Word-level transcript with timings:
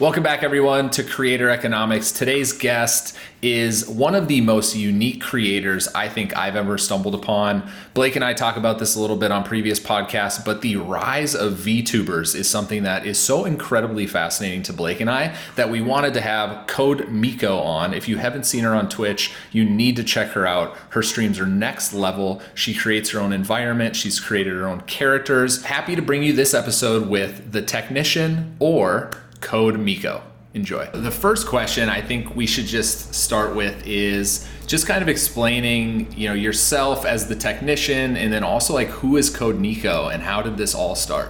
Welcome 0.00 0.22
back, 0.22 0.44
everyone, 0.44 0.90
to 0.90 1.02
Creator 1.02 1.50
Economics. 1.50 2.12
Today's 2.12 2.52
guest 2.52 3.16
is 3.42 3.84
one 3.88 4.14
of 4.14 4.28
the 4.28 4.40
most 4.40 4.76
unique 4.76 5.20
creators 5.20 5.88
I 5.88 6.08
think 6.08 6.36
I've 6.36 6.54
ever 6.54 6.78
stumbled 6.78 7.16
upon. 7.16 7.68
Blake 7.94 8.14
and 8.14 8.24
I 8.24 8.32
talk 8.32 8.56
about 8.56 8.78
this 8.78 8.94
a 8.94 9.00
little 9.00 9.16
bit 9.16 9.32
on 9.32 9.42
previous 9.42 9.80
podcasts, 9.80 10.44
but 10.44 10.62
the 10.62 10.76
rise 10.76 11.34
of 11.34 11.54
VTubers 11.54 12.36
is 12.36 12.48
something 12.48 12.84
that 12.84 13.06
is 13.06 13.18
so 13.18 13.44
incredibly 13.44 14.06
fascinating 14.06 14.62
to 14.62 14.72
Blake 14.72 15.00
and 15.00 15.10
I 15.10 15.34
that 15.56 15.68
we 15.68 15.80
wanted 15.80 16.14
to 16.14 16.20
have 16.20 16.68
Code 16.68 17.08
Miko 17.08 17.58
on. 17.58 17.92
If 17.92 18.08
you 18.08 18.18
haven't 18.18 18.46
seen 18.46 18.62
her 18.62 18.76
on 18.76 18.88
Twitch, 18.88 19.32
you 19.50 19.64
need 19.64 19.96
to 19.96 20.04
check 20.04 20.28
her 20.28 20.46
out. 20.46 20.76
Her 20.90 21.02
streams 21.02 21.40
are 21.40 21.46
next 21.46 21.92
level. 21.92 22.40
She 22.54 22.72
creates 22.72 23.10
her 23.10 23.18
own 23.18 23.32
environment, 23.32 23.96
she's 23.96 24.20
created 24.20 24.52
her 24.52 24.68
own 24.68 24.82
characters. 24.82 25.64
Happy 25.64 25.96
to 25.96 26.02
bring 26.02 26.22
you 26.22 26.34
this 26.34 26.54
episode 26.54 27.08
with 27.08 27.50
The 27.50 27.62
Technician 27.62 28.54
or 28.60 29.10
Code 29.40 29.78
Miko. 29.78 30.22
Enjoy. 30.54 30.86
The 30.92 31.10
first 31.10 31.46
question 31.46 31.88
I 31.88 32.00
think 32.00 32.34
we 32.34 32.46
should 32.46 32.64
just 32.64 33.14
start 33.14 33.54
with 33.54 33.86
is 33.86 34.48
just 34.66 34.86
kind 34.86 35.02
of 35.02 35.08
explaining, 35.08 36.12
you 36.16 36.28
know, 36.28 36.34
yourself 36.34 37.04
as 37.04 37.28
the 37.28 37.34
technician 37.34 38.16
and 38.16 38.32
then 38.32 38.42
also 38.42 38.74
like 38.74 38.88
who 38.88 39.16
is 39.16 39.30
Code 39.30 39.60
Miko 39.60 40.08
and 40.08 40.22
how 40.22 40.42
did 40.42 40.56
this 40.56 40.74
all 40.74 40.94
start? 40.94 41.28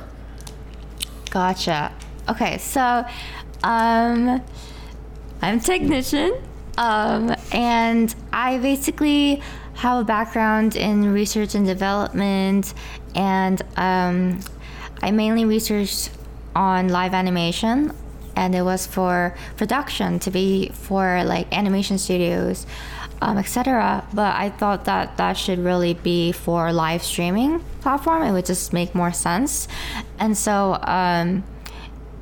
Gotcha. 1.31 1.93
Okay, 2.29 2.59
so 2.59 3.05
um 3.65 4.43
I'm 5.43 5.61
technician. 5.61 6.41
Um 6.79 7.35
and 7.53 8.15
I 8.33 8.59
basically 8.59 9.43
have 9.75 10.01
a 10.01 10.05
background 10.05 10.77
in 10.77 11.13
research 11.13 11.55
and 11.55 11.67
development 11.67 12.73
and 13.15 13.63
um 13.77 14.41
I 15.03 15.11
mainly 15.11 15.45
researched 15.45 16.11
on 16.59 16.89
live 16.89 17.15
animation 17.15 17.93
and 18.35 18.55
it 18.55 18.63
was 18.63 18.87
for 18.87 19.35
production 19.57 20.19
to 20.19 20.31
be 20.31 20.69
for 20.71 21.23
like 21.25 21.47
animation 21.53 21.99
studios 21.99 22.67
um, 23.21 23.37
etc 23.39 24.05
but 24.13 24.35
i 24.37 24.49
thought 24.51 24.85
that 24.85 25.17
that 25.17 25.35
should 25.35 25.59
really 25.59 25.95
be 25.95 26.33
for 26.33 26.73
live 26.73 27.03
streaming 27.03 27.63
platform. 27.89 28.23
It 28.23 28.33
would 28.33 28.45
just 28.45 28.73
make 28.73 28.95
more 28.95 29.13
sense. 29.13 29.67
And 30.19 30.37
so 30.37 30.79
um, 30.83 31.43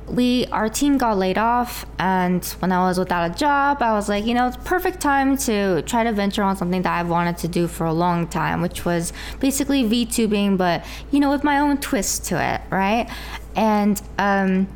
we 0.07 0.45
our 0.47 0.69
team 0.69 0.97
got 0.97 1.17
laid 1.17 1.37
off 1.37 1.85
and 1.99 2.45
when 2.59 2.71
i 2.71 2.79
was 2.79 2.97
without 2.97 3.29
a 3.29 3.33
job 3.35 3.81
i 3.81 3.91
was 3.91 4.07
like 4.07 4.25
you 4.25 4.33
know 4.33 4.47
it's 4.47 4.55
perfect 4.63 5.01
time 5.01 5.35
to 5.35 5.81
try 5.81 6.01
to 6.01 6.13
venture 6.13 6.41
on 6.41 6.55
something 6.55 6.81
that 6.81 6.97
i've 6.97 7.09
wanted 7.09 7.37
to 7.37 7.45
do 7.49 7.67
for 7.67 7.85
a 7.85 7.91
long 7.91 8.25
time 8.25 8.61
which 8.61 8.85
was 8.85 9.11
basically 9.41 9.83
vtubing 9.83 10.57
but 10.57 10.85
you 11.11 11.19
know 11.19 11.29
with 11.29 11.43
my 11.43 11.59
own 11.59 11.77
twist 11.79 12.23
to 12.23 12.41
it 12.41 12.61
right 12.71 13.09
and 13.57 14.01
um, 14.17 14.67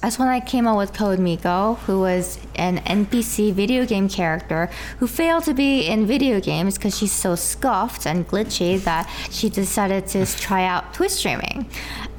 that's 0.00 0.18
when 0.18 0.28
I 0.28 0.38
came 0.38 0.68
up 0.68 0.76
with 0.76 0.92
Code 0.92 1.18
Miko, 1.18 1.74
who 1.86 2.00
was 2.00 2.38
an 2.54 2.78
NPC 2.78 3.52
video 3.52 3.84
game 3.84 4.08
character 4.08 4.70
who 4.98 5.08
failed 5.08 5.44
to 5.44 5.54
be 5.54 5.86
in 5.86 6.06
video 6.06 6.38
games 6.40 6.78
because 6.78 6.96
she's 6.96 7.10
so 7.10 7.34
scuffed 7.34 8.06
and 8.06 8.28
glitchy 8.28 8.80
that 8.84 9.10
she 9.30 9.48
decided 9.48 10.06
to 10.08 10.24
try 10.24 10.64
out 10.64 10.94
Twitch 10.94 11.12
streaming. 11.12 11.68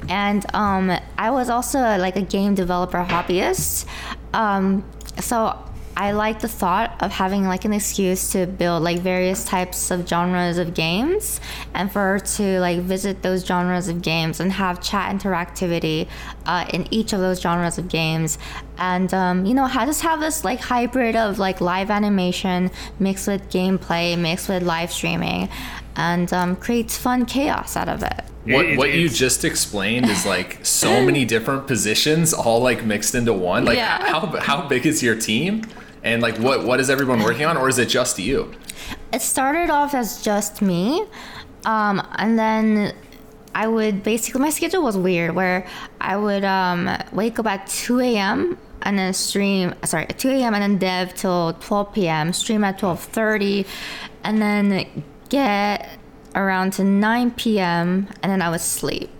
And 0.08 0.44
um, 0.54 0.90
I 1.16 1.30
was 1.30 1.48
also 1.48 1.78
like 1.78 2.16
a 2.16 2.22
game 2.22 2.54
developer 2.54 3.02
hobbyist. 3.02 3.86
Um, 4.34 4.84
so 5.18 5.56
I 5.96 6.12
like 6.12 6.40
the 6.40 6.48
thought 6.48 6.96
of 7.00 7.10
having 7.10 7.44
like 7.44 7.64
an 7.64 7.72
excuse 7.72 8.30
to 8.32 8.46
build 8.46 8.82
like 8.82 9.00
various 9.00 9.44
types 9.44 9.90
of 9.90 10.08
genres 10.08 10.56
of 10.58 10.74
games 10.74 11.40
and 11.74 11.92
for 11.92 12.00
her 12.00 12.18
to 12.18 12.60
like 12.60 12.80
visit 12.80 13.22
those 13.22 13.44
genres 13.44 13.88
of 13.88 14.00
games 14.00 14.40
and 14.40 14.52
have 14.52 14.80
chat 14.80 15.14
interactivity 15.14 16.08
uh, 16.46 16.66
in 16.72 16.86
each 16.92 17.12
of 17.12 17.20
those 17.20 17.40
genres 17.40 17.76
of 17.76 17.88
games. 17.88 18.38
And 18.78 19.12
um, 19.12 19.44
you 19.44 19.54
know 19.54 19.68
just 19.68 20.02
have 20.02 20.20
this 20.20 20.44
like 20.44 20.60
hybrid 20.60 21.16
of 21.16 21.38
like 21.38 21.60
live 21.60 21.90
animation 21.90 22.70
mixed 22.98 23.26
with 23.26 23.50
gameplay 23.50 24.18
mixed 24.18 24.48
with 24.48 24.62
live 24.62 24.92
streaming 24.92 25.48
and 25.96 26.32
um, 26.32 26.56
creates 26.56 26.96
fun 26.96 27.26
chaos 27.26 27.76
out 27.76 27.88
of 27.88 28.02
it. 28.02 28.24
What, 28.44 28.64
it, 28.64 28.78
what 28.78 28.94
you 28.94 29.08
just 29.08 29.44
explained 29.44 30.08
is 30.08 30.24
like 30.24 30.64
so 30.64 31.02
many 31.04 31.24
different 31.24 31.66
positions 31.66 32.32
all 32.32 32.60
like 32.60 32.84
mixed 32.84 33.14
into 33.14 33.34
one. 33.34 33.64
Like 33.64 33.76
yeah. 33.76 34.02
how, 34.06 34.26
how 34.40 34.66
big 34.66 34.86
is 34.86 35.02
your 35.02 35.14
team 35.14 35.64
and 36.02 36.22
like, 36.22 36.36
what 36.38 36.64
what 36.64 36.80
is 36.80 36.90
everyone 36.90 37.22
working 37.22 37.46
on, 37.46 37.56
or 37.56 37.68
is 37.68 37.78
it 37.78 37.88
just 37.88 38.18
you? 38.18 38.52
It 39.12 39.22
started 39.22 39.70
off 39.70 39.94
as 39.94 40.22
just 40.22 40.62
me, 40.62 41.04
um, 41.64 42.06
and 42.16 42.38
then 42.38 42.94
I 43.54 43.66
would 43.66 44.02
basically 44.02 44.40
my 44.40 44.50
schedule 44.50 44.82
was 44.82 44.96
weird 44.96 45.34
where 45.34 45.66
I 46.00 46.16
would 46.16 46.44
um, 46.44 46.88
wake 47.12 47.38
up 47.38 47.46
at 47.46 47.66
2 47.66 48.00
a.m. 48.00 48.58
and 48.82 48.98
then 48.98 49.12
stream 49.12 49.74
sorry 49.84 50.06
2 50.06 50.30
a.m. 50.30 50.54
and 50.54 50.62
then 50.62 50.78
dev 50.78 51.14
till 51.14 51.54
12 51.54 51.92
p.m. 51.92 52.32
stream 52.32 52.64
at 52.64 52.78
12:30 52.78 53.66
and 54.24 54.40
then 54.40 55.04
get 55.28 55.98
around 56.34 56.72
to 56.74 56.84
9 56.84 57.30
p.m. 57.32 58.08
and 58.22 58.32
then 58.32 58.40
I 58.40 58.50
would 58.50 58.60
sleep 58.60 59.10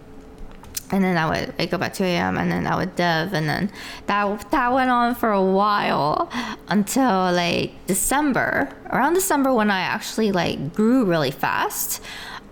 and 0.92 1.04
then 1.04 1.16
I 1.16 1.28
would 1.28 1.58
wake 1.58 1.72
up 1.72 1.82
at 1.82 1.94
2 1.94 2.04
a.m. 2.04 2.36
and 2.36 2.50
then 2.50 2.66
I 2.66 2.76
would 2.76 2.96
dev 2.96 3.32
and 3.32 3.48
then 3.48 3.70
that 4.06 4.50
that 4.50 4.72
went 4.72 4.90
on 4.90 5.14
for 5.14 5.30
a 5.30 5.42
while 5.42 6.30
until 6.68 7.32
like 7.32 7.72
December. 7.86 8.68
Around 8.90 9.14
December 9.14 9.52
when 9.54 9.70
I 9.70 9.80
actually 9.80 10.32
like 10.32 10.74
grew 10.74 11.04
really 11.04 11.30
fast. 11.30 12.02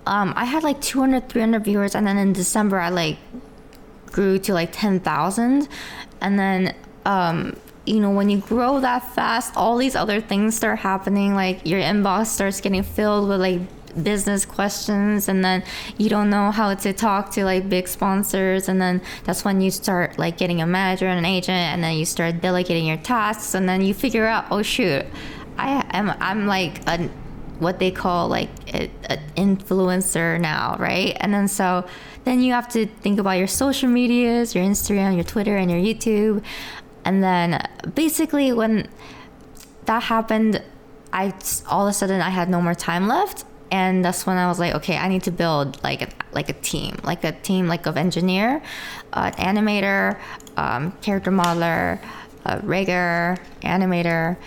Um, 0.05 0.33
I 0.35 0.45
had 0.45 0.63
like 0.63 0.81
200, 0.81 1.29
300 1.29 1.63
viewers 1.63 1.95
and 1.95 2.07
then 2.07 2.17
in 2.17 2.33
December 2.33 2.79
I 2.79 2.89
like 2.89 3.17
grew 4.07 4.39
to 4.39 4.53
like 4.53 4.69
10,000 4.71 5.67
and 6.21 6.39
then 6.39 6.75
um, 7.05 7.55
you 7.85 7.99
know, 7.99 8.11
when 8.11 8.29
you 8.29 8.37
grow 8.37 8.79
that 8.81 9.15
fast, 9.15 9.57
all 9.57 9.75
these 9.77 9.95
other 9.95 10.21
things 10.21 10.55
start 10.55 10.79
happening. 10.79 11.33
Like 11.33 11.65
your 11.65 11.79
inbox 11.79 12.27
starts 12.27 12.61
getting 12.61 12.83
filled 12.83 13.27
with 13.27 13.39
like 13.39 13.61
business 14.03 14.45
questions 14.45 15.27
and 15.27 15.43
then 15.43 15.63
you 15.97 16.09
don't 16.09 16.29
know 16.29 16.51
how 16.51 16.73
to 16.73 16.93
talk 16.93 17.31
to 17.31 17.43
like 17.43 17.69
big 17.69 17.87
sponsors 17.87 18.69
and 18.69 18.81
then 18.81 19.01
that's 19.23 19.45
when 19.45 19.61
you 19.61 19.71
start 19.71 20.17
like 20.17 20.37
getting 20.37 20.61
a 20.61 20.65
manager 20.65 21.07
and 21.07 21.19
an 21.19 21.25
agent 21.25 21.49
and 21.49 21.83
then 21.83 21.95
you 21.95 22.05
start 22.05 22.41
delegating 22.41 22.85
your 22.85 22.97
tasks 22.97 23.53
and 23.53 23.67
then 23.67 23.81
you 23.81 23.93
figure 23.93 24.25
out 24.25 24.45
oh 24.51 24.61
shoot 24.61 25.05
i 25.57 25.85
am 25.91 26.09
i'm 26.19 26.47
like 26.47 26.81
a 26.87 27.09
what 27.59 27.79
they 27.79 27.91
call 27.91 28.27
like 28.27 28.49
an 28.73 28.89
influencer 29.35 30.39
now 30.39 30.75
right? 30.79 31.15
And 31.19 31.33
then 31.33 31.47
so 31.47 31.85
then 32.23 32.41
you 32.41 32.53
have 32.53 32.67
to 32.69 32.85
think 32.85 33.19
about 33.19 33.33
your 33.33 33.47
social 33.47 33.89
medias 33.89 34.55
your 34.55 34.63
instagram 34.63 35.15
your 35.15 35.23
twitter 35.23 35.57
and 35.57 35.69
your 35.69 35.79
youtube. 35.79 36.43
And 37.05 37.23
then 37.23 37.61
basically 37.93 38.51
when 38.53 38.89
that 39.85 40.03
happened 40.03 40.63
I 41.11 41.33
all 41.67 41.87
of 41.87 41.91
a 41.91 41.93
sudden 41.93 42.21
I 42.21 42.29
had 42.29 42.49
no 42.49 42.61
more 42.61 42.75
time 42.75 43.07
left 43.07 43.45
and 43.71 44.03
that's 44.03 44.25
when 44.25 44.37
I 44.37 44.47
was 44.47 44.59
like, 44.59 44.73
okay, 44.75 44.97
I 44.97 45.07
need 45.07 45.23
to 45.23 45.31
build 45.31 45.81
like 45.83 46.01
a, 46.01 46.09
like 46.31 46.49
a 46.49 46.53
team, 46.53 46.97
like 47.03 47.23
a 47.23 47.31
team 47.31 47.67
like 47.67 47.85
of 47.85 47.97
engineer, 47.97 48.61
uh, 49.13 49.31
animator, 49.31 50.17
um, 50.57 50.91
character 51.01 51.31
modeler, 51.31 51.99
a 52.45 52.59
rigger, 52.61 53.37
animator, 53.61 54.37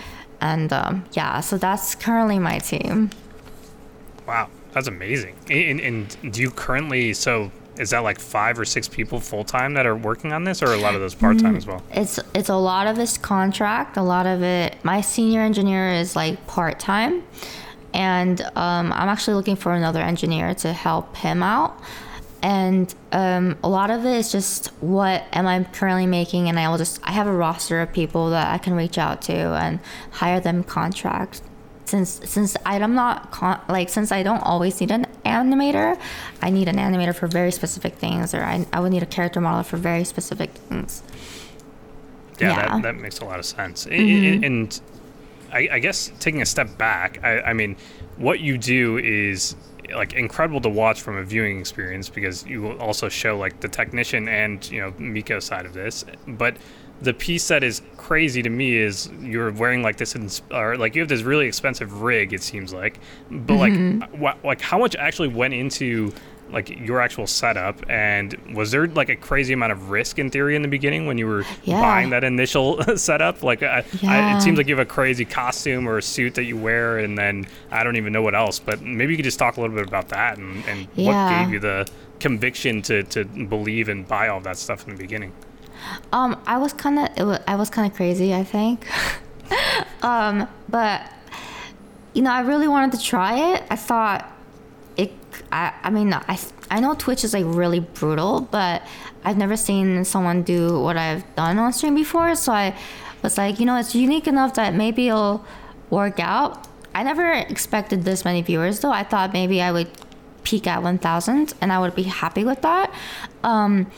and 0.41 0.73
um, 0.73 1.05
yeah, 1.13 1.41
so 1.41 1.57
that's 1.57 1.95
currently 1.95 2.39
my 2.39 2.59
team. 2.59 3.11
Wow, 4.27 4.49
that's 4.73 4.89
amazing. 4.89 5.37
And, 5.51 5.81
and 5.81 6.33
do 6.33 6.43
you 6.43 6.51
currently 6.51 7.15
so? 7.15 7.51
Is 7.79 7.91
that 7.91 8.01
like 8.01 8.21
five 8.21 8.59
or 8.59 8.67
six 8.67 8.87
people 8.87 9.19
full 9.19 9.45
time 9.45 9.73
that 9.75 9.87
are 9.87 9.97
working 9.97 10.33
on 10.33 10.45
this, 10.45 10.63
or 10.63 10.75
a 10.75 10.77
lot 10.77 10.95
of 10.95 11.01
those 11.01 11.15
part 11.15 11.39
time 11.39 11.55
mm, 11.55 11.59
as 11.59 11.67
well? 11.67 11.83
It's 11.93 12.19
it's 12.35 12.49
a 12.49 12.57
lot 12.57 12.87
of 12.87 12.97
this 12.97 13.17
contract. 13.17 13.97
A 13.97 14.03
lot 14.03 14.27
of 14.27 14.43
it. 14.43 14.77
My 14.85 15.01
senior 15.01 15.41
engineer 15.41 15.93
is 15.93 16.15
like 16.15 16.47
part 16.47 16.79
time 16.79 17.23
and 17.95 18.41
um, 18.41 18.93
I'm 18.93 19.09
actually 19.09 19.35
looking 19.35 19.57
for 19.57 19.73
another 19.73 20.01
engineer 20.01 20.55
to 20.57 20.73
help 20.73 21.17
him 21.17 21.43
out. 21.43 21.79
And 22.43 22.93
um, 23.13 23.57
a 23.63 23.69
lot 23.69 23.91
of 23.91 24.05
it 24.05 24.17
is 24.17 24.33
just 24.33 24.67
what 24.81 25.25
am 25.33 25.47
I 25.47 25.63
currently 25.63 26.07
making, 26.07 26.49
and 26.49 26.59
I 26.59 26.69
will 26.69 26.79
just 26.79 27.01
I 27.05 27.13
have 27.13 27.29
a 27.29 27.33
roster 27.33 27.81
of 27.81 27.93
people 27.93 28.31
that 28.31 28.53
I 28.53 28.59
can 28.59 28.75
reach 28.75 28.99
out 28.99 29.23
to 29.23 29.33
and 29.33 29.79
hire 30.11 30.41
them 30.41 30.65
contract. 30.65 31.41
Since 31.85 32.29
since 32.29 32.57
I'm 32.67 32.95
not 32.95 33.31
con- 33.31 33.61
like 33.69 33.89
since 33.91 34.11
I 34.11 34.25
don't 34.25 34.41
always 34.41 34.81
need 34.81 34.91
an 34.91 35.07
animator, 35.25 35.97
I 36.41 36.51
need 36.51 36.67
an 36.67 36.77
animator 36.77 37.15
for 37.15 37.29
very 37.29 37.53
specific 37.53 37.95
things, 37.95 38.35
or 38.35 38.43
I, 38.43 38.67
I 38.73 38.81
would 38.81 38.91
need 38.91 39.05
a 39.05 39.07
character 39.07 39.41
model 39.41 39.63
for 39.63 39.77
very 39.77 40.03
specific 40.03 40.51
things. 40.51 41.05
Yeah, 42.41 42.57
yeah. 42.57 42.69
That, 42.69 42.83
that 42.83 42.95
makes 42.97 43.21
a 43.21 43.25
lot 43.25 43.39
of 43.39 43.45
sense. 43.45 43.87
Mm-hmm. 43.87 44.43
And 44.43 44.81
I, 45.53 45.69
I 45.73 45.79
guess 45.79 46.11
taking 46.19 46.43
a 46.43 46.47
step 46.47 46.77
back, 46.79 47.23
I, 47.23 47.41
I 47.41 47.53
mean, 47.53 47.77
what 48.17 48.41
you 48.41 48.59
do 48.59 48.99
is 48.99 49.57
like 49.95 50.15
incredible 50.15 50.61
to 50.61 50.69
watch 50.69 51.03
from 51.03 51.17
a 51.17 51.25
viewing 51.25 51.59
experience 51.61 52.09
because 52.09 52.47
you 52.47 52.63
will 52.63 52.79
also 52.81 53.09
show 53.09 53.37
like 53.37 53.61
the 53.61 53.69
technician 53.69 54.29
and 54.29 54.69
you 54.71 54.81
know 54.81 54.95
Miko 54.99 55.39
side 55.41 55.67
of 55.67 55.75
this. 55.75 56.05
But 56.27 56.57
the 57.03 57.13
piece 57.13 57.49
that 57.49 57.65
is 57.65 57.83
crazy 57.97 58.43
to 58.43 58.49
me 58.49 58.77
is 58.77 59.11
you're 59.21 59.51
wearing 59.51 59.83
like 59.83 59.97
this 59.97 60.15
ins- 60.15 60.43
or 60.53 60.77
like 60.77 60.95
you 60.95 61.03
have 61.03 61.09
this 61.09 61.23
really 61.23 61.47
expensive 61.47 62.03
rig. 62.03 62.33
It 62.33 62.43
seems 62.43 62.73
like, 62.73 62.99
but 63.31 63.55
mm-hmm. 63.55 64.23
like 64.23 64.39
wh- 64.41 64.45
like 64.45 64.61
how 64.61 64.79
much 64.79 64.95
actually 64.97 65.29
went 65.29 65.55
into 65.55 66.13
like 66.51 66.69
your 66.69 67.01
actual 67.01 67.27
setup 67.27 67.83
and 67.89 68.35
was 68.55 68.71
there 68.71 68.87
like 68.89 69.09
a 69.09 69.17
crazy 69.17 69.55
amount 69.55 69.73
of 69.73 69.91
risk 69.91 70.19
in 70.19 70.31
theory 70.31 70.55
in 70.55 70.63
the 70.63 70.69
beginning 70.69 71.07
when 71.07 71.17
you 71.17 71.27
were 71.27 71.45
yeah. 71.65 71.81
buying 71.81 72.11
that 72.11 72.25
initial 72.25 72.83
setup 72.97 73.43
like 73.43 73.63
I, 73.63 73.85
yeah. 74.01 74.35
I, 74.35 74.37
it 74.37 74.43
seems 74.43 74.59
like 74.59 74.69
you 74.69 74.77
have 74.77 74.87
a 74.87 74.91
crazy 74.91 75.25
costume 75.25 75.89
or 75.89 75.99
a 75.99 76.03
suit 76.03 76.35
that 76.35 76.45
you 76.45 76.57
wear 76.57 76.99
and 76.99 77.17
then 77.17 77.47
i 77.71 77.83
don't 77.83 77.97
even 77.97 78.13
know 78.13 78.23
what 78.23 78.35
else 78.35 78.59
but 78.59 78.83
maybe 78.83 79.13
you 79.13 79.17
could 79.17 79.25
just 79.25 79.39
talk 79.39 79.57
a 79.57 79.61
little 79.61 79.75
bit 79.75 79.87
about 79.87 80.09
that 80.11 80.39
and, 80.39 80.65
and 80.67 80.89
yeah. 80.95 81.07
what 81.07 81.45
gave 81.45 81.53
you 81.53 81.59
the 81.59 81.89
conviction 82.21 82.83
to, 82.83 83.03
to 83.05 83.25
believe 83.25 83.89
and 83.89 84.07
buy 84.07 84.29
all 84.29 84.41
that 84.41 84.57
stuff 84.57 84.87
in 84.87 84.95
the 84.95 85.01
beginning 85.01 85.33
um 86.13 86.41
i 86.47 86.59
was 86.59 86.73
kind 86.73 86.99
of 86.99 87.43
i 87.47 87.57
was 87.57 87.71
kind 87.71 87.91
of 87.91 87.97
crazy 87.97 88.35
i 88.35 88.45
think 88.45 88.87
um 90.03 90.47
but 90.69 91.11
you 92.15 92.23
know 92.23 92.31
i 92.31 92.41
really 92.41 92.69
wanted 92.69 92.93
to 92.97 93.03
try 93.05 93.55
it 93.55 93.65
i 93.71 93.77
thought 93.77 94.32
I, 95.53 95.73
I 95.85 95.91
mean 95.91 96.13
I, 96.13 96.39
I 96.71 96.81
know 96.81 96.95
twitch 96.95 97.23
is 97.23 97.35
like 97.35 97.45
really 97.47 97.81
brutal 97.81 98.41
but 98.41 98.83
i've 99.25 99.37
never 99.37 99.57
seen 99.57 100.05
someone 100.05 100.43
do 100.43 100.81
what 100.81 100.97
i've 100.97 101.23
done 101.37 101.59
on 101.59 101.73
stream 101.73 101.95
before 101.95 102.35
so 102.35 102.53
i 102.53 102.75
was 103.23 103.39
like 103.39 103.61
you 103.61 103.67
know 103.67 103.77
it's 103.77 103.95
unique 103.95 104.27
enough 104.27 104.55
that 104.55 104.75
maybe 104.75 105.09
it'll 105.09 105.45
work 105.93 106.19
out. 106.19 106.67
I 106.95 107.05
never 107.05 107.31
expected 107.33 108.05
this 108.05 108.25
many 108.25 108.43
viewers 108.43 108.81
though. 108.81 108.91
I 108.91 109.05
thought 109.05 109.33
maybe 109.33 109.63
i 109.63 109.71
would 109.71 109.91
peak 110.43 110.67
at 110.67 110.83
1000 110.83 111.55
and 111.61 111.73
i 111.73 111.79
would 111.79 111.95
be 111.95 112.03
happy 112.05 112.45
with 112.45 112.63
that. 112.63 112.93
Um, 113.45 113.91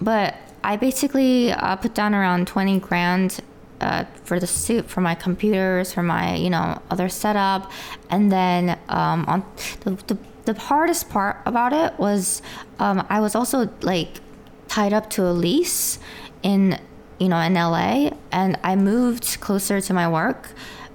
but 0.00 0.36
i 0.62 0.76
basically 0.76 1.52
uh, 1.52 1.76
put 1.76 1.94
down 1.94 2.14
around 2.14 2.46
20 2.46 2.80
grand 2.80 3.40
uh, 3.80 4.04
for 4.22 4.40
the 4.40 4.46
suit, 4.46 4.88
for 4.88 5.02
my 5.02 5.14
computers, 5.14 5.92
for 5.92 6.02
my 6.02 6.36
you 6.36 6.48
know 6.48 6.80
other 6.90 7.08
setup, 7.08 7.70
and 8.08 8.32
then 8.32 8.78
um, 8.88 9.24
on 9.26 9.44
the, 9.80 9.90
the 10.06 10.16
the 10.44 10.54
hardest 10.54 11.08
part 11.08 11.36
about 11.46 11.72
it 11.72 11.98
was 11.98 12.42
um, 12.78 13.06
I 13.08 13.20
was 13.20 13.34
also 13.34 13.70
like 13.82 14.20
tied 14.68 14.92
up 14.92 15.10
to 15.10 15.22
a 15.26 15.32
lease 15.32 15.98
in 16.42 16.78
you 17.18 17.28
know 17.28 17.38
in 17.38 17.54
LA, 17.54 18.10
and 18.32 18.58
I 18.62 18.76
moved 18.76 19.40
closer 19.40 19.80
to 19.80 19.94
my 19.94 20.08
work, 20.08 20.50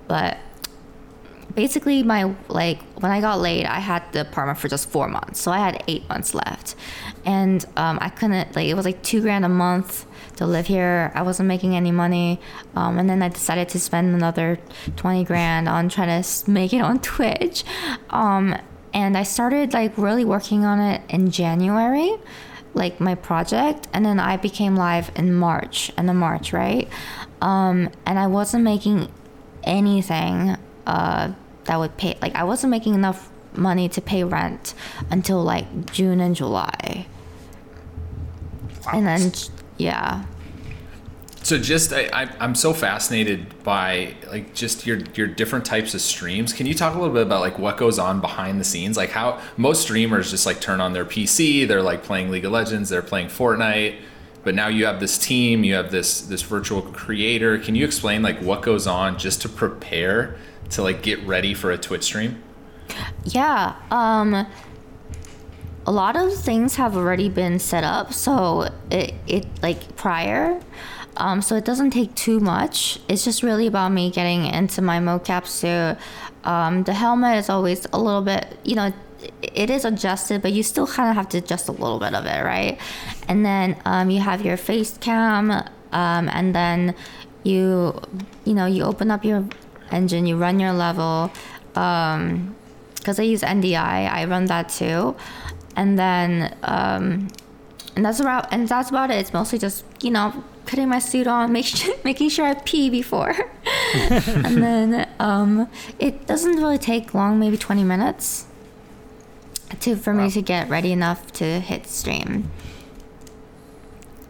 but 0.08 0.38
basically 1.56 2.04
my 2.04 2.34
like 2.48 2.82
when 3.00 3.12
I 3.12 3.22
got 3.22 3.40
laid, 3.40 3.66
I 3.66 3.80
had 3.80 4.04
the 4.14 4.22
apartment 4.22 4.60
for 4.60 4.68
just 4.68 4.90
four 4.90 5.08
months, 5.08 5.40
so 5.42 5.52
I 5.52 5.60
had 5.60 5.84
eight 5.88 6.08
months 6.10 6.34
left, 6.34 6.76
and 7.26 7.66
um, 7.76 7.98
I 8.02 8.10
couldn't 8.10 8.56
like 8.56 8.68
it 8.68 8.76
was 8.76 8.86
like 8.86 9.02
two 9.04 9.22
grand 9.22 9.46
a 9.46 9.50
month 9.50 10.06
to 10.40 10.46
live 10.46 10.68
here. 10.68 11.12
I 11.16 11.22
wasn't 11.22 11.48
making 11.48 11.76
any 11.76 11.92
money. 11.92 12.40
Um, 12.76 12.98
and 12.98 13.10
then 13.10 13.22
I 13.22 13.28
decided 13.28 13.68
to 13.70 13.80
spend 13.80 14.16
another 14.16 14.58
20 14.96 15.26
grand 15.26 15.68
on 15.68 15.90
trying 15.90 16.24
to 16.24 16.50
make 16.50 16.72
it 16.74 16.80
on 16.80 17.00
Twitch. 17.02 17.66
Um, 18.10 18.56
and 19.00 19.18
I 19.18 19.24
started 19.24 19.74
like 19.74 19.98
really 19.98 20.26
working 20.26 20.66
on 20.66 20.80
it 20.80 21.02
in 21.10 21.32
January, 21.32 22.16
like 22.74 23.00
my 23.00 23.16
project. 23.16 23.88
And 23.94 24.06
then 24.06 24.20
I 24.20 24.38
became 24.38 24.76
live 24.76 25.12
in 25.16 25.34
March, 25.34 25.92
in 25.98 26.06
the 26.06 26.14
March, 26.14 26.54
right? 26.54 26.88
Um, 27.42 27.90
and 28.06 28.20
I 28.20 28.28
wasn't 28.28 28.64
making 28.64 29.12
anything 29.64 30.58
uh, 30.86 31.34
that 31.66 31.78
would 31.78 31.98
pay, 31.98 32.18
like, 32.22 32.36
I 32.36 32.44
wasn't 32.44 32.72
making 32.72 32.96
enough 32.96 33.32
money 33.56 33.90
to 33.90 34.02
pay 34.02 34.24
rent 34.24 34.74
until 35.10 35.44
like 35.44 35.92
June 35.92 36.20
and 36.20 36.36
July. 36.36 37.08
Wow. 38.86 38.92
And 38.94 39.08
then 39.08 39.32
yeah. 39.78 40.26
So 41.42 41.58
just 41.58 41.94
I, 41.94 42.30
am 42.40 42.54
so 42.54 42.74
fascinated 42.74 43.64
by 43.64 44.14
like 44.28 44.54
just 44.54 44.86
your 44.86 45.00
your 45.16 45.26
different 45.26 45.66
types 45.66 45.94
of 45.94 46.02
streams. 46.02 46.54
Can 46.54 46.66
you 46.66 46.74
talk 46.74 46.96
a 46.96 47.00
little 47.00 47.14
bit 47.14 47.24
about 47.24 47.40
like 47.40 47.58
what 47.58 47.78
goes 47.78 47.98
on 47.98 48.20
behind 48.20 48.60
the 48.60 48.64
scenes? 48.64 48.98
Like 48.98 49.10
how 49.10 49.42
most 49.56 49.84
streamers 49.84 50.32
just 50.32 50.46
like 50.46 50.60
turn 50.60 50.82
on 50.82 50.94
their 50.94 51.06
PC, 51.06 51.68
they're 51.68 51.82
like 51.82 52.04
playing 52.04 52.30
League 52.30 52.46
of 52.46 52.52
Legends, 52.52 52.90
they're 52.90 53.02
playing 53.02 53.28
Fortnite, 53.28 54.00
but 54.44 54.54
now 54.54 54.68
you 54.68 54.86
have 54.86 55.00
this 55.00 55.18
team, 55.18 55.64
you 55.64 55.76
have 55.76 55.92
this 55.92 56.22
this 56.22 56.42
virtual 56.42 56.82
creator. 56.82 57.58
Can 57.58 57.74
you 57.74 57.86
explain 57.86 58.22
like 58.22 58.40
what 58.42 58.62
goes 58.62 58.86
on 58.86 59.18
just 59.18 59.42
to 59.44 59.50
prepare 59.50 60.36
to 60.72 60.82
like 60.84 61.02
get 61.02 61.26
ready 61.26 61.54
for 61.54 61.72
a 61.72 61.78
Twitch 61.78 62.04
stream? 62.04 62.44
Yeah. 63.24 63.76
Um 63.92 64.46
a 65.86 65.92
lot 65.92 66.16
of 66.16 66.36
things 66.36 66.76
have 66.76 66.96
already 66.96 67.30
been 67.30 67.58
set 67.58 67.84
up, 67.84 68.14
so 68.14 68.70
it, 68.92 69.16
it 69.26 69.48
like 69.64 69.96
prior. 69.96 70.62
Um, 71.18 71.42
so 71.42 71.56
it 71.56 71.66
doesn't 71.66 71.92
take 71.92 72.16
too 72.16 72.40
much. 72.40 73.00
It's 73.08 73.24
just 73.24 73.44
really 73.44 73.68
about 73.68 73.92
me 73.92 74.12
getting 74.12 74.46
into 74.46 74.82
my 74.82 75.00
mocap 75.00 75.46
suit. 75.48 75.98
Um, 76.44 76.84
the 76.84 76.94
helmet 76.94 77.38
is 77.38 77.50
always 77.50 77.86
a 77.92 78.00
little 78.00 78.22
bit, 78.22 78.58
you 78.64 78.76
know, 78.76 78.94
it 79.42 79.70
is 79.70 79.84
adjusted, 79.84 80.42
but 80.42 80.54
you 80.54 80.64
still 80.64 80.88
kind 80.88 81.10
of 81.10 81.16
have 81.16 81.28
to 81.30 81.40
adjust 81.40 81.68
a 81.68 81.74
little 81.74 82.00
bit 82.00 82.14
of 82.14 82.26
it, 82.26 82.44
right? 82.44 82.80
And 83.28 83.46
then 83.46 83.76
um, 83.86 84.10
you 84.10 84.22
have 84.22 84.46
your 84.46 84.56
face 84.56 84.98
cam, 84.98 85.52
um, 85.52 86.30
and 86.30 86.56
then 86.56 86.96
you, 87.44 88.00
you 88.46 88.54
know, 88.54 88.66
you 88.66 88.84
open 88.84 89.12
up 89.12 89.26
your 89.26 89.46
engine, 89.92 90.26
you 90.26 90.38
run 90.38 90.60
your 90.60 90.72
level. 90.72 91.32
because 91.74 92.18
um, 92.18 92.56
I 93.06 93.22
use 93.22 93.42
NDI, 93.42 94.10
I 94.10 94.24
run 94.26 94.46
that 94.46 94.70
too 94.70 95.16
and 95.80 95.98
then 95.98 96.56
um, 96.64 97.30
and 97.96 98.06
that's 98.06 98.20
about 98.20 98.52
and 98.52 98.68
that's 98.68 98.90
about 98.90 99.12
it. 99.12 99.16
It's 99.16 99.34
mostly 99.34 99.58
just 99.58 99.86
you 100.02 100.12
know 100.12 100.44
putting 100.70 100.88
my 100.88 101.00
suit 101.00 101.28
on, 101.28 101.52
make 101.60 101.66
sure, 101.66 101.96
making 102.04 102.30
sure 102.30 102.46
I 102.46 102.54
pee 102.54 102.90
before, 102.90 103.36
and 103.94 104.64
then 104.64 105.10
um, 105.20 105.70
it 105.98 106.28
doesn't 106.28 106.58
really 106.58 106.78
take 106.78 107.14
long, 107.14 107.40
maybe 107.40 107.58
twenty 107.58 107.84
minutes, 107.84 108.46
to 109.82 109.96
for 109.96 110.14
wow. 110.14 110.26
me 110.26 110.32
to 110.32 110.42
get 110.42 110.70
ready 110.70 110.92
enough 110.92 111.32
to 111.34 111.60
hit 111.60 111.88
stream. 111.88 112.50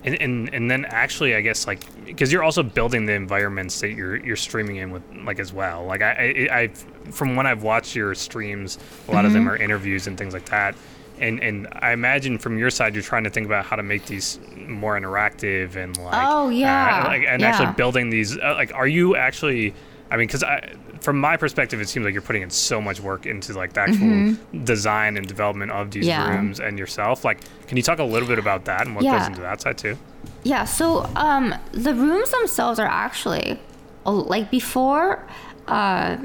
And, 0.01 0.15
and 0.21 0.53
and 0.53 0.71
then 0.71 0.86
actually, 0.86 1.36
I 1.36 1.41
guess 1.41 1.68
like 1.68 1.83
because 2.06 2.31
you're 2.31 2.44
also 2.44 2.63
building 2.63 3.06
the 3.06 3.13
environments 3.13 3.81
that 3.81 3.92
you're 3.92 4.15
you're 4.15 4.38
streaming 4.38 4.77
in 4.77 4.92
with 4.92 5.03
like 5.25 5.39
as 5.39 5.51
well. 5.51 5.85
Like 5.85 6.01
I 6.01 6.47
I 6.50 6.57
I've, 6.59 6.85
from 7.12 7.35
when 7.35 7.45
I've 7.45 7.63
watched 7.63 7.95
your 7.95 8.15
streams, 8.15 8.77
a 9.09 9.12
lot 9.12 9.18
mm-hmm. 9.18 9.27
of 9.27 9.33
them 9.33 9.42
mm-hmm. 9.44 9.51
are 9.51 9.57
interviews 9.57 10.07
and 10.07 10.18
things 10.18 10.33
like 10.33 10.45
that 10.45 10.75
and 11.19 11.42
and 11.42 11.68
I 11.74 11.92
imagine 11.92 12.38
from 12.38 12.57
your 12.57 12.69
side 12.69 12.94
you're 12.94 13.04
trying 13.04 13.24
to 13.25 13.30
think 13.30 13.45
about 13.45 13.66
how 13.66 13.75
to 13.75 13.83
make 13.83 14.06
these 14.06 14.39
more 14.56 15.00
interactive 15.00 15.75
and 15.75 15.98
like 15.98 16.27
oh 16.27 16.50
yeah 16.50 17.04
uh, 17.04 17.07
like, 17.07 17.24
and 17.27 17.42
yeah. 17.42 17.50
actually 17.50 17.74
building 17.74 18.10
these 18.10 18.38
uh, 18.38 18.54
like 18.56 18.74
are 18.74 18.88
you 18.88 19.16
actually 19.16 19.74
I 20.10 20.18
mean 20.18 20.27
because 20.27 20.44
I 20.44 20.74
from 21.01 21.19
my 21.19 21.38
perspective 21.38 21.80
it 21.80 21.88
seems 21.88 22.04
like 22.04 22.13
you're 22.13 22.21
putting 22.21 22.42
in 22.42 22.50
so 22.50 22.81
much 22.81 23.00
work 23.00 23.25
into 23.25 23.54
like 23.54 23.74
the 23.74 23.81
actual 23.81 24.07
mm-hmm. 24.07 24.63
design 24.63 25.18
and 25.18 25.27
development 25.27 25.71
of 25.71 25.92
these 25.92 26.06
yeah. 26.06 26.30
rooms 26.30 26.60
and 26.60 26.77
yourself 26.77 27.24
like 27.24 27.39
can 27.68 27.77
you 27.77 27.83
talk 27.83 28.00
a 28.00 28.04
little 28.04 28.27
bit 28.27 28.39
about 28.39 28.66
that 28.66 28.86
and 28.86 28.95
what 28.95 29.04
yeah. 29.04 29.18
goes 29.18 29.27
into 29.27 29.42
that 29.42 29.62
side 29.62 29.77
too 29.77 29.98
yeah 30.44 30.66
so 30.66 31.10
um 31.16 31.54
the 31.71 31.94
rooms 31.94 32.31
themselves 32.31 32.80
are 32.80 32.88
actually 32.88 33.60
like 34.06 34.50
before 34.51 35.26
uh 35.68 36.18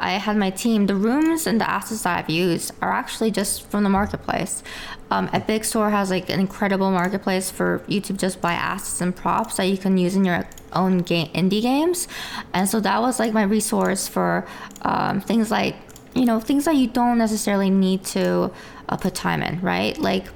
I 0.00 0.12
had 0.12 0.36
my 0.38 0.50
team, 0.50 0.86
the 0.86 0.94
rooms 0.94 1.46
and 1.46 1.60
the 1.60 1.70
assets 1.70 2.02
that 2.02 2.18
I've 2.18 2.30
used 2.30 2.72
are 2.80 2.90
actually 2.90 3.30
just 3.30 3.68
from 3.70 3.84
the 3.84 3.90
marketplace. 3.90 4.62
Um, 5.10 5.28
Epic 5.32 5.64
Store 5.64 5.90
has 5.90 6.10
like 6.10 6.30
an 6.30 6.40
incredible 6.40 6.90
marketplace 6.90 7.50
for 7.50 7.84
you 7.86 8.00
to 8.00 8.14
just 8.14 8.40
buy 8.40 8.54
assets 8.54 9.00
and 9.00 9.14
props 9.14 9.56
that 9.56 9.66
you 9.66 9.76
can 9.76 9.98
use 9.98 10.16
in 10.16 10.24
your 10.24 10.48
own 10.72 10.98
game 10.98 11.28
indie 11.34 11.60
games, 11.60 12.08
and 12.54 12.68
so 12.68 12.80
that 12.80 13.00
was 13.00 13.18
like 13.18 13.32
my 13.32 13.42
resource 13.42 14.08
for 14.08 14.46
um, 14.82 15.20
things 15.20 15.50
like 15.50 15.76
you 16.14 16.24
know 16.24 16.40
things 16.40 16.64
that 16.64 16.76
you 16.76 16.86
don't 16.86 17.18
necessarily 17.18 17.70
need 17.70 18.04
to 18.04 18.50
uh, 18.88 18.96
put 18.96 19.14
time 19.14 19.42
in, 19.42 19.60
right? 19.60 19.98
Like 19.98 20.26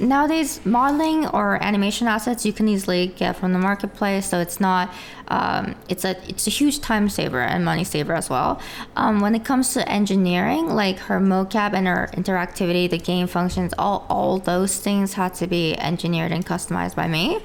nowadays 0.00 0.64
modeling 0.64 1.26
or 1.26 1.62
animation 1.62 2.06
assets 2.06 2.44
you 2.44 2.52
can 2.52 2.68
easily 2.68 3.08
get 3.08 3.36
from 3.36 3.52
the 3.52 3.58
marketplace 3.58 4.26
so 4.26 4.38
it's 4.38 4.60
not 4.60 4.92
um, 5.28 5.74
it's 5.88 6.04
a 6.04 6.16
it's 6.28 6.46
a 6.46 6.50
huge 6.50 6.80
time 6.80 7.08
saver 7.08 7.40
and 7.40 7.64
money 7.64 7.84
saver 7.84 8.14
as 8.14 8.30
well. 8.30 8.60
Um, 8.96 9.20
when 9.20 9.34
it 9.34 9.44
comes 9.44 9.74
to 9.74 9.88
engineering 9.88 10.68
like 10.68 10.98
her 11.00 11.20
mocap 11.20 11.74
and 11.74 11.86
her 11.86 12.08
interactivity 12.12 12.88
the 12.88 12.98
game 12.98 13.26
functions 13.26 13.74
all 13.78 14.06
all 14.08 14.38
those 14.38 14.78
things 14.78 15.14
had 15.14 15.34
to 15.34 15.46
be 15.46 15.76
engineered 15.78 16.32
and 16.32 16.44
customized 16.44 16.96
by 16.96 17.08
me. 17.08 17.40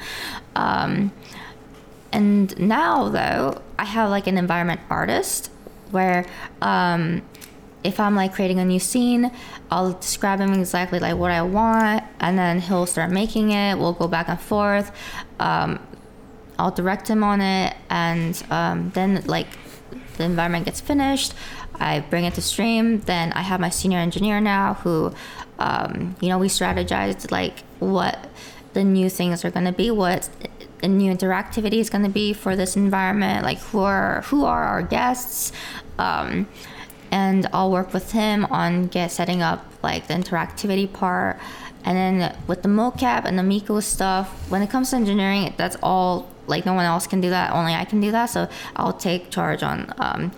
Um, 0.56 1.12
and 2.12 2.58
now 2.60 3.10
though 3.10 3.60
i 3.80 3.84
have 3.84 4.10
like 4.12 4.28
an 4.28 4.38
environment 4.38 4.80
artist 4.90 5.50
where 5.90 6.26
um, 6.62 7.22
if 7.84 8.00
I'm 8.00 8.16
like 8.16 8.34
creating 8.34 8.60
a 8.60 8.66
new 8.66 8.80
scene, 8.80 9.32
I'll 9.70 9.94
describe 9.94 10.40
him 10.40 10.54
exactly 10.54 11.00
like 11.00 11.18
what 11.18 11.32
I 11.32 11.42
want, 11.42 12.04
and 12.20 12.38
then 12.38 12.60
he'll 12.60 12.86
start 12.86 13.12
making 13.12 13.52
it. 13.52 13.78
We'll 13.78 13.94
go 13.94 14.08
back 14.08 14.30
and 14.30 14.40
forth. 14.40 14.92
Um, 15.40 15.80
I'll 16.58 16.72
direct 16.72 17.08
him 17.08 17.24
on 17.24 17.42
it, 17.42 17.76
and 17.90 18.42
um, 18.50 18.92
then 18.94 19.24
like 19.26 19.48
the 20.18 20.24
environment 20.24 20.66
gets 20.66 20.80
finished, 20.80 21.34
I 21.76 22.00
bring 22.02 22.26
it 22.26 22.36
to 22.36 22.42
stream. 22.42 23.00
Then 23.02 23.34
I 23.34 23.42
have 23.42 23.60
my 23.60 23.70
senior 23.70 24.00
engineer 24.00 24.40
now, 24.40 24.76
who, 24.76 25.14
um, 25.60 26.16
you 26.22 26.30
know, 26.30 26.38
we 26.38 26.48
strategized 26.48 27.32
like 27.32 27.62
what 27.80 28.30
the 28.74 28.84
new 28.84 29.10
things 29.10 29.44
are 29.44 29.52
going 29.52 29.66
to 29.66 29.72
be, 29.72 29.92
what 29.92 30.30
the 30.80 30.88
new 30.88 31.16
interactivity 31.16 31.80
is 31.80 31.90
going 31.90 32.04
to 32.04 32.10
be 32.10 32.34
for 32.34 32.56
this 32.56 32.76
environment, 32.76 33.44
like 33.44 33.60
who 33.60 33.80
are 33.80 34.22
who 34.24 34.46
are 34.46 34.64
our 34.64 34.82
guests. 34.84 35.52
Um, 35.98 36.48
and 37.14 37.48
I'll 37.54 37.70
work 37.70 37.94
with 37.94 38.12
him 38.12 38.46
on 38.46 38.88
get 38.88 39.12
setting 39.12 39.44
up 39.44 39.64
like 39.84 40.08
the 40.08 40.16
interactivity 40.16 40.92
part. 40.92 41.38
And 41.86 41.96
then 41.96 42.36
with 42.48 42.64
the 42.64 42.70
mocap 42.70 43.26
and 43.26 43.38
the 43.38 43.44
Miko 43.44 43.80
stuff, 43.82 44.30
when 44.50 44.64
it 44.64 44.72
comes 44.72 44.90
to 44.90 44.96
engineering, 44.96 45.54
that's 45.56 45.78
all 45.84 46.28
like 46.48 46.66
no 46.66 46.74
one 46.74 46.86
else 46.86 47.06
can 47.06 47.22
do 47.22 47.30
that. 47.30 47.54
Only 47.54 47.76
I 47.76 47.86
can 47.86 48.02
do 48.02 48.10
that. 48.12 48.32
So 48.32 48.50
I'll 48.76 48.94
take 48.94 49.30
charge 49.30 49.62
on, 49.62 49.94
um, 49.98 50.32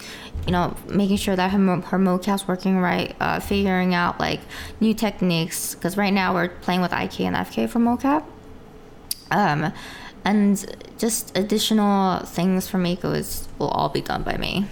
you 0.45 0.51
know, 0.51 0.75
making 0.87 1.15
sure 1.15 1.37
that 1.37 1.51
her, 1.51 1.57
her 1.57 1.97
mocap's 1.97 2.45
working 2.45 2.77
right, 2.79 3.15
uh, 3.21 3.39
figuring 3.39 3.93
out 3.93 4.19
like 4.19 4.41
new 4.81 4.93
techniques. 4.93 5.75
Because 5.75 5.95
right 5.95 6.13
now 6.13 6.33
we're 6.33 6.49
playing 6.49 6.81
with 6.81 6.91
IK 6.91 7.21
and 7.21 7.37
FK 7.37 7.69
for 7.69 7.79
mocap. 7.79 8.25
Um, 9.31 9.71
and 10.25 10.75
just 10.97 11.37
additional 11.37 12.19
things 12.25 12.67
for 12.67 12.79
Miko 12.79 13.13
is 13.13 13.47
will 13.59 13.69
all 13.69 13.87
be 13.87 14.01
done 14.01 14.23
by 14.23 14.35
me. 14.35 14.67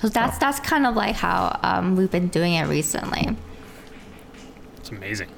So 0.00 0.08
that's 0.08 0.38
that's 0.38 0.60
kind 0.60 0.86
of 0.86 0.94
like 0.94 1.16
how 1.16 1.58
um, 1.62 1.96
we've 1.96 2.10
been 2.10 2.28
doing 2.28 2.54
it 2.54 2.66
recently. 2.66 3.36
It's 4.76 4.90
amazing. 4.90 5.28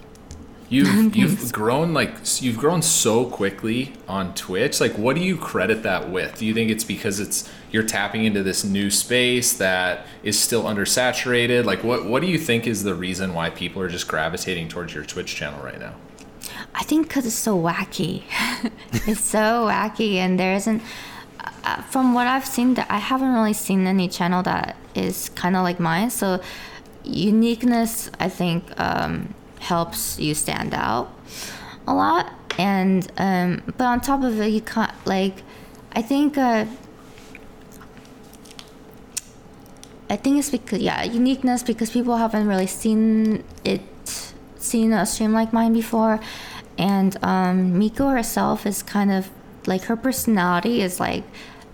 You've 0.68 1.16
you've 1.16 1.52
grown 1.52 1.94
like 1.94 2.12
you've 2.40 2.58
grown 2.58 2.82
so 2.82 3.24
quickly 3.24 3.94
on 4.06 4.34
Twitch. 4.34 4.80
Like, 4.80 4.98
what 4.98 5.16
do 5.16 5.22
you 5.22 5.36
credit 5.36 5.82
that 5.84 6.10
with? 6.10 6.38
Do 6.38 6.46
you 6.46 6.54
think 6.54 6.70
it's 6.70 6.84
because 6.84 7.20
it's 7.20 7.48
you're 7.70 7.84
tapping 7.84 8.24
into 8.24 8.42
this 8.42 8.64
new 8.64 8.90
space 8.90 9.52
that 9.54 10.06
is 10.22 10.38
still 10.38 10.64
undersaturated? 10.64 11.64
Like, 11.64 11.84
what 11.84 12.04
what 12.04 12.20
do 12.20 12.28
you 12.28 12.38
think 12.38 12.66
is 12.66 12.82
the 12.82 12.94
reason 12.94 13.34
why 13.34 13.50
people 13.50 13.80
are 13.80 13.88
just 13.88 14.08
gravitating 14.08 14.68
towards 14.68 14.92
your 14.94 15.04
Twitch 15.04 15.34
channel 15.34 15.62
right 15.62 15.78
now? 15.78 15.94
I 16.74 16.82
think 16.82 17.08
because 17.08 17.26
it's 17.26 17.34
so 17.34 17.56
wacky. 17.56 18.24
it's 18.92 19.20
so 19.20 19.68
wacky, 19.68 20.16
and 20.16 20.38
there 20.38 20.54
isn't. 20.54 20.82
Uh, 21.64 21.82
from 21.82 22.14
what 22.14 22.26
I've 22.26 22.46
seen, 22.46 22.74
that 22.74 22.86
I 22.90 22.98
haven't 22.98 23.32
really 23.32 23.52
seen 23.52 23.86
any 23.86 24.08
channel 24.08 24.42
that 24.44 24.76
is 24.94 25.28
kind 25.30 25.56
of 25.56 25.62
like 25.62 25.80
mine. 25.80 26.10
So 26.10 26.40
uniqueness, 27.04 28.10
I 28.18 28.28
think, 28.28 28.64
um, 28.80 29.34
helps 29.60 30.18
you 30.18 30.34
stand 30.34 30.74
out 30.74 31.10
a 31.86 31.94
lot. 31.94 32.32
And 32.58 33.10
um, 33.16 33.62
but 33.76 33.84
on 33.84 34.00
top 34.00 34.22
of 34.22 34.40
it, 34.40 34.48
you 34.48 34.60
can't 34.60 34.92
like. 35.06 35.42
I 35.92 36.02
think. 36.02 36.36
Uh, 36.36 36.66
I 40.10 40.16
think 40.16 40.38
it's 40.38 40.50
because 40.50 40.80
yeah, 40.80 41.02
uniqueness 41.02 41.62
because 41.62 41.90
people 41.90 42.16
haven't 42.16 42.48
really 42.48 42.66
seen 42.66 43.44
it, 43.64 43.82
seen 44.56 44.92
a 44.92 45.04
stream 45.04 45.32
like 45.32 45.52
mine 45.52 45.72
before, 45.74 46.18
and 46.78 47.16
um, 47.22 47.78
Miko 47.78 48.08
herself 48.08 48.64
is 48.64 48.82
kind 48.82 49.12
of 49.12 49.28
like 49.68 49.84
her 49.84 49.96
personality 49.96 50.80
is 50.80 50.98
like 50.98 51.24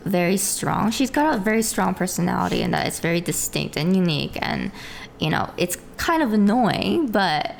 very 0.04 0.36
strong. 0.36 0.90
She's 0.90 1.10
got 1.10 1.36
a 1.36 1.38
very 1.38 1.62
strong 1.62 1.94
personality 1.94 2.60
and 2.60 2.74
that 2.74 2.86
it's 2.86 3.00
very 3.00 3.20
distinct 3.20 3.76
and 3.76 3.96
unique 3.96 4.36
and 4.42 4.72
you 5.20 5.30
know, 5.30 5.48
it's 5.56 5.76
kind 5.96 6.22
of 6.22 6.32
annoying, 6.32 7.06
but 7.06 7.54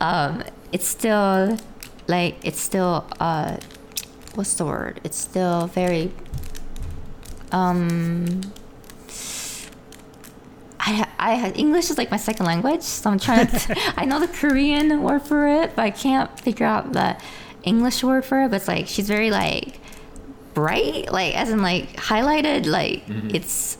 um, 0.00 0.44
it's 0.70 0.86
still 0.86 1.58
like 2.06 2.36
it's 2.42 2.60
still 2.60 3.06
uh, 3.20 3.56
what's 4.34 4.54
the 4.54 4.64
word? 4.64 5.00
It's 5.04 5.18
still 5.18 5.66
very 5.66 6.12
um 7.50 8.40
I, 10.84 11.06
I 11.18 11.50
English 11.50 11.90
is 11.90 11.98
like 11.98 12.10
my 12.10 12.16
second 12.16 12.46
language, 12.46 12.82
so 12.82 13.10
I'm 13.10 13.18
trying 13.18 13.46
to. 13.46 13.76
I 13.96 14.04
know 14.04 14.18
the 14.18 14.26
Korean 14.26 15.02
word 15.02 15.22
for 15.22 15.46
it, 15.46 15.76
but 15.76 15.82
I 15.82 15.90
can't 15.90 16.28
figure 16.40 16.66
out 16.66 16.92
the 16.92 17.16
English 17.64 18.02
word 18.02 18.24
for 18.24 18.42
it. 18.42 18.50
But 18.50 18.56
it's 18.56 18.68
like 18.68 18.88
she's 18.88 19.08
very 19.08 19.30
like 19.30 19.78
bright, 20.54 21.12
like 21.12 21.34
as 21.36 21.50
in 21.50 21.62
like 21.62 21.96
highlighted. 21.96 22.66
Like 22.66 23.06
mm-hmm. 23.06 23.34
it's 23.34 23.78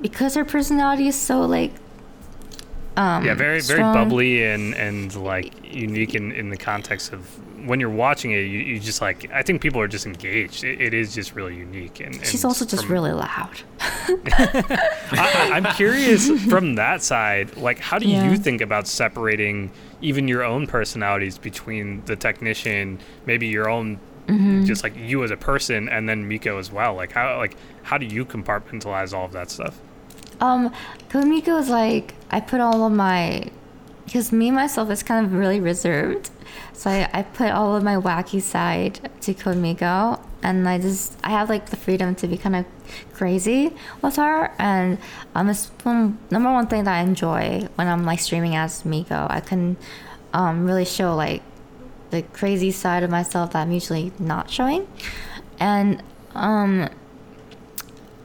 because 0.00 0.34
her 0.34 0.44
personality 0.44 1.08
is 1.08 1.16
so 1.16 1.42
like 1.42 1.72
um, 2.96 3.24
yeah, 3.24 3.34
very 3.34 3.60
very 3.60 3.80
bubbly 3.80 4.44
and 4.44 4.74
and 4.74 5.14
like 5.16 5.52
unique 5.64 6.14
in 6.14 6.32
in 6.32 6.50
the 6.50 6.56
context 6.56 7.12
of 7.12 7.26
when 7.66 7.80
you're 7.80 7.90
watching 7.90 8.32
it, 8.32 8.40
you, 8.40 8.58
you 8.58 8.80
just 8.80 9.00
like 9.00 9.30
I 9.32 9.42
think 9.42 9.60
people 9.60 9.80
are 9.80 9.88
just 9.88 10.06
engaged. 10.06 10.64
it, 10.64 10.80
it 10.80 10.94
is 10.94 11.14
just 11.14 11.34
really 11.34 11.56
unique. 11.56 12.00
And, 12.00 12.14
and 12.14 12.26
she's 12.26 12.44
also 12.44 12.64
just 12.64 12.84
from, 12.84 12.92
really 12.92 13.12
loud. 13.12 13.60
I, 13.80 15.50
am 15.54 15.64
curious 15.74 16.28
from 16.48 16.74
that 16.74 17.02
side, 17.02 17.56
like 17.56 17.78
how 17.78 17.98
do 17.98 18.08
yeah. 18.08 18.30
you 18.30 18.36
think 18.36 18.60
about 18.60 18.86
separating 18.86 19.70
even 20.00 20.28
your 20.28 20.42
own 20.42 20.66
personalities 20.66 21.38
between 21.38 22.04
the 22.06 22.16
technician, 22.16 22.98
maybe 23.26 23.46
your 23.46 23.68
own, 23.68 23.98
mm-hmm. 24.26 24.64
just 24.64 24.82
like 24.82 24.96
you 24.96 25.22
as 25.24 25.30
a 25.30 25.36
person, 25.36 25.88
and 25.88 26.08
then 26.08 26.26
Miko 26.26 26.58
as 26.58 26.72
well. 26.72 26.94
Like 26.94 27.12
how 27.12 27.38
like 27.38 27.56
how 27.82 27.98
do 27.98 28.06
you 28.06 28.24
compartmentalize 28.24 29.12
all 29.12 29.24
of 29.24 29.32
that 29.32 29.50
stuff? 29.50 29.80
Um, 30.40 30.72
Miko 31.14 31.56
is 31.58 31.68
like 31.68 32.14
I 32.30 32.40
put 32.40 32.60
all 32.60 32.84
of 32.84 32.92
my 32.92 33.50
because 34.04 34.32
me 34.32 34.50
myself 34.50 34.90
is 34.90 35.02
kind 35.02 35.24
of 35.24 35.32
really 35.32 35.60
reserved. 35.60 36.30
So 36.72 36.90
I, 36.90 37.08
I 37.12 37.22
put 37.22 37.50
all 37.50 37.76
of 37.76 37.82
my 37.82 37.96
wacky 37.96 38.42
side 38.42 39.10
to 39.22 39.34
Code 39.34 39.56
Miko 39.56 40.20
and 40.42 40.68
I 40.68 40.78
just 40.78 41.16
I 41.22 41.30
have 41.30 41.48
like 41.48 41.70
the 41.70 41.76
freedom 41.76 42.14
to 42.16 42.26
be 42.26 42.36
kind 42.36 42.56
of 42.56 42.66
crazy 43.14 43.72
with 44.02 44.16
her 44.16 44.52
and 44.58 44.98
um 45.34 45.48
it's 45.48 45.68
one, 45.82 46.18
number 46.30 46.52
one 46.52 46.66
thing 46.66 46.84
that 46.84 46.94
I 46.94 47.00
enjoy 47.02 47.68
when 47.76 47.86
I'm 47.86 48.04
like 48.04 48.20
streaming 48.20 48.56
as 48.56 48.84
Miko. 48.84 49.26
I 49.30 49.40
can 49.40 49.76
um 50.32 50.64
really 50.64 50.84
show 50.84 51.14
like 51.14 51.42
the 52.10 52.22
crazy 52.22 52.70
side 52.70 53.02
of 53.02 53.10
myself 53.10 53.52
that 53.52 53.62
I'm 53.62 53.72
usually 53.72 54.12
not 54.18 54.50
showing. 54.50 54.86
And 55.58 56.02
um 56.34 56.88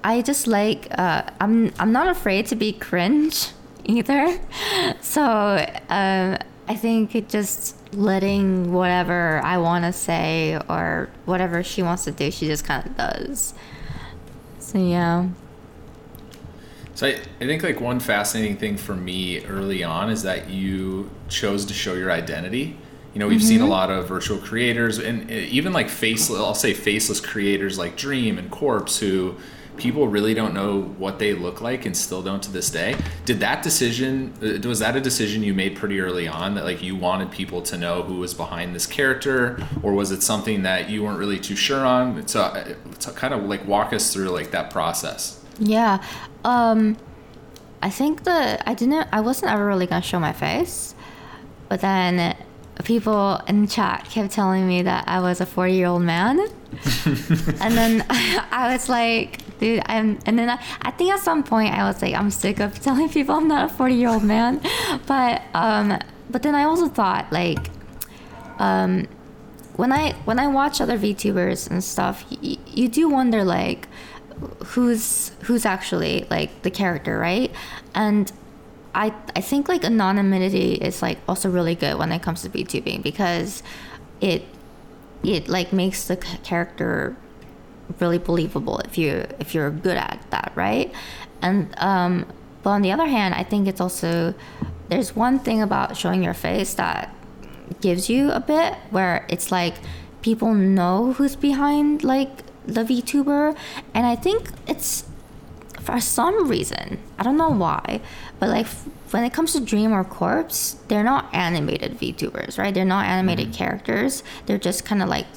I 0.03 0.21
just 0.21 0.47
like 0.47 0.87
uh, 0.97 1.23
I'm 1.39 1.73
I'm 1.79 1.91
not 1.91 2.07
afraid 2.07 2.47
to 2.47 2.55
be 2.55 2.71
cringe 2.71 3.49
either. 3.87 4.39
So 5.01 5.21
uh, 5.23 6.37
I 6.67 6.75
think 6.75 7.15
it 7.15 7.29
just 7.29 7.75
letting 7.93 8.73
whatever 8.73 9.39
I 9.43 9.57
want 9.57 9.85
to 9.85 9.93
say 9.93 10.59
or 10.69 11.09
whatever 11.25 11.63
she 11.63 11.81
wants 11.81 12.03
to 12.05 12.11
do, 12.11 12.29
she 12.29 12.47
just 12.47 12.65
kind 12.65 12.85
of 12.85 12.97
does. 12.97 13.53
So 14.59 14.77
yeah. 14.77 15.29
So 16.95 17.07
I, 17.07 17.19
I 17.39 17.45
think 17.45 17.63
like 17.63 17.79
one 17.79 17.99
fascinating 17.99 18.57
thing 18.57 18.75
for 18.75 18.95
me 18.95 19.45
early 19.45 19.83
on 19.83 20.09
is 20.09 20.23
that 20.23 20.49
you 20.49 21.09
chose 21.29 21.63
to 21.65 21.73
show 21.73 21.93
your 21.93 22.11
identity. 22.11 22.75
You 23.13 23.19
know, 23.19 23.27
we've 23.27 23.39
mm-hmm. 23.39 23.47
seen 23.47 23.59
a 23.59 23.63
mm-hmm. 23.63 23.71
lot 23.71 23.89
of 23.89 24.07
virtual 24.07 24.37
creators 24.37 24.99
and 24.99 25.29
uh, 25.29 25.33
even 25.33 25.73
like 25.73 25.89
faceless, 25.89 26.39
I'll 26.39 26.53
say 26.53 26.73
faceless 26.73 27.19
creators 27.19 27.77
like 27.77 27.97
Dream 27.97 28.37
and 28.37 28.51
Corpse 28.51 28.99
who 28.99 29.35
people 29.77 30.07
really 30.07 30.33
don't 30.33 30.53
know 30.53 30.81
what 30.81 31.19
they 31.19 31.33
look 31.33 31.61
like 31.61 31.85
and 31.85 31.95
still 31.95 32.21
don't 32.21 32.41
to 32.43 32.51
this 32.51 32.69
day. 32.69 32.95
Did 33.25 33.39
that 33.39 33.63
decision 33.63 34.33
uh, 34.41 34.67
was 34.67 34.79
that 34.79 34.95
a 34.95 35.01
decision 35.01 35.43
you 35.43 35.53
made 35.53 35.75
pretty 35.75 35.99
early 35.99 36.27
on 36.27 36.55
that 36.55 36.63
like 36.63 36.81
you 36.81 36.95
wanted 36.95 37.31
people 37.31 37.61
to 37.63 37.77
know 37.77 38.03
who 38.03 38.15
was 38.15 38.33
behind 38.33 38.75
this 38.75 38.85
character 38.85 39.63
or 39.83 39.93
was 39.93 40.11
it 40.11 40.23
something 40.23 40.63
that 40.63 40.89
you 40.89 41.03
weren't 41.03 41.19
really 41.19 41.39
too 41.39 41.55
sure 41.55 41.85
on? 41.85 42.27
So, 42.27 42.41
uh, 42.41 42.73
kind 43.15 43.33
of 43.33 43.43
like 43.43 43.67
walk 43.67 43.93
us 43.93 44.13
through 44.13 44.29
like 44.29 44.51
that 44.51 44.69
process. 44.71 45.43
Yeah. 45.59 46.03
Um 46.43 46.97
I 47.81 47.89
think 47.89 48.23
that 48.23 48.63
I 48.65 48.73
didn't 48.73 49.07
I 49.11 49.21
wasn't 49.21 49.51
ever 49.51 49.65
really 49.65 49.85
going 49.85 50.01
to 50.01 50.07
show 50.07 50.19
my 50.19 50.33
face. 50.33 50.95
But 51.69 51.81
then 51.81 52.35
people 52.83 53.41
in 53.47 53.67
chat 53.67 54.05
kept 54.09 54.31
telling 54.33 54.67
me 54.67 54.81
that 54.83 55.07
I 55.07 55.19
was 55.19 55.41
a 55.41 55.45
40 55.45 55.73
year 55.73 55.87
old 55.87 56.03
man. 56.03 56.39
and 57.05 57.73
then 57.77 58.05
I 58.09 58.69
was 58.71 58.89
like, 58.89 59.57
dude, 59.59 59.81
I'm, 59.85 60.19
and 60.25 60.37
then 60.37 60.49
I, 60.49 60.61
I 60.81 60.91
think 60.91 61.13
at 61.13 61.19
some 61.19 61.43
point 61.43 61.73
I 61.73 61.83
was 61.87 62.01
like, 62.01 62.13
I'm 62.13 62.29
sick 62.31 62.59
of 62.59 62.79
telling 62.79 63.09
people 63.09 63.35
I'm 63.35 63.47
not 63.47 63.71
a 63.71 63.73
40 63.73 63.95
year 63.95 64.09
old 64.09 64.23
man. 64.23 64.61
But, 65.07 65.41
um, 65.53 65.97
but 66.29 66.43
then 66.43 66.55
I 66.55 66.63
also 66.63 66.87
thought 66.87 67.31
like, 67.31 67.69
um, 68.59 69.07
when 69.75 69.91
I, 69.91 70.13
when 70.25 70.39
I 70.39 70.47
watch 70.47 70.81
other 70.81 70.97
VTubers 70.97 71.69
and 71.69 71.83
stuff, 71.83 72.25
y- 72.29 72.57
you 72.67 72.89
do 72.89 73.07
wonder 73.09 73.43
like, 73.43 73.87
who's, 74.65 75.31
who's 75.43 75.65
actually 75.65 76.25
like 76.29 76.63
the 76.63 76.71
character, 76.71 77.17
right? 77.17 77.51
And 77.95 78.31
I, 78.97 79.13
I 79.35 79.41
think 79.41 79.69
like 79.69 79.85
anonymity 79.85 80.73
is 80.73 81.03
like 81.03 81.19
also 81.27 81.51
really 81.51 81.75
good 81.75 81.99
when 81.99 82.11
it 82.11 82.23
comes 82.23 82.41
to 82.41 82.49
VTubing 82.49 83.03
because 83.03 83.61
it 84.21 84.43
it 85.23 85.47
like 85.47 85.71
makes 85.71 86.07
the 86.07 86.17
character 86.17 87.15
really 87.99 88.17
believable 88.17 88.79
if 88.79 88.97
you 88.97 89.27
if 89.39 89.53
you're 89.53 89.69
good 89.69 89.97
at 89.97 90.19
that, 90.31 90.51
right? 90.55 90.91
And 91.43 91.73
um, 91.77 92.25
but 92.63 92.71
on 92.71 92.81
the 92.81 92.91
other 92.91 93.05
hand, 93.05 93.35
I 93.35 93.43
think 93.43 93.67
it's 93.67 93.79
also 93.79 94.33
there's 94.89 95.15
one 95.15 95.37
thing 95.37 95.61
about 95.61 95.95
showing 95.95 96.23
your 96.23 96.33
face 96.33 96.73
that 96.73 97.13
gives 97.81 98.09
you 98.09 98.31
a 98.31 98.39
bit 98.39 98.73
where 98.89 99.27
it's 99.29 99.51
like 99.51 99.75
people 100.23 100.55
know 100.55 101.13
who's 101.13 101.35
behind 101.35 102.03
like 102.03 102.43
the 102.65 102.83
VTuber, 102.83 103.55
and 103.93 104.07
I 104.07 104.15
think 104.15 104.49
it's 104.67 105.06
for 105.87 106.01
some 106.01 106.47
reason 106.47 106.99
I 107.17 107.23
don't 107.23 107.37
know 107.37 107.49
why, 107.49 108.01
but 108.39 108.49
like 108.49 108.67
when 109.11 109.23
it 109.23 109.33
comes 109.33 109.53
to 109.53 109.59
Dream 109.59 109.93
or 109.93 110.03
Corpse, 110.03 110.77
they're 110.89 111.03
not 111.03 111.33
animated 111.33 111.97
VTubers, 111.97 112.57
right? 112.57 112.73
They're 112.73 112.85
not 112.85 113.05
animated 113.05 113.47
mm-hmm. 113.47 113.55
characters. 113.55 114.21
They're 114.45 114.57
just 114.57 114.85
kind 114.85 115.01
of 115.01 115.09
like 115.09 115.27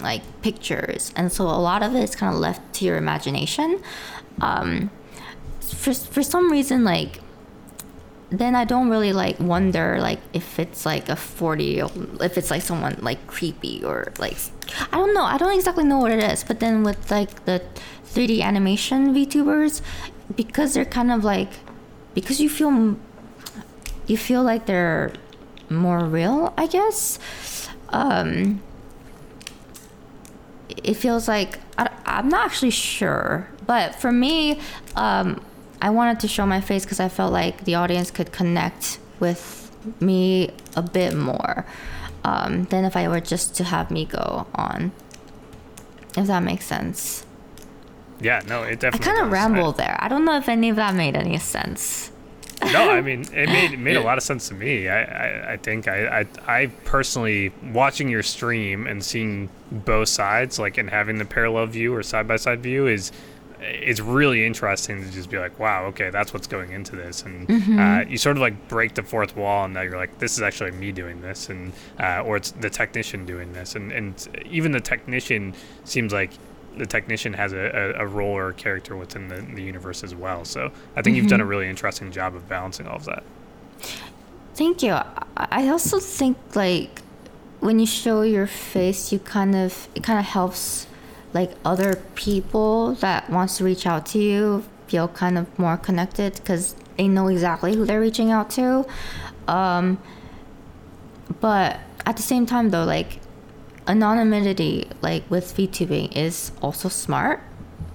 like 0.00 0.22
pictures, 0.42 1.12
and 1.16 1.32
so 1.32 1.44
a 1.44 1.60
lot 1.70 1.82
of 1.82 1.94
it 1.94 2.02
is 2.02 2.14
kind 2.16 2.34
of 2.34 2.40
left 2.40 2.60
to 2.74 2.84
your 2.84 2.96
imagination. 2.96 3.82
Um, 4.40 4.90
for 5.60 5.94
for 5.94 6.22
some 6.22 6.50
reason 6.52 6.84
like 6.84 7.20
then 8.38 8.54
I 8.54 8.64
don't 8.64 8.88
really 8.88 9.12
like 9.12 9.38
wonder 9.38 9.98
like 10.00 10.20
if 10.32 10.58
it's 10.58 10.86
like 10.86 11.08
a 11.08 11.16
40 11.16 11.78
if 12.20 12.38
it's 12.38 12.50
like 12.50 12.62
someone 12.62 12.96
like 13.00 13.26
creepy 13.26 13.84
or 13.84 14.12
like 14.18 14.36
I 14.92 14.96
don't 14.96 15.14
know. 15.14 15.24
I 15.24 15.36
don't 15.36 15.54
exactly 15.54 15.84
know 15.84 15.98
what 15.98 16.12
it 16.12 16.22
is. 16.22 16.42
But 16.44 16.60
then 16.60 16.82
with 16.84 17.10
like 17.10 17.44
the 17.44 17.62
3D 18.06 18.40
animation 18.42 19.14
VTubers 19.14 19.82
because 20.34 20.74
they're 20.74 20.84
kind 20.84 21.12
of 21.12 21.22
like 21.22 21.50
because 22.14 22.40
you 22.40 22.48
feel 22.48 22.96
you 24.06 24.16
feel 24.16 24.42
like 24.42 24.66
they're 24.66 25.12
more 25.68 26.04
real 26.04 26.52
I 26.56 26.66
guess 26.66 27.18
um 27.88 28.62
it 30.68 30.94
feels 30.94 31.26
like 31.28 31.58
I, 31.76 31.90
I'm 32.06 32.28
not 32.28 32.46
actually 32.46 32.70
sure. 32.70 33.48
But 33.66 33.94
for 33.96 34.12
me 34.12 34.60
um 34.96 35.42
I 35.84 35.90
wanted 35.90 36.18
to 36.20 36.28
show 36.28 36.46
my 36.46 36.62
face 36.62 36.86
because 36.86 36.98
I 36.98 37.10
felt 37.10 37.30
like 37.30 37.64
the 37.64 37.74
audience 37.74 38.10
could 38.10 38.32
connect 38.32 38.98
with 39.20 39.70
me 40.00 40.50
a 40.74 40.80
bit 40.80 41.14
more 41.14 41.66
um, 42.24 42.64
than 42.64 42.86
if 42.86 42.96
I 42.96 43.06
were 43.06 43.20
just 43.20 43.54
to 43.56 43.64
have 43.64 43.90
Miko 43.90 44.46
on. 44.54 44.92
If 46.16 46.26
that 46.28 46.42
makes 46.42 46.64
sense. 46.64 47.26
Yeah, 48.18 48.40
no, 48.46 48.62
it 48.62 48.80
definitely. 48.80 49.12
I 49.12 49.14
kind 49.14 49.26
of 49.26 49.30
rambled 49.30 49.78
I, 49.78 49.84
there. 49.84 49.98
I 50.00 50.08
don't 50.08 50.24
know 50.24 50.38
if 50.38 50.48
any 50.48 50.70
of 50.70 50.76
that 50.76 50.94
made 50.94 51.16
any 51.16 51.36
sense. 51.38 52.10
no, 52.72 52.90
I 52.90 53.02
mean 53.02 53.20
it 53.34 53.50
made 53.50 53.72
it 53.72 53.78
made 53.78 53.96
a 53.96 54.02
lot 54.02 54.16
of 54.16 54.24
sense 54.24 54.48
to 54.48 54.54
me. 54.54 54.88
I 54.88 55.02
I, 55.02 55.52
I 55.52 55.56
think 55.58 55.86
I, 55.86 56.20
I 56.20 56.26
I 56.46 56.66
personally 56.86 57.52
watching 57.74 58.08
your 58.08 58.22
stream 58.22 58.86
and 58.86 59.04
seeing 59.04 59.50
both 59.70 60.08
sides, 60.08 60.58
like 60.58 60.78
and 60.78 60.88
having 60.88 61.18
the 61.18 61.26
parallel 61.26 61.66
view 61.66 61.94
or 61.94 62.02
side 62.02 62.26
by 62.26 62.36
side 62.36 62.62
view 62.62 62.86
is 62.86 63.12
it's 63.66 64.00
really 64.00 64.44
interesting 64.46 65.02
to 65.02 65.10
just 65.10 65.30
be 65.30 65.38
like, 65.38 65.58
wow, 65.58 65.86
okay, 65.86 66.10
that's 66.10 66.32
what's 66.32 66.46
going 66.46 66.72
into 66.72 66.96
this, 66.96 67.22
and 67.22 67.48
mm-hmm. 67.48 67.78
uh, 67.78 68.00
you 68.00 68.18
sort 68.18 68.36
of 68.36 68.42
like 68.42 68.68
break 68.68 68.94
the 68.94 69.02
fourth 69.02 69.36
wall, 69.36 69.64
and 69.64 69.74
now 69.74 69.82
you're 69.82 69.96
like, 69.96 70.18
this 70.18 70.36
is 70.36 70.42
actually 70.42 70.72
me 70.72 70.92
doing 70.92 71.20
this, 71.20 71.48
and 71.48 71.72
uh, 72.00 72.22
or 72.24 72.36
it's 72.36 72.50
the 72.52 72.70
technician 72.70 73.24
doing 73.24 73.52
this, 73.52 73.74
and 73.74 73.92
and 73.92 74.28
even 74.50 74.72
the 74.72 74.80
technician 74.80 75.54
seems 75.84 76.12
like 76.12 76.30
the 76.76 76.86
technician 76.86 77.32
has 77.32 77.52
a, 77.52 77.94
a, 77.98 78.04
a 78.04 78.06
role 78.06 78.36
or 78.36 78.48
a 78.48 78.54
character 78.54 78.96
within 78.96 79.28
the, 79.28 79.40
the 79.54 79.62
universe 79.62 80.02
as 80.02 80.14
well. 80.14 80.44
So 80.44 80.72
I 80.96 81.02
think 81.02 81.14
mm-hmm. 81.14 81.16
you've 81.16 81.28
done 81.28 81.40
a 81.40 81.44
mm-hmm. 81.44 81.50
really 81.50 81.68
interesting 81.68 82.10
job 82.10 82.34
of 82.34 82.48
balancing 82.48 82.86
all 82.86 82.96
of 82.96 83.04
that. 83.04 83.22
Thank 84.54 84.82
you. 84.82 84.98
I 85.36 85.68
also 85.68 85.98
think 86.00 86.36
like 86.54 87.00
when 87.60 87.78
you 87.78 87.86
show 87.86 88.22
your 88.22 88.46
face, 88.46 89.12
you 89.12 89.18
kind 89.18 89.54
of 89.54 89.88
it 89.94 90.02
kind 90.02 90.18
of 90.18 90.24
helps 90.24 90.86
like 91.34 91.52
other 91.64 91.96
people 92.14 92.94
that 92.94 93.28
wants 93.28 93.58
to 93.58 93.64
reach 93.64 93.86
out 93.86 94.06
to 94.06 94.18
you 94.18 94.64
feel 94.86 95.08
kind 95.08 95.36
of 95.36 95.58
more 95.58 95.76
connected 95.76 96.34
because 96.34 96.76
they 96.96 97.08
know 97.08 97.28
exactly 97.28 97.74
who 97.74 97.84
they're 97.84 98.00
reaching 98.00 98.30
out 98.30 98.48
to. 98.50 98.86
Um, 99.48 99.98
but 101.40 101.80
at 102.06 102.16
the 102.16 102.22
same 102.22 102.46
time 102.46 102.70
though 102.70 102.84
like 102.84 103.18
anonymity 103.86 104.88
like 105.02 105.28
with 105.30 105.54
vtubing 105.56 106.14
is 106.16 106.52
also 106.62 106.88
smart 106.88 107.42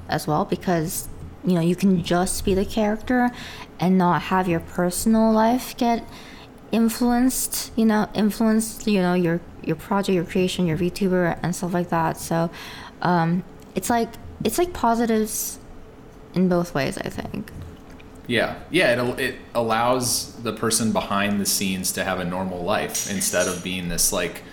as 0.07 0.27
well 0.27 0.45
because 0.45 1.07
you 1.45 1.53
know 1.53 1.61
you 1.61 1.75
can 1.75 2.03
just 2.03 2.43
be 2.43 2.53
the 2.53 2.65
character 2.65 3.31
and 3.79 3.97
not 3.97 4.23
have 4.23 4.47
your 4.47 4.59
personal 4.59 5.31
life 5.31 5.75
get 5.77 6.07
influenced 6.71 7.71
you 7.75 7.85
know 7.85 8.07
influenced 8.13 8.85
you 8.85 9.01
know 9.01 9.13
your 9.13 9.39
your 9.63 9.75
project 9.75 10.15
your 10.15 10.25
creation 10.25 10.65
your 10.65 10.77
vtuber 10.77 11.39
and 11.41 11.55
stuff 11.55 11.73
like 11.73 11.89
that. 11.89 12.17
So 12.17 12.49
um, 13.01 13.43
it's 13.75 13.89
like 13.89 14.09
it's 14.43 14.57
like 14.57 14.73
positives 14.73 15.59
in 16.33 16.49
both 16.49 16.73
ways. 16.73 16.97
I 16.97 17.09
think. 17.09 17.51
Yeah, 18.27 18.59
yeah. 18.69 19.01
It 19.01 19.19
it 19.19 19.35
allows 19.55 20.33
the 20.43 20.53
person 20.53 20.91
behind 20.91 21.39
the 21.39 21.45
scenes 21.45 21.91
to 21.93 22.03
have 22.03 22.19
a 22.19 22.25
normal 22.25 22.63
life 22.63 23.09
instead 23.09 23.47
of 23.47 23.63
being 23.63 23.89
this 23.89 24.13
like 24.13 24.43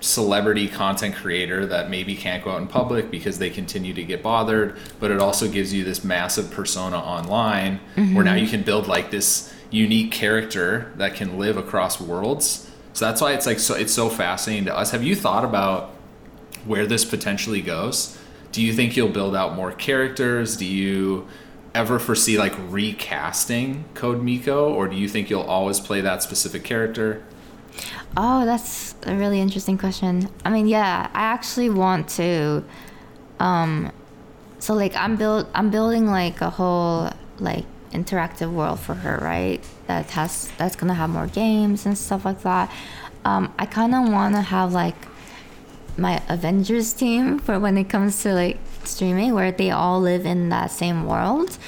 celebrity 0.00 0.68
content 0.68 1.14
creator 1.14 1.66
that 1.66 1.90
maybe 1.90 2.14
can't 2.14 2.44
go 2.44 2.52
out 2.52 2.60
in 2.60 2.68
public 2.68 3.10
because 3.10 3.38
they 3.38 3.50
continue 3.50 3.92
to 3.92 4.04
get 4.04 4.22
bothered 4.22 4.76
but 5.00 5.10
it 5.10 5.18
also 5.18 5.48
gives 5.48 5.74
you 5.74 5.82
this 5.82 6.04
massive 6.04 6.50
persona 6.52 6.96
online 6.96 7.80
mm-hmm. 7.96 8.14
where 8.14 8.24
now 8.24 8.34
you 8.34 8.46
can 8.46 8.62
build 8.62 8.86
like 8.86 9.10
this 9.10 9.52
unique 9.70 10.12
character 10.12 10.92
that 10.96 11.14
can 11.14 11.36
live 11.36 11.56
across 11.56 12.00
worlds 12.00 12.70
so 12.92 13.04
that's 13.04 13.20
why 13.20 13.32
it's 13.32 13.44
like 13.44 13.58
so 13.58 13.74
it's 13.74 13.92
so 13.92 14.08
fascinating 14.08 14.64
to 14.64 14.76
us 14.76 14.92
have 14.92 15.02
you 15.02 15.16
thought 15.16 15.44
about 15.44 15.90
where 16.68 16.86
this 16.86 17.04
potentially 17.04 17.62
goes. 17.62 18.18
Do 18.52 18.62
you 18.62 18.72
think 18.72 18.96
you'll 18.96 19.08
build 19.08 19.34
out 19.34 19.54
more 19.54 19.72
characters? 19.72 20.56
Do 20.56 20.64
you 20.64 21.26
ever 21.74 21.98
foresee 21.98 22.38
like 22.38 22.54
recasting 22.68 23.84
Code 23.94 24.22
Miko, 24.22 24.72
or 24.72 24.88
do 24.88 24.96
you 24.96 25.08
think 25.08 25.30
you'll 25.30 25.42
always 25.42 25.80
play 25.80 26.00
that 26.00 26.22
specific 26.22 26.64
character? 26.64 27.24
Oh, 28.16 28.44
that's 28.44 28.94
a 29.04 29.14
really 29.14 29.40
interesting 29.40 29.78
question. 29.78 30.28
I 30.44 30.50
mean, 30.50 30.66
yeah, 30.66 31.10
I 31.12 31.20
actually 31.20 31.70
want 31.70 32.08
to. 32.10 32.64
Um, 33.38 33.92
so 34.58 34.74
like 34.74 34.94
I'm 34.96 35.16
build 35.16 35.46
I'm 35.54 35.70
building 35.70 36.06
like 36.06 36.40
a 36.40 36.50
whole 36.50 37.10
like 37.38 37.64
interactive 37.92 38.52
world 38.52 38.80
for 38.80 38.94
her, 38.94 39.18
right? 39.22 39.64
That 39.86 40.10
has 40.10 40.50
that's 40.58 40.76
gonna 40.76 40.94
have 40.94 41.10
more 41.10 41.26
games 41.28 41.86
and 41.86 41.96
stuff 41.96 42.24
like 42.24 42.42
that. 42.42 42.72
Um, 43.24 43.52
I 43.58 43.66
kind 43.66 43.94
of 43.94 44.08
want 44.08 44.34
to 44.34 44.40
have 44.40 44.72
like 44.72 44.96
my 45.98 46.22
Avengers 46.28 46.92
team 46.92 47.38
for 47.38 47.58
when 47.58 47.76
it 47.76 47.88
comes 47.88 48.22
to 48.22 48.32
like 48.32 48.58
streaming, 48.84 49.34
where 49.34 49.52
they 49.52 49.70
all 49.70 50.00
live 50.00 50.24
in 50.24 50.48
that 50.48 50.70
same 50.70 51.06
world, 51.06 51.58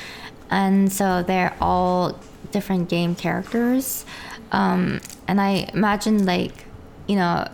and 0.50 0.92
so 0.92 1.22
they're 1.22 1.56
all 1.60 2.18
different 2.52 2.88
game 2.88 3.14
characters. 3.14 4.04
Um, 4.52 5.00
and 5.28 5.40
I 5.40 5.70
imagine 5.74 6.26
like, 6.26 6.64
you 7.06 7.16
know, 7.16 7.48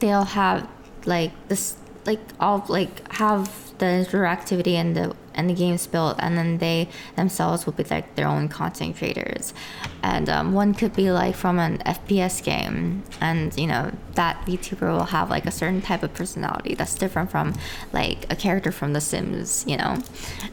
they'll 0.00 0.24
have 0.24 0.68
like 1.06 1.32
this, 1.48 1.76
like 2.06 2.20
all 2.40 2.64
like 2.68 3.12
have 3.12 3.46
the 3.78 3.86
interactivity 3.86 4.74
and 4.74 4.96
the 4.96 5.14
and 5.34 5.48
the 5.48 5.54
games 5.54 5.86
built 5.86 6.16
and 6.18 6.36
then 6.36 6.58
they 6.58 6.88
themselves 7.16 7.66
will 7.66 7.72
be 7.72 7.84
like 7.84 8.14
their 8.14 8.26
own 8.26 8.48
content 8.48 8.96
creators. 8.96 9.54
And 10.02 10.28
um, 10.28 10.52
one 10.52 10.74
could 10.74 10.94
be 10.94 11.10
like 11.10 11.34
from 11.34 11.58
an 11.58 11.78
fps 11.78 12.42
game 12.42 13.02
and 13.20 13.56
you 13.58 13.66
know 13.66 13.92
that 14.14 14.44
vtuber 14.46 14.92
will 14.92 15.04
have 15.04 15.30
like 15.30 15.46
a 15.46 15.50
certain 15.50 15.82
type 15.82 16.02
of 16.02 16.14
personality 16.14 16.74
that's 16.74 16.94
different 16.94 17.30
from 17.30 17.54
like 17.92 18.30
a 18.30 18.36
character 18.36 18.72
from 18.72 18.92
the 18.92 19.00
sims 19.00 19.64
you 19.66 19.76
know? 19.76 19.98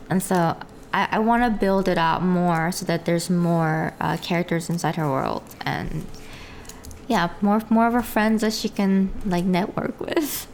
And 0.09 0.21
so 0.21 0.57
i, 0.93 1.07
I 1.11 1.19
want 1.19 1.43
to 1.43 1.49
build 1.49 1.87
it 1.87 1.97
out 1.97 2.23
more 2.23 2.71
so 2.71 2.85
that 2.85 3.05
there's 3.05 3.29
more 3.29 3.93
uh, 3.99 4.17
characters 4.17 4.69
inside 4.69 4.95
her 4.95 5.09
world 5.09 5.43
and 5.61 6.05
yeah 7.07 7.29
more 7.41 7.61
more 7.69 7.87
of 7.87 7.93
her 7.93 8.01
friends 8.01 8.41
that 8.41 8.53
she 8.53 8.69
can 8.69 9.11
like 9.25 9.43
network 9.43 9.99
with. 9.99 10.47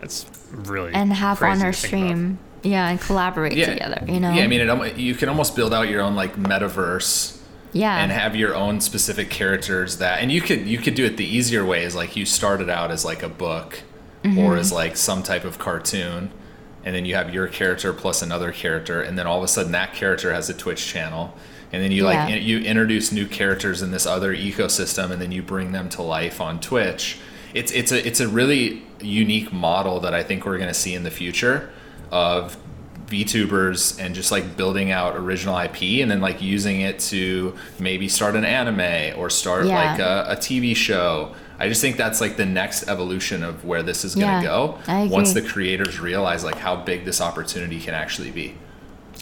That's 0.00 0.26
really 0.52 0.92
and 0.92 1.12
have 1.12 1.42
on 1.42 1.60
her 1.60 1.72
stream 1.72 2.38
yeah, 2.66 2.88
and 2.88 3.00
collaborate 3.00 3.54
yeah. 3.54 3.72
together. 3.72 4.04
You 4.06 4.20
know. 4.20 4.32
Yeah, 4.32 4.42
I 4.42 4.46
mean, 4.48 4.60
it, 4.60 4.96
you 4.96 5.14
can 5.14 5.28
almost 5.28 5.54
build 5.54 5.72
out 5.72 5.88
your 5.88 6.02
own 6.02 6.14
like 6.14 6.36
metaverse. 6.36 7.34
Yeah. 7.72 7.98
And 7.98 8.10
have 8.10 8.34
your 8.34 8.54
own 8.54 8.80
specific 8.80 9.28
characters 9.28 9.98
that, 9.98 10.20
and 10.20 10.32
you 10.32 10.40
could 10.40 10.66
you 10.66 10.78
could 10.78 10.94
do 10.94 11.04
it 11.04 11.18
the 11.18 11.26
easier 11.26 11.64
way 11.64 11.84
is 11.84 11.94
like 11.94 12.16
you 12.16 12.24
started 12.24 12.70
out 12.70 12.90
as 12.90 13.04
like 13.04 13.22
a 13.22 13.28
book, 13.28 13.82
mm-hmm. 14.22 14.38
or 14.38 14.56
as 14.56 14.72
like 14.72 14.96
some 14.96 15.22
type 15.22 15.44
of 15.44 15.58
cartoon, 15.58 16.30
and 16.84 16.94
then 16.94 17.04
you 17.04 17.14
have 17.14 17.34
your 17.34 17.46
character 17.48 17.92
plus 17.92 18.22
another 18.22 18.50
character, 18.50 19.02
and 19.02 19.18
then 19.18 19.26
all 19.26 19.36
of 19.36 19.44
a 19.44 19.48
sudden 19.48 19.72
that 19.72 19.92
character 19.92 20.32
has 20.32 20.48
a 20.48 20.54
Twitch 20.54 20.86
channel, 20.86 21.36
and 21.70 21.82
then 21.82 21.92
you 21.92 22.08
yeah. 22.08 22.26
like 22.26 22.42
you 22.42 22.60
introduce 22.60 23.12
new 23.12 23.26
characters 23.26 23.82
in 23.82 23.90
this 23.90 24.06
other 24.06 24.34
ecosystem, 24.34 25.10
and 25.10 25.20
then 25.20 25.30
you 25.30 25.42
bring 25.42 25.72
them 25.72 25.90
to 25.90 26.02
life 26.02 26.40
on 26.40 26.60
Twitch. 26.60 27.18
It's 27.52 27.72
it's 27.72 27.92
a 27.92 28.06
it's 28.06 28.20
a 28.20 28.28
really 28.28 28.86
unique 29.02 29.52
model 29.52 30.00
that 30.00 30.14
I 30.14 30.22
think 30.22 30.46
we're 30.46 30.56
going 30.56 30.68
to 30.68 30.74
see 30.74 30.94
in 30.94 31.02
the 31.02 31.10
future 31.10 31.70
of 32.10 32.56
VTubers 33.06 34.00
and 34.00 34.14
just 34.14 34.32
like 34.32 34.56
building 34.56 34.90
out 34.90 35.16
original 35.16 35.56
IP 35.58 36.02
and 36.02 36.10
then 36.10 36.20
like 36.20 36.42
using 36.42 36.80
it 36.80 36.98
to 36.98 37.56
maybe 37.78 38.08
start 38.08 38.34
an 38.34 38.44
anime 38.44 39.18
or 39.18 39.30
start 39.30 39.66
yeah. 39.66 39.92
like 39.92 40.00
a, 40.00 40.26
a, 40.30 40.36
TV 40.36 40.74
show. 40.74 41.34
I 41.58 41.68
just 41.68 41.80
think 41.80 41.96
that's 41.96 42.20
like 42.20 42.36
the 42.36 42.46
next 42.46 42.88
evolution 42.88 43.42
of 43.42 43.64
where 43.64 43.82
this 43.82 44.04
is 44.04 44.14
going 44.14 44.26
to 44.26 44.32
yeah, 44.32 44.42
go 44.42 45.08
once 45.08 45.32
the 45.32 45.42
creators 45.42 46.00
realize 46.00 46.44
like 46.44 46.56
how 46.56 46.76
big 46.76 47.04
this 47.04 47.20
opportunity 47.20 47.80
can 47.80 47.94
actually 47.94 48.30
be. 48.30 48.54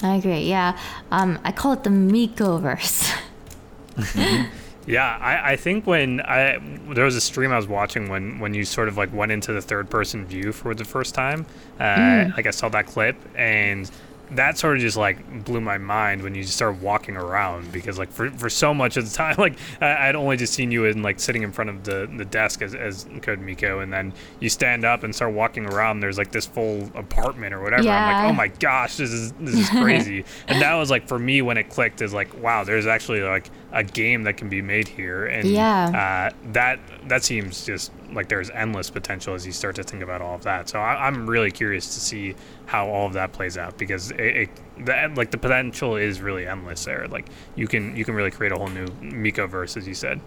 I 0.03 0.17
agree. 0.17 0.41
Yeah. 0.41 0.79
Um, 1.11 1.39
I 1.45 1.53
call 1.53 1.73
it 1.73 1.85
the 1.85 1.91
Mikoverse. 1.91 3.15
mm-hmm. 3.95 4.51
Yeah, 4.87 5.17
I, 5.21 5.53
I 5.53 5.57
think 5.57 5.87
when 5.87 6.21
I 6.21 6.59
there 6.93 7.05
was 7.05 7.17
a 7.17 7.21
stream 7.21 7.53
I 7.53 7.57
was 7.57 7.67
watching 7.67 8.09
when 8.09 8.39
when 8.39 8.55
you 8.55 8.65
sort 8.65 8.89
of 8.89 8.97
like 8.97 9.13
went 9.13 9.33
into 9.33 9.53
the 9.53 9.63
third 9.63 9.89
person 9.91 10.27
view 10.27 10.53
for 10.53 10.75
the 10.75 10.85
first 10.85 11.15
time. 11.15 11.47
Uh, 11.79 11.85
mm. 11.85 12.37
Like 12.37 12.47
I 12.47 12.51
saw 12.51 12.69
that 12.71 12.87
clip 12.87 13.17
and 13.35 13.91
that 14.31 14.57
sort 14.57 14.77
of 14.77 14.81
just 14.81 14.97
like 14.97 15.45
blew 15.45 15.61
my 15.61 15.79
mind 15.79 16.23
when 16.23 16.35
you 16.35 16.43
just 16.43 16.55
start 16.55 16.77
walking 16.81 17.17
around 17.17 17.71
because 17.73 17.99
like 17.99 18.11
for, 18.11 18.31
for 18.31 18.49
so 18.49 18.73
much 18.73 18.97
of 18.97 19.09
the 19.09 19.15
time 19.17 19.35
like 19.39 19.55
I, 19.81 20.09
would 20.09 20.17
only 20.17 20.37
just 20.37 20.55
seen 20.55 20.71
you 20.71 20.85
in 20.87 21.03
like 21.03 21.21
sitting 21.21 21.43
in 21.43 21.53
front 21.53 21.71
of 21.71 21.85
the, 21.85 22.11
the 22.17 22.25
desk 22.25 22.63
as, 22.63 22.75
as 22.75 23.07
Code 23.23 23.41
Miko 23.41 23.81
and 23.81 23.93
then 23.93 24.13
you 24.41 24.49
stand 24.49 24.85
up 24.85 25.03
and 25.03 25.15
start 25.15 25.35
walking 25.35 25.67
around 25.67 26.01
there's 26.01 26.19
like 26.19 26.33
this 26.33 26.47
full 26.47 26.91
apartment 26.95 27.55
or 27.55 27.61
whatever 27.61 27.83
yeah. 27.83 28.07
I'm 28.07 28.25
like 28.25 28.33
oh 28.33 28.35
my 28.35 28.49
gosh 28.59 28.97
this 28.97 29.11
is 29.11 29.33
this 29.33 29.55
is 29.55 29.69
crazy 29.83 30.25
and 30.49 30.61
that 30.63 30.75
was 30.75 30.91
like 30.91 31.07
for 31.07 31.19
me 31.19 31.43
when 31.43 31.59
it 31.59 31.69
clicked 31.69 32.01
is 32.01 32.15
like 32.15 32.35
wow 32.43 32.65
there's 32.65 32.87
actually 32.87 33.23
like 33.23 33.51
a 33.75 33.85
game 33.85 34.23
that 34.23 34.37
can 34.37 34.49
be 34.49 34.63
made 34.63 34.89
here 34.89 35.27
and 35.27 35.47
yeah 35.47 36.31
uh, 36.33 36.51
that 36.53 36.79
that 37.09 37.23
seems 37.23 37.67
just 37.67 37.91
like 38.15 38.29
there's 38.29 38.51
endless 38.51 38.91
potential 38.91 39.35
as 39.35 39.45
you 39.45 39.53
start 39.53 39.77
to 39.77 39.83
think 39.83 40.03
about 40.03 40.23
all 40.23 40.35
of 40.35 40.43
that. 40.45 40.69
So 40.69 40.79
I, 40.79 41.09
am 41.09 41.29
really 41.29 41.51
curious 41.51 41.95
to 41.95 42.01
see 42.01 42.35
how 42.67 42.89
all 42.89 43.07
of 43.07 43.13
that 43.15 43.33
plays 43.33 43.59
out 43.59 43.77
because 43.77 44.11
it, 44.13 44.21
it 44.21 44.51
the, 44.85 45.13
like 45.17 45.31
the 45.31 45.39
potential 45.39 45.97
is 45.97 46.21
really 46.21 46.47
endless 46.47 46.85
there. 46.85 47.07
Like 47.09 47.27
you 47.57 47.67
can 47.67 47.97
you 47.97 48.05
can 48.05 48.15
really 48.15 48.31
create 48.31 48.53
a 48.53 48.57
whole 48.57 48.69
new 48.69 48.87
Miko 49.01 49.47
verse 49.47 49.77
as 49.77 49.87
you 49.87 49.95
said. 49.95 50.21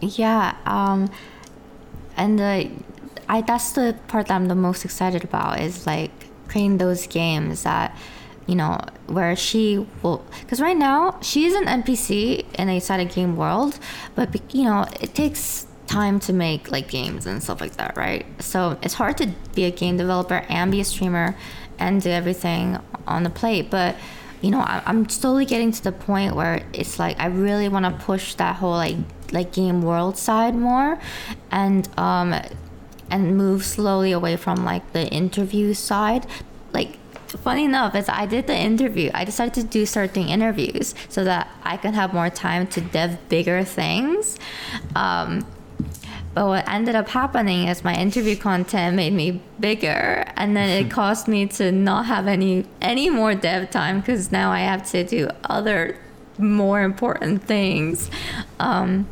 Yeah, 0.00 0.56
um, 0.66 1.10
and 2.16 2.38
the 2.38 2.70
I 3.28 3.40
that's 3.40 3.72
the 3.72 3.96
part 4.08 4.28
that 4.28 4.34
I'm 4.34 4.46
the 4.46 4.54
most 4.54 4.84
excited 4.84 5.24
about 5.24 5.60
is 5.60 5.86
like 5.86 6.12
creating 6.48 6.78
those 6.78 7.06
games 7.06 7.62
that 7.64 7.96
you 8.46 8.54
know 8.54 8.78
where 9.06 9.34
she 9.34 9.84
will 10.02 10.24
because 10.40 10.60
right 10.60 10.76
now 10.76 11.18
she 11.20 11.44
is 11.46 11.54
an 11.54 11.64
npc 11.64 12.44
in 12.54 12.68
a 12.68 12.78
side 12.78 13.12
game 13.12 13.36
world 13.36 13.78
but 14.14 14.54
you 14.54 14.64
know 14.64 14.86
it 15.00 15.14
takes 15.14 15.66
time 15.86 16.18
to 16.20 16.32
make 16.32 16.70
like 16.70 16.88
games 16.88 17.26
and 17.26 17.42
stuff 17.42 17.60
like 17.60 17.76
that, 17.76 17.96
right? 17.96 18.26
So 18.42 18.78
it's 18.82 18.94
hard 18.94 19.16
to 19.18 19.28
be 19.54 19.64
a 19.64 19.70
game 19.70 19.96
developer 19.96 20.44
and 20.48 20.70
be 20.70 20.80
a 20.80 20.84
streamer 20.84 21.36
and 21.78 22.02
do 22.02 22.10
everything 22.10 22.78
on 23.06 23.22
the 23.22 23.30
plate. 23.30 23.70
But 23.70 23.96
you 24.42 24.50
know, 24.50 24.62
I'm 24.66 25.08
slowly 25.08 25.46
getting 25.46 25.72
to 25.72 25.82
the 25.82 25.92
point 25.92 26.36
where 26.36 26.62
it's 26.72 26.98
like 26.98 27.18
I 27.18 27.26
really 27.26 27.68
want 27.68 27.84
to 27.86 28.04
push 28.04 28.34
that 28.34 28.56
whole 28.56 28.72
like 28.72 28.96
like 29.32 29.52
game 29.52 29.82
world 29.82 30.18
side 30.18 30.54
more, 30.54 30.98
and 31.50 31.88
um, 31.98 32.34
and 33.10 33.36
move 33.36 33.64
slowly 33.64 34.12
away 34.12 34.36
from 34.36 34.64
like 34.64 34.92
the 34.92 35.08
interview 35.08 35.72
side. 35.74 36.26
Like 36.72 36.98
funny 37.28 37.64
enough 37.64 37.94
is 37.94 38.08
I 38.08 38.26
did 38.26 38.46
the 38.46 38.56
interview. 38.56 39.10
I 39.14 39.24
decided 39.24 39.54
to 39.54 39.64
do 39.64 39.86
certain 39.86 40.28
interviews 40.28 40.94
so 41.08 41.24
that 41.24 41.48
I 41.62 41.76
can 41.76 41.94
have 41.94 42.12
more 42.14 42.30
time 42.30 42.66
to 42.68 42.80
dev 42.80 43.28
bigger 43.28 43.64
things. 43.64 44.38
Um, 44.94 45.46
but 46.34 46.48
what 46.48 46.68
ended 46.68 46.94
up 46.94 47.08
happening 47.08 47.66
is 47.68 47.82
my 47.82 47.94
interview 47.94 48.36
content 48.36 48.94
made 48.94 49.14
me 49.14 49.40
bigger, 49.58 50.24
and 50.36 50.54
then 50.54 50.68
it 50.68 50.90
caused 50.98 51.28
me 51.28 51.46
to 51.46 51.72
not 51.72 52.06
have 52.06 52.26
any 52.26 52.66
any 52.82 53.08
more 53.08 53.34
dev 53.34 53.70
time 53.70 54.00
because 54.00 54.30
now 54.30 54.50
I 54.50 54.60
have 54.60 54.86
to 54.90 55.02
do 55.02 55.30
other 55.44 55.96
more 56.38 56.82
important 56.82 57.42
things. 57.42 58.10
Um, 58.60 59.08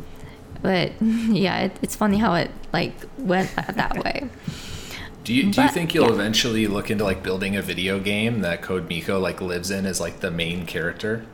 but 0.60 0.92
yeah, 1.00 1.60
it, 1.60 1.78
it's 1.80 1.96
funny 1.96 2.18
how 2.18 2.34
it 2.34 2.50
like 2.72 2.94
went 3.18 3.54
that 3.56 4.04
way. 4.04 4.28
Do 5.24 5.32
you 5.32 5.44
do 5.44 5.56
but, 5.56 5.62
you 5.62 5.68
think 5.70 5.94
you'll 5.94 6.08
yeah. 6.08 6.12
eventually 6.12 6.66
look 6.66 6.90
into 6.90 7.02
like 7.02 7.22
building 7.22 7.56
a 7.56 7.62
video 7.62 7.98
game 7.98 8.40
that 8.42 8.60
Code 8.60 8.88
Miko 8.88 9.18
like 9.18 9.40
lives 9.40 9.70
in 9.70 9.86
as 9.86 9.98
like 9.98 10.20
the 10.20 10.30
main 10.30 10.66
character? 10.66 11.24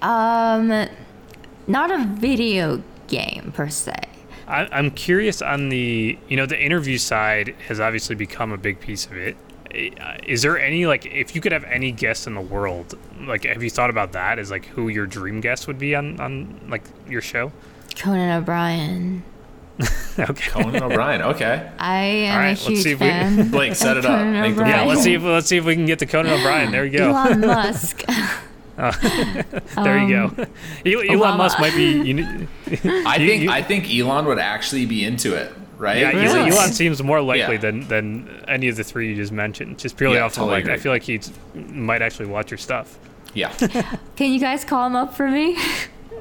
Um, 0.00 0.88
not 1.66 1.90
a 1.92 2.04
video 2.04 2.82
game 3.08 3.52
per 3.54 3.68
se. 3.68 3.94
I, 4.48 4.66
I'm 4.72 4.90
curious 4.90 5.42
on 5.42 5.68
the 5.68 6.18
you 6.28 6.36
know 6.36 6.46
the 6.46 6.60
interview 6.60 6.96
side 6.96 7.54
has 7.68 7.78
obviously 7.78 8.16
become 8.16 8.50
a 8.50 8.58
big 8.58 8.80
piece 8.80 9.04
of 9.04 9.12
it. 9.12 9.36
Is 10.26 10.42
there 10.42 10.58
any 10.58 10.86
like 10.86 11.04
if 11.04 11.34
you 11.34 11.42
could 11.42 11.52
have 11.52 11.64
any 11.64 11.92
guest 11.92 12.26
in 12.26 12.34
the 12.34 12.40
world, 12.40 12.98
like 13.20 13.44
have 13.44 13.62
you 13.62 13.70
thought 13.70 13.90
about 13.90 14.12
that? 14.12 14.38
Is 14.38 14.50
like 14.50 14.64
who 14.64 14.88
your 14.88 15.06
dream 15.06 15.42
guest 15.42 15.66
would 15.66 15.78
be 15.78 15.94
on 15.94 16.18
on 16.20 16.58
like 16.68 16.84
your 17.06 17.20
show? 17.20 17.52
Conan 17.94 18.30
O'Brien. 18.30 19.22
okay. 20.18 20.50
Conan 20.50 20.82
O'Brien. 20.82 21.22
Okay. 21.22 21.70
I 21.78 22.02
am 22.02 22.38
right, 22.38 22.50
a 22.50 22.54
huge 22.54 22.98
fan. 22.98 23.36
We, 23.36 23.42
Blake, 23.50 23.74
set 23.74 23.96
it 23.96 24.04
up. 24.04 24.20
Yeah, 24.20 24.84
let's 24.84 25.02
see 25.02 25.14
if 25.14 25.22
let's 25.22 25.46
see 25.46 25.56
if 25.56 25.64
we 25.64 25.74
can 25.74 25.86
get 25.86 25.98
to 26.00 26.06
Conan 26.06 26.32
O'Brien. 26.32 26.70
There 26.70 26.82
we 26.82 26.90
go. 26.90 27.10
Elon 27.10 27.40
Musk. 27.40 28.04
Uh, 28.78 28.90
there 29.82 29.98
um, 29.98 30.08
you 30.08 30.14
go. 30.14 30.46
Elon 30.86 31.06
Obama. 31.08 31.36
Musk 31.38 31.60
might 31.60 31.74
be. 31.74 32.02
You, 32.02 32.48
I 33.06 33.18
think 33.18 33.42
you, 33.42 33.50
I 33.50 33.62
think 33.62 33.92
Elon 33.92 34.26
would 34.26 34.38
actually 34.38 34.86
be 34.86 35.04
into 35.04 35.34
it, 35.34 35.52
right? 35.78 35.98
Yeah, 35.98 36.10
really? 36.10 36.50
Elon 36.50 36.72
seems 36.72 37.02
more 37.02 37.20
likely 37.20 37.54
yeah. 37.54 37.60
than 37.60 37.88
than 37.88 38.44
any 38.48 38.68
of 38.68 38.76
the 38.76 38.84
three 38.84 39.08
you 39.08 39.16
just 39.16 39.32
mentioned. 39.32 39.78
Just 39.78 39.96
purely 39.96 40.16
yeah, 40.16 40.24
off 40.24 40.34
totally 40.34 40.52
of 40.52 40.56
like, 40.56 40.64
agree. 40.64 40.74
I 40.74 40.78
feel 40.78 40.92
like 40.92 41.02
he 41.02 41.20
might 41.72 42.02
actually 42.02 42.26
watch 42.26 42.50
your 42.50 42.58
stuff. 42.58 42.98
Yeah. 43.34 43.52
Can 44.16 44.32
you 44.32 44.38
guys 44.38 44.64
call 44.64 44.86
him 44.86 44.96
up 44.96 45.14
for 45.14 45.30
me? 45.30 45.56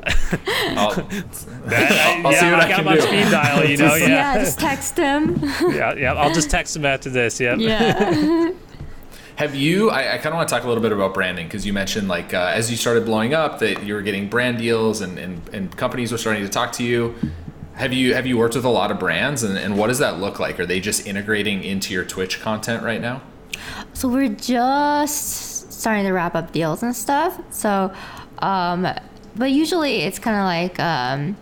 I'll, 0.78 0.96
that, 0.96 2.22
I'll 2.26 2.32
yeah, 2.32 2.40
see 2.40 2.52
what 2.52 2.60
I, 2.60 2.66
I 2.66 2.70
got 2.70 2.86
my 2.86 2.96
do. 2.96 3.02
speed 3.02 3.30
dial, 3.30 3.70
you 3.70 3.78
know. 3.86 3.96
yeah. 3.96 4.08
yeah, 4.08 4.40
just 4.40 4.60
text 4.60 4.98
him. 4.98 5.40
yeah, 5.62 5.94
yeah. 5.94 6.14
I'll 6.14 6.34
just 6.34 6.50
text 6.50 6.76
him 6.76 6.86
after 6.86 7.10
this. 7.10 7.40
Yeah. 7.40 7.56
Yeah. 7.56 8.52
Have 9.36 9.56
you? 9.56 9.90
I, 9.90 10.14
I 10.14 10.18
kind 10.18 10.28
of 10.28 10.36
want 10.36 10.50
to 10.50 10.56
talk 10.56 10.64
a 10.64 10.68
little 10.68 10.82
bit 10.82 10.92
about 10.92 11.14
branding 11.14 11.48
because 11.48 11.66
you 11.66 11.74
mentioned 11.74 12.08
like 12.08 12.34
uh, 12.34 12.52
as 12.54 12.72
you 12.72 12.78
started 12.78 13.06
blowing 13.06 13.34
up 13.34 13.60
that 13.60 13.84
you 13.84 13.94
were 13.94 14.02
getting 14.02 14.28
brand 14.30 14.58
deals 14.58 15.02
and, 15.02 15.18
and, 15.18 15.42
and 15.50 15.76
companies 15.78 16.12
were 16.12 16.18
starting 16.18 16.44
to 16.44 16.50
talk 16.50 16.72
to 16.74 16.84
you. 16.84 17.16
Have 17.74 17.94
you 17.94 18.14
have 18.14 18.28
you 18.28 18.38
worked 18.38 18.56
with 18.56 18.66
a 18.66 18.70
lot 18.70 18.92
of 18.92 19.00
brands 19.00 19.44
and, 19.44 19.58
and 19.58 19.78
what 19.78 19.88
does 19.88 20.00
that 20.00 20.20
look 20.20 20.40
like? 20.40 20.60
Are 20.60 20.66
they 20.66 20.80
just 20.80 21.08
integrating 21.08 21.64
into 21.64 21.94
your 21.94 22.06
Twitch 22.06 22.42
content 22.42 22.84
right 22.84 23.02
now? 23.02 23.22
So 23.94 24.08
we're 24.08 24.30
just 24.30 25.72
starting 25.72 26.06
to 26.06 26.12
wrap 26.12 26.36
up 26.36 26.52
deals 26.52 26.84
and 26.84 26.96
stuff. 26.96 27.40
So, 27.52 27.94
um, 28.40 28.88
but 29.36 29.52
usually 29.52 30.02
it's 30.02 30.20
kind 30.20 30.38
of 30.38 30.46
like 30.46 30.80
um, 30.80 31.38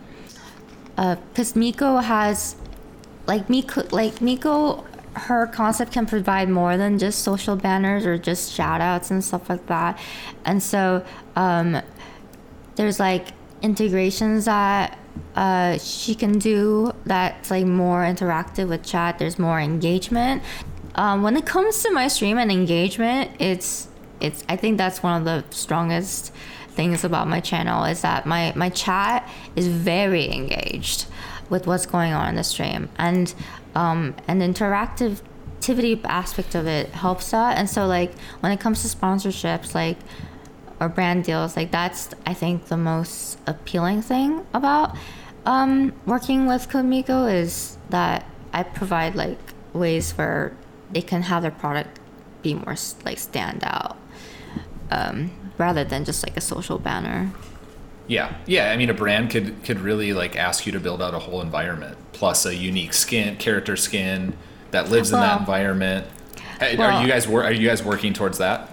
because 1.30 1.56
uh, 1.56 1.58
Miko 1.58 1.96
has 1.98 2.56
like 3.26 3.48
Miko 3.48 3.86
like 3.90 4.20
Miko 4.20 4.84
her 5.14 5.46
concept 5.46 5.92
can 5.92 6.06
provide 6.06 6.48
more 6.48 6.76
than 6.76 6.98
just 6.98 7.22
social 7.22 7.56
banners 7.56 8.06
or 8.06 8.16
just 8.16 8.52
shout 8.52 8.80
outs 8.80 9.10
and 9.10 9.24
stuff 9.24 9.48
like 9.48 9.66
that. 9.66 9.98
And 10.44 10.62
so 10.62 11.04
um, 11.36 11.82
there's 12.76 13.00
like 13.00 13.28
integrations 13.62 14.44
that 14.44 14.98
uh, 15.34 15.78
she 15.78 16.14
can 16.14 16.38
do 16.38 16.92
that's 17.04 17.50
like 17.50 17.66
more 17.66 18.02
interactive 18.02 18.68
with 18.68 18.84
chat. 18.84 19.18
There's 19.18 19.38
more 19.38 19.60
engagement. 19.60 20.42
Um, 20.94 21.22
when 21.22 21.36
it 21.36 21.46
comes 21.46 21.82
to 21.82 21.90
my 21.90 22.08
stream 22.08 22.38
and 22.38 22.50
engagement, 22.50 23.30
it's 23.38 23.88
it's 24.20 24.44
I 24.48 24.56
think 24.56 24.78
that's 24.78 25.02
one 25.02 25.20
of 25.20 25.24
the 25.24 25.44
strongest 25.54 26.32
things 26.80 27.04
about 27.04 27.28
my 27.28 27.40
channel 27.40 27.84
is 27.84 28.00
that 28.00 28.24
my 28.24 28.54
my 28.56 28.70
chat 28.70 29.28
is 29.54 29.66
very 29.68 30.32
engaged 30.32 31.04
with 31.50 31.66
what's 31.66 31.84
going 31.84 32.14
on 32.14 32.26
in 32.30 32.36
the 32.36 32.42
stream 32.54 32.88
and 32.96 33.34
um, 33.74 34.14
and 34.26 34.40
the 34.40 34.46
interactivity 34.46 36.02
aspect 36.04 36.54
of 36.54 36.66
it 36.66 36.88
helps 36.88 37.32
that. 37.32 37.58
And 37.58 37.68
so 37.68 37.86
like 37.86 38.12
when 38.40 38.50
it 38.50 38.60
comes 38.60 38.80
to 38.80 38.88
sponsorships, 38.96 39.74
like 39.74 39.98
or 40.80 40.88
brand 40.88 41.24
deals, 41.24 41.54
like 41.54 41.70
that's 41.70 42.14
I 42.24 42.32
think 42.32 42.54
the 42.74 42.78
most 42.78 43.38
appealing 43.46 44.00
thing 44.00 44.46
about 44.54 44.96
um, 45.44 45.92
working 46.06 46.46
with 46.46 46.70
Code 46.70 46.86
Miko 46.86 47.26
is 47.26 47.76
that 47.90 48.24
I 48.54 48.62
provide 48.62 49.14
like 49.14 49.38
ways 49.74 50.12
where 50.12 50.56
they 50.90 51.02
can 51.02 51.24
have 51.24 51.42
their 51.42 51.50
product 51.50 52.00
be 52.40 52.54
more 52.54 52.76
like 53.04 53.18
stand 53.18 53.64
out 53.64 53.98
um, 54.90 55.30
rather 55.60 55.84
than 55.84 56.04
just 56.04 56.26
like 56.26 56.36
a 56.36 56.40
social 56.40 56.78
banner. 56.78 57.30
Yeah, 58.08 58.34
yeah. 58.46 58.72
I 58.72 58.76
mean, 58.76 58.90
a 58.90 58.94
brand 58.94 59.30
could 59.30 59.62
could 59.62 59.78
really 59.78 60.12
like 60.12 60.34
ask 60.34 60.66
you 60.66 60.72
to 60.72 60.80
build 60.80 61.00
out 61.00 61.14
a 61.14 61.20
whole 61.20 61.40
environment 61.40 61.96
plus 62.12 62.44
a 62.44 62.54
unique 62.54 62.92
skin, 62.92 63.36
character 63.36 63.76
skin 63.76 64.36
that 64.72 64.90
lives 64.90 65.12
well, 65.12 65.22
in 65.22 65.28
that 65.28 65.40
environment. 65.40 66.06
Well, 66.60 66.82
are 66.82 67.02
you 67.02 67.08
guys 67.08 67.26
are 67.28 67.52
you 67.52 67.68
guys 67.68 67.84
working 67.84 68.12
towards 68.12 68.38
that? 68.38 68.68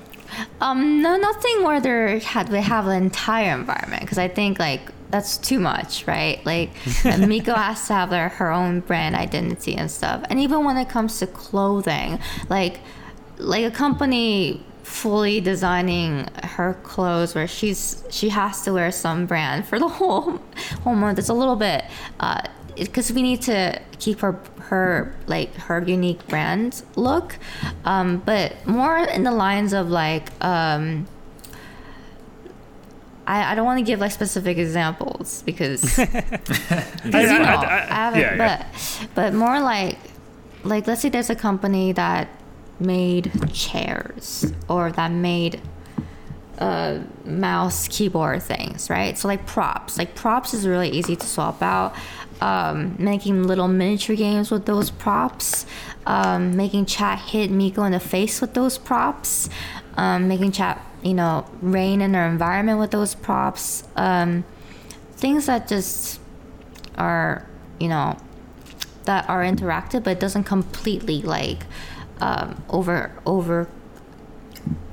Um, 0.60 1.02
no, 1.02 1.16
nothing 1.16 1.64
where 1.64 1.80
they 1.80 2.20
had 2.20 2.50
we 2.50 2.60
have 2.60 2.88
an 2.88 3.04
entire 3.04 3.54
environment 3.54 4.02
because 4.02 4.18
I 4.18 4.28
think 4.28 4.60
like 4.60 4.82
that's 5.10 5.38
too 5.38 5.60
much, 5.60 6.06
right? 6.08 6.44
Like 6.46 6.72
Miko 7.06 7.54
has 7.54 7.88
to 7.88 7.94
have 7.94 8.10
their, 8.10 8.30
her 8.30 8.52
own 8.52 8.82
brand 8.82 9.16
identity 9.16 9.76
and 9.76 9.90
stuff. 9.90 10.24
And 10.30 10.40
even 10.40 10.66
when 10.66 10.78
it 10.78 10.90
comes 10.90 11.20
to 11.20 11.28
clothing, 11.28 12.20
like 12.50 12.80
like 13.38 13.64
a 13.64 13.72
company 13.72 14.66
fully 14.88 15.42
designing 15.42 16.26
her 16.44 16.74
clothes 16.82 17.36
where 17.36 17.46
she's 17.46 18.04
she 18.10 18.30
has 18.30 18.62
to 18.62 18.72
wear 18.72 18.90
some 18.90 19.26
brand 19.26 19.68
for 19.68 19.78
the 19.80 19.88
whole 20.00 20.40
whole 20.84 20.96
month. 20.96 21.20
It's 21.20 21.30
a 21.30 21.34
little 21.34 21.58
bit 21.58 21.84
because 22.78 23.12
uh, 23.12 23.14
we 23.14 23.22
need 23.22 23.42
to 23.44 23.80
keep 24.00 24.22
her 24.22 24.40
her 24.60 25.14
like 25.28 25.54
her 25.56 25.84
unique 25.84 26.26
brand 26.28 26.84
look, 26.96 27.38
um, 27.84 28.20
but 28.26 28.66
more 28.66 28.98
in 28.98 29.24
the 29.24 29.32
lines 29.32 29.74
of 29.74 29.90
like. 29.90 30.30
Um, 30.44 31.08
I, 33.30 33.52
I 33.52 33.56
don't 33.56 33.66
want 33.66 33.80
to 33.80 33.84
give 33.84 34.00
like 34.00 34.14
specific 34.14 34.58
examples 34.58 35.44
because, 35.46 35.82
because 35.98 36.24
you 37.04 37.40
know 37.40 37.44
I, 37.44 37.56
I, 37.56 37.88
I 37.90 37.94
haven't, 37.94 38.22
yeah, 38.22 38.38
but 38.38 38.48
yeah. 38.48 39.08
but 39.16 39.34
more 39.34 39.60
like 39.60 39.98
like 40.64 40.88
let's 40.88 41.02
say 41.02 41.10
there's 41.10 41.30
a 41.30 41.36
company 41.36 41.92
that 41.92 42.30
made 42.80 43.32
chairs 43.54 44.54
or 44.68 44.92
that 44.92 45.12
made 45.12 45.62
uh, 46.60 47.00
mouse 47.24 47.88
keyboard 47.88 48.42
things, 48.42 48.90
right? 48.90 49.18
So 49.18 49.28
like 49.28 49.46
props, 49.46 49.98
like 49.98 50.16
props 50.16 50.54
is 50.54 50.68
really 50.68 50.90
easy 50.90 51.16
to 51.16 51.26
swap 51.26 51.62
out. 51.62 51.96
Um, 52.40 52.96
making 53.00 53.44
little 53.48 53.68
miniature 53.68 54.16
games 54.16 54.52
with 54.52 54.68
those 54.68 54.92
props, 54.92 55.66
um, 56.06 56.56
making 56.56 56.86
chat 56.86 57.18
hit 57.18 57.50
Miko 57.50 57.84
in 57.84 57.94
the 57.94 58.00
face 58.00 58.42
with 58.42 58.54
those 58.54 58.78
props, 58.78 59.50
um, 59.96 60.28
making 60.28 60.52
chat, 60.52 60.86
you 61.02 61.16
know, 61.16 61.48
rain 61.62 62.00
in 62.00 62.12
their 62.12 62.28
environment 62.28 62.78
with 62.78 62.92
those 62.92 63.16
props. 63.16 63.84
Um, 63.96 64.46
things 65.14 65.48
that 65.48 65.68
just 65.68 66.20
are, 66.96 67.48
you 67.80 67.88
know, 67.88 68.16
that 69.06 69.28
are 69.28 69.42
interactive, 69.42 70.04
but 70.04 70.12
it 70.12 70.20
doesn't 70.20 70.44
completely 70.44 71.24
like 71.24 71.64
um, 72.20 72.64
over 72.70 73.12
over 73.26 73.68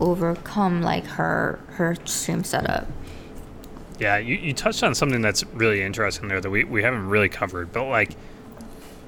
overcome 0.01 0.83
like 0.83 1.05
her 1.07 1.61
her 1.69 1.97
stream 2.05 2.45
setup. 2.45 2.87
Yeah, 3.99 4.19
you, 4.19 4.37
you 4.37 4.53
touched 4.53 4.83
on 4.83 4.95
something 4.95 5.23
that's 5.23 5.45
really 5.47 5.81
interesting 5.81 6.29
there 6.29 6.41
that 6.41 6.51
we, 6.51 6.65
we 6.65 6.83
haven't 6.83 7.09
really 7.09 7.29
covered, 7.29 7.73
but 7.73 7.85
like 7.85 8.17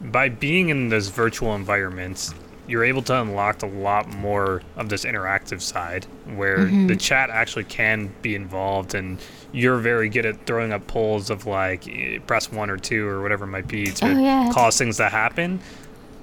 by 0.00 0.28
being 0.28 0.68
in 0.68 0.90
those 0.90 1.08
virtual 1.08 1.54
environments, 1.56 2.32
you're 2.68 2.84
able 2.84 3.02
to 3.02 3.20
unlock 3.20 3.62
a 3.62 3.66
lot 3.66 4.08
more 4.08 4.62
of 4.76 4.88
this 4.88 5.04
interactive 5.04 5.60
side 5.60 6.04
where 6.34 6.58
mm-hmm. 6.58 6.86
the 6.86 6.96
chat 6.96 7.30
actually 7.30 7.64
can 7.64 8.12
be 8.22 8.34
involved 8.34 8.94
and 8.94 9.18
you're 9.52 9.78
very 9.78 10.08
good 10.08 10.26
at 10.26 10.46
throwing 10.46 10.72
up 10.72 10.86
polls 10.86 11.30
of 11.30 11.46
like 11.46 11.88
press 12.26 12.50
one 12.50 12.70
or 12.70 12.76
two 12.76 13.06
or 13.06 13.22
whatever 13.22 13.44
it 13.44 13.48
might 13.48 13.68
be 13.68 13.86
to 13.86 14.06
oh, 14.06 14.18
yeah. 14.18 14.50
cause 14.52 14.76
things 14.76 14.96
to 14.96 15.08
happen. 15.08 15.60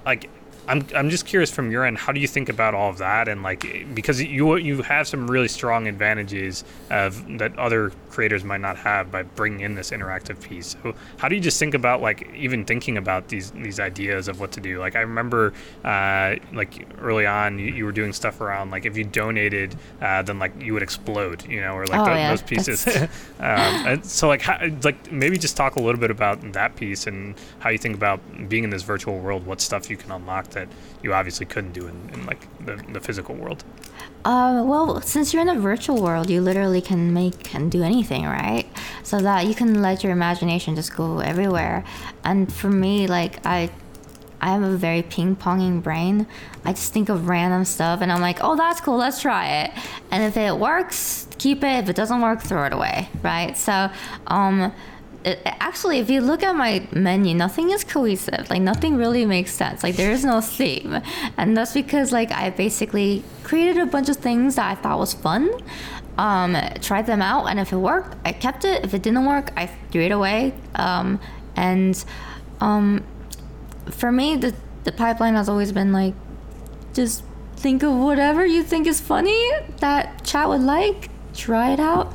Like 0.05 0.29
I'm 0.67 0.85
I'm 0.95 1.09
just 1.09 1.25
curious 1.25 1.51
from 1.51 1.71
your 1.71 1.85
end, 1.85 1.97
how 1.97 2.11
do 2.11 2.19
you 2.19 2.27
think 2.27 2.49
about 2.49 2.73
all 2.73 2.89
of 2.89 2.97
that? 2.99 3.27
And 3.27 3.43
like, 3.43 3.93
because 3.93 4.21
you 4.21 4.55
you 4.55 4.81
have 4.81 5.07
some 5.07 5.29
really 5.29 5.47
strong 5.47 5.87
advantages 5.87 6.63
of 6.89 7.37
that 7.37 7.57
other 7.59 7.91
creators 8.09 8.43
might 8.43 8.61
not 8.61 8.77
have 8.77 9.11
by 9.11 9.23
bringing 9.23 9.61
in 9.61 9.75
this 9.75 9.91
interactive 9.91 10.39
piece. 10.41 10.75
So 10.83 10.95
how 11.17 11.27
do 11.27 11.35
you 11.35 11.41
just 11.41 11.59
think 11.59 11.73
about 11.73 12.01
like 12.01 12.29
even 12.35 12.63
thinking 12.63 12.97
about 12.97 13.27
these 13.27 13.51
these 13.51 13.79
ideas 13.79 14.27
of 14.27 14.39
what 14.39 14.51
to 14.53 14.61
do? 14.61 14.79
Like 14.79 14.95
I 14.95 15.01
remember, 15.01 15.53
uh, 15.83 16.35
like 16.53 16.87
early 17.01 17.25
on, 17.25 17.59
you, 17.59 17.73
you, 17.73 17.85
were 17.85 17.91
doing 17.91 18.13
stuff 18.13 18.39
around 18.39 18.71
like 18.71 18.85
if 18.85 18.95
you 18.95 19.03
donated, 19.03 19.75
uh, 20.01 20.21
then 20.21 20.39
like 20.39 20.53
you 20.61 20.73
would 20.73 20.83
explode, 20.83 21.45
you 21.45 21.59
know, 21.59 21.73
or 21.73 21.85
like 21.87 21.99
oh, 21.99 22.05
the, 22.05 22.11
yeah. 22.11 22.29
those 22.29 22.41
pieces. 22.41 22.87
um, 23.39 24.01
so 24.03 24.27
like 24.27 24.41
how, 24.41 24.59
like 24.83 25.11
maybe 25.11 25.37
just 25.37 25.57
talk 25.57 25.75
a 25.75 25.81
little 25.81 25.99
bit 25.99 26.11
about 26.11 26.53
that 26.53 26.75
piece 26.75 27.07
and 27.07 27.35
how 27.59 27.69
you 27.69 27.77
think 27.77 27.95
about 27.95 28.21
being 28.47 28.63
in 28.63 28.69
this 28.69 28.83
virtual 28.83 29.19
world, 29.19 29.45
what 29.45 29.59
stuff 29.59 29.89
you 29.89 29.97
can 29.97 30.11
unlock 30.11 30.52
that 30.53 30.67
you 31.01 31.13
obviously 31.13 31.45
couldn't 31.45 31.73
do 31.73 31.87
in, 31.87 32.09
in 32.13 32.25
like 32.25 32.47
the, 32.65 32.75
the 32.91 32.99
physical 32.99 33.35
world? 33.35 33.63
Uh, 34.25 34.63
well, 34.65 35.01
since 35.01 35.33
you're 35.33 35.41
in 35.41 35.49
a 35.49 35.59
virtual 35.59 36.01
world, 36.01 36.29
you 36.29 36.41
literally 36.41 36.81
can 36.81 37.13
make 37.13 37.53
and 37.53 37.71
do 37.71 37.83
anything, 37.83 38.23
right? 38.23 38.65
So 39.03 39.19
that 39.19 39.47
you 39.47 39.53
can 39.53 39.81
let 39.81 40.03
your 40.03 40.13
imagination 40.13 40.75
just 40.75 40.95
go 40.95 41.19
everywhere. 41.19 41.83
And 42.23 42.51
for 42.51 42.69
me, 42.69 43.07
like 43.07 43.45
I, 43.45 43.69
I 44.39 44.51
have 44.51 44.63
a 44.63 44.77
very 44.77 45.03
ping 45.03 45.35
ponging 45.35 45.83
brain. 45.83 46.25
I 46.63 46.71
just 46.71 46.93
think 46.93 47.09
of 47.09 47.27
random 47.27 47.65
stuff, 47.65 47.99
and 48.01 48.11
I'm 48.11 48.21
like, 48.21 48.39
oh, 48.41 48.55
that's 48.55 48.79
cool. 48.79 48.97
Let's 48.97 49.21
try 49.21 49.63
it. 49.63 49.71
And 50.11 50.23
if 50.23 50.37
it 50.37 50.57
works, 50.57 51.27
keep 51.37 51.63
it. 51.63 51.83
If 51.83 51.89
it 51.89 51.95
doesn't 51.95 52.21
work, 52.21 52.41
throw 52.41 52.65
it 52.65 52.73
away, 52.73 53.09
right? 53.21 53.57
So, 53.57 53.89
um 54.27 54.73
it, 55.25 55.39
actually, 55.45 55.99
if 55.99 56.09
you 56.09 56.21
look 56.21 56.43
at 56.43 56.55
my 56.55 56.87
menu, 56.91 57.33
nothing 57.33 57.71
is 57.71 57.83
cohesive. 57.83 58.49
Like 58.49 58.61
nothing 58.61 58.97
really 58.97 59.25
makes 59.25 59.53
sense. 59.53 59.83
Like 59.83 59.95
there 59.95 60.11
is 60.11 60.25
no 60.25 60.41
theme, 60.41 61.01
and 61.37 61.55
that's 61.55 61.73
because 61.73 62.11
like 62.11 62.31
I 62.31 62.49
basically 62.49 63.23
created 63.43 63.77
a 63.77 63.85
bunch 63.85 64.09
of 64.09 64.17
things 64.17 64.55
that 64.55 64.69
I 64.69 64.75
thought 64.75 64.99
was 64.99 65.13
fun. 65.13 65.49
Um, 66.17 66.55
tried 66.81 67.05
them 67.05 67.21
out, 67.21 67.45
and 67.47 67.59
if 67.59 67.71
it 67.71 67.77
worked, 67.77 68.15
I 68.25 68.33
kept 68.33 68.65
it. 68.65 68.83
If 68.83 68.93
it 68.93 69.01
didn't 69.01 69.25
work, 69.25 69.51
I 69.57 69.67
threw 69.91 70.01
it 70.03 70.11
away. 70.11 70.53
Um, 70.75 71.19
and 71.55 72.03
um, 72.59 73.03
for 73.89 74.11
me, 74.11 74.35
the 74.35 74.53
the 74.83 74.91
pipeline 74.91 75.35
has 75.35 75.47
always 75.47 75.71
been 75.71 75.93
like, 75.93 76.13
just 76.93 77.23
think 77.55 77.81
of 77.81 77.93
whatever 77.93 78.45
you 78.45 78.61
think 78.61 78.87
is 78.87 78.99
funny 78.99 79.41
that 79.79 80.23
chat 80.25 80.49
would 80.49 80.61
like, 80.61 81.09
try 81.33 81.71
it 81.71 81.79
out, 81.79 82.13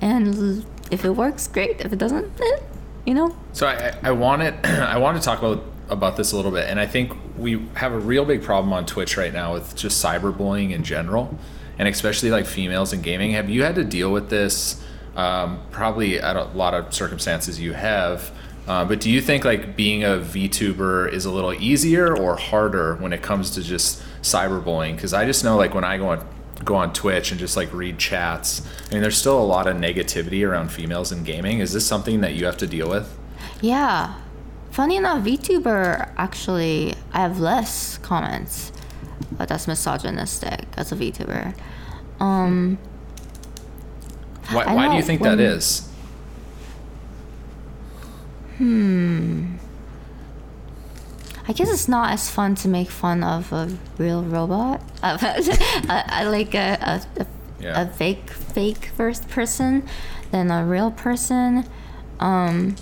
and 0.00 0.64
if 0.92 1.04
it 1.04 1.10
works, 1.10 1.48
great. 1.48 1.80
If 1.80 1.92
it 1.92 1.98
doesn't, 1.98 2.40
eh, 2.40 2.58
you 3.06 3.14
know. 3.14 3.34
So 3.52 3.66
I, 3.66 3.94
I 4.02 4.12
wanted 4.12 4.64
I 4.64 4.98
want 4.98 5.16
to 5.20 5.24
talk 5.24 5.40
about 5.40 5.64
about 5.88 6.16
this 6.16 6.32
a 6.32 6.36
little 6.36 6.52
bit, 6.52 6.68
and 6.68 6.78
I 6.78 6.86
think 6.86 7.12
we 7.36 7.66
have 7.74 7.92
a 7.92 7.98
real 7.98 8.24
big 8.24 8.42
problem 8.42 8.72
on 8.72 8.86
Twitch 8.86 9.16
right 9.16 9.32
now 9.32 9.54
with 9.54 9.74
just 9.74 10.04
cyberbullying 10.04 10.70
in 10.70 10.84
general, 10.84 11.36
and 11.78 11.88
especially 11.88 12.30
like 12.30 12.46
females 12.46 12.92
in 12.92 13.02
gaming. 13.02 13.32
Have 13.32 13.50
you 13.50 13.64
had 13.64 13.74
to 13.74 13.84
deal 13.84 14.12
with 14.12 14.30
this? 14.30 14.80
Um, 15.16 15.60
probably 15.70 16.20
at 16.20 16.36
a 16.36 16.44
lot 16.44 16.72
of 16.72 16.94
circumstances 16.94 17.60
you 17.60 17.72
have. 17.72 18.30
Uh, 18.66 18.84
but 18.84 19.00
do 19.00 19.10
you 19.10 19.20
think 19.20 19.44
like 19.44 19.76
being 19.76 20.04
a 20.04 20.18
VTuber 20.18 21.12
is 21.12 21.24
a 21.24 21.30
little 21.30 21.52
easier 21.52 22.16
or 22.16 22.36
harder 22.36 22.94
when 22.94 23.12
it 23.12 23.20
comes 23.20 23.50
to 23.50 23.62
just 23.62 24.02
cyberbullying? 24.22 24.94
Because 24.94 25.12
I 25.12 25.26
just 25.26 25.42
know 25.44 25.56
like 25.56 25.74
when 25.74 25.84
I 25.84 25.98
go 25.98 26.10
on 26.10 26.26
go 26.64 26.76
on 26.76 26.92
Twitch 26.92 27.30
and 27.30 27.40
just 27.40 27.56
like 27.56 27.72
read 27.72 27.98
chats. 27.98 28.66
I 28.88 28.94
mean, 28.94 29.02
there's 29.02 29.18
still 29.18 29.38
a 29.38 29.44
lot 29.44 29.66
of 29.66 29.76
negativity 29.76 30.46
around 30.46 30.70
females 30.70 31.12
in 31.12 31.24
gaming. 31.24 31.60
Is 31.60 31.72
this 31.72 31.86
something 31.86 32.20
that 32.20 32.34
you 32.34 32.46
have 32.46 32.56
to 32.58 32.66
deal 32.66 32.88
with? 32.88 33.18
Yeah. 33.60 34.14
Funny 34.70 34.96
enough, 34.96 35.24
VTuber 35.24 36.12
actually, 36.16 36.94
I 37.12 37.20
have 37.20 37.40
less 37.40 37.98
comments 37.98 38.72
but 39.36 39.48
that's 39.48 39.66
misogynistic 39.66 40.66
as 40.76 40.92
a 40.92 40.96
VTuber. 40.96 41.54
Um, 42.20 42.78
why, 44.50 44.74
why 44.74 44.88
do 44.88 44.96
you 44.96 45.02
think 45.02 45.20
when, 45.20 45.36
that 45.36 45.42
is? 45.42 45.88
Hmm. 48.58 49.56
I 51.48 51.52
guess 51.52 51.70
it's 51.70 51.88
not 51.88 52.12
as 52.12 52.30
fun 52.30 52.54
to 52.56 52.68
make 52.68 52.88
fun 52.88 53.24
of 53.24 53.52
a 53.52 53.76
real 53.98 54.22
robot, 54.22 54.80
I 55.02 56.24
like 56.24 56.54
a, 56.54 56.78
a, 56.80 57.20
a, 57.20 57.26
yeah. 57.58 57.82
a, 57.82 57.86
fake 57.88 58.30
fake 58.30 58.90
first 58.96 59.28
person 59.28 59.88
than 60.30 60.50
a 60.50 60.64
real 60.64 60.92
person. 60.92 61.64
Um, 62.20 62.76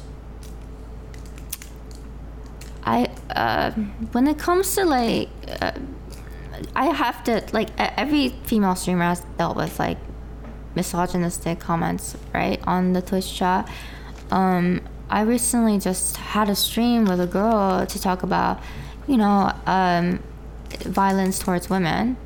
I 2.84 3.10
uh, 3.30 3.70
when 4.12 4.26
it 4.26 4.38
comes 4.38 4.74
to 4.74 4.84
like, 4.84 5.30
uh, 5.60 5.72
I 6.76 6.86
have 6.86 7.24
to 7.24 7.42
like 7.52 7.70
every 7.78 8.30
female 8.44 8.74
streamer 8.74 9.04
has 9.04 9.22
dealt 9.38 9.56
with 9.56 9.78
like 9.78 9.98
misogynistic 10.74 11.58
comments 11.60 12.16
right 12.34 12.60
on 12.66 12.92
the 12.92 13.00
Twitch 13.00 13.34
chat. 13.34 13.70
Um, 14.30 14.82
I 15.10 15.22
recently 15.22 15.78
just 15.78 16.16
had 16.16 16.48
a 16.48 16.54
stream 16.54 17.04
with 17.04 17.20
a 17.20 17.26
girl 17.26 17.84
to 17.84 18.00
talk 18.00 18.22
about, 18.22 18.60
you 19.08 19.16
know, 19.16 19.52
um, 19.66 20.22
violence 20.82 21.40
towards 21.40 21.68
women, 21.68 22.16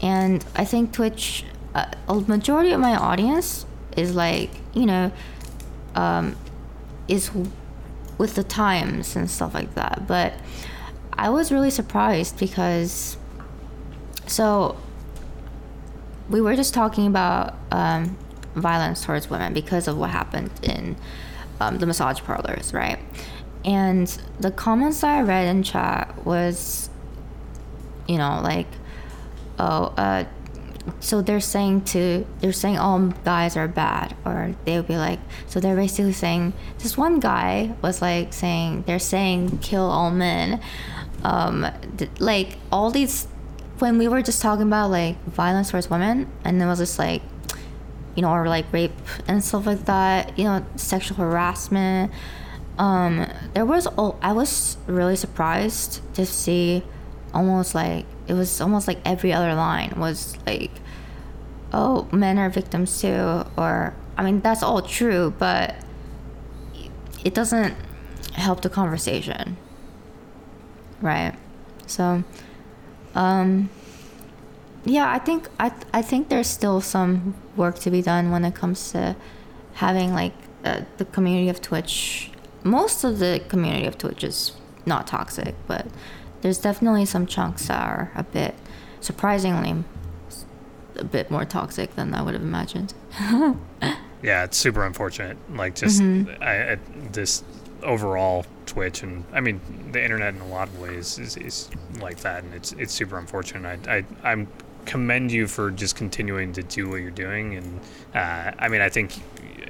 and 0.00 0.44
I 0.54 0.64
think 0.64 0.92
Twitch, 0.92 1.44
uh, 1.74 1.86
a 2.08 2.14
majority 2.14 2.70
of 2.70 2.80
my 2.80 2.94
audience 2.94 3.66
is 3.96 4.14
like, 4.14 4.50
you 4.72 4.86
know, 4.86 5.12
um, 5.96 6.36
is 7.08 7.30
with 8.18 8.36
the 8.36 8.44
times 8.44 9.16
and 9.16 9.28
stuff 9.28 9.52
like 9.52 9.74
that. 9.74 10.06
But 10.06 10.34
I 11.12 11.28
was 11.28 11.50
really 11.50 11.70
surprised 11.70 12.38
because, 12.38 13.16
so 14.28 14.76
we 16.30 16.40
were 16.40 16.54
just 16.54 16.72
talking 16.72 17.08
about 17.08 17.56
um, 17.72 18.16
violence 18.54 19.04
towards 19.04 19.28
women 19.28 19.52
because 19.52 19.88
of 19.88 19.98
what 19.98 20.10
happened 20.10 20.52
in 20.62 20.96
um, 21.62 21.78
the 21.78 21.86
massage 21.86 22.20
parlors, 22.20 22.74
right? 22.74 22.98
And 23.64 24.06
the 24.40 24.50
comments 24.50 25.00
that 25.02 25.18
I 25.18 25.22
read 25.22 25.46
in 25.46 25.62
chat 25.62 26.26
was, 26.26 26.90
you 28.08 28.18
know, 28.18 28.40
like, 28.42 28.66
oh, 29.58 29.94
uh, 29.96 30.24
so 30.98 31.22
they're 31.22 31.40
saying 31.40 31.82
to 31.82 32.26
they're 32.40 32.52
saying 32.52 32.76
all 32.76 32.98
guys 33.24 33.56
are 33.56 33.68
bad 33.68 34.16
or 34.24 34.52
they'll 34.64 34.82
be 34.82 34.96
like 34.96 35.20
so 35.46 35.60
they're 35.60 35.76
basically 35.76 36.12
saying 36.12 36.52
this 36.80 36.96
one 36.96 37.20
guy 37.20 37.72
was 37.82 38.02
like 38.02 38.32
saying 38.32 38.82
they're 38.84 38.98
saying 38.98 39.58
kill 39.58 39.88
all 39.88 40.10
men 40.10 40.60
um 41.22 41.64
th- 41.96 42.10
like 42.18 42.58
all 42.72 42.90
these 42.90 43.28
when 43.78 43.96
we 43.96 44.08
were 44.08 44.22
just 44.22 44.42
talking 44.42 44.66
about 44.66 44.90
like 44.90 45.16
violence 45.26 45.70
towards 45.70 45.88
women 45.88 46.28
and 46.42 46.60
it 46.60 46.66
was 46.66 46.80
just 46.80 46.98
like 46.98 47.22
you 48.14 48.22
know, 48.22 48.30
or 48.30 48.46
like 48.46 48.72
rape 48.72 48.92
and 49.26 49.42
stuff 49.42 49.66
like 49.66 49.84
that, 49.86 50.38
you 50.38 50.44
know, 50.44 50.64
sexual 50.76 51.16
harassment. 51.16 52.12
Um, 52.78 53.26
there 53.54 53.66
was, 53.66 53.86
oh, 53.98 54.16
I 54.22 54.32
was 54.32 54.76
really 54.86 55.16
surprised 55.16 56.00
to 56.14 56.26
see 56.26 56.82
almost 57.34 57.74
like, 57.74 58.06
it 58.26 58.34
was 58.34 58.60
almost 58.60 58.88
like 58.88 58.98
every 59.04 59.32
other 59.32 59.54
line 59.54 59.94
was 59.96 60.36
like, 60.46 60.70
oh, 61.72 62.08
men 62.12 62.38
are 62.38 62.50
victims 62.50 63.00
too. 63.00 63.44
Or, 63.56 63.94
I 64.16 64.22
mean, 64.24 64.40
that's 64.40 64.62
all 64.62 64.82
true, 64.82 65.34
but 65.38 65.74
it 67.24 67.34
doesn't 67.34 67.74
help 68.34 68.62
the 68.62 68.70
conversation. 68.70 69.56
Right. 71.00 71.34
So, 71.86 72.24
Um, 73.14 73.68
yeah, 74.84 75.10
I 75.12 75.18
think 75.18 75.48
I 75.60 75.72
I 75.92 76.02
think 76.02 76.28
there's 76.28 76.46
still 76.48 76.80
some 76.80 77.34
work 77.56 77.78
to 77.80 77.90
be 77.90 78.02
done 78.02 78.30
when 78.30 78.44
it 78.44 78.54
comes 78.54 78.92
to 78.92 79.16
having 79.74 80.12
like 80.12 80.34
uh, 80.64 80.82
the 80.98 81.04
community 81.04 81.48
of 81.48 81.60
Twitch. 81.60 82.30
Most 82.62 83.04
of 83.04 83.18
the 83.18 83.42
community 83.48 83.86
of 83.86 83.98
Twitch 83.98 84.22
is 84.22 84.52
not 84.86 85.06
toxic, 85.06 85.54
but 85.66 85.86
there's 86.42 86.58
definitely 86.58 87.04
some 87.04 87.26
chunks 87.26 87.66
that 87.68 87.82
are 87.82 88.12
a 88.14 88.22
bit 88.22 88.54
surprisingly 89.00 89.84
a 90.96 91.04
bit 91.04 91.30
more 91.30 91.44
toxic 91.44 91.94
than 91.96 92.14
I 92.14 92.22
would 92.22 92.34
have 92.34 92.42
imagined. 92.42 92.94
yeah, 94.22 94.44
it's 94.44 94.56
super 94.56 94.84
unfortunate. 94.84 95.36
Like 95.50 95.74
just 95.74 96.00
mm-hmm. 96.00 96.42
I, 96.42 96.72
I, 96.72 96.78
this 97.12 97.42
overall 97.82 98.46
Twitch 98.66 99.02
and 99.02 99.24
I 99.32 99.40
mean 99.40 99.60
the 99.90 100.02
internet 100.02 100.34
in 100.34 100.40
a 100.40 100.48
lot 100.48 100.68
of 100.68 100.78
ways 100.80 101.18
is, 101.18 101.36
is 101.36 101.70
like 102.00 102.18
that, 102.18 102.44
and 102.44 102.54
it's 102.54 102.72
it's 102.72 102.92
super 102.92 103.18
unfortunate. 103.18 103.86
I, 103.88 103.98
I 103.98 104.04
I'm 104.32 104.48
commend 104.84 105.32
you 105.32 105.46
for 105.46 105.70
just 105.70 105.96
continuing 105.96 106.52
to 106.54 106.62
do 106.62 106.88
what 106.88 106.96
you're 106.96 107.10
doing, 107.10 107.56
and 107.56 107.80
uh, 108.14 108.52
I 108.58 108.68
mean 108.68 108.80
I 108.80 108.88
think 108.88 109.12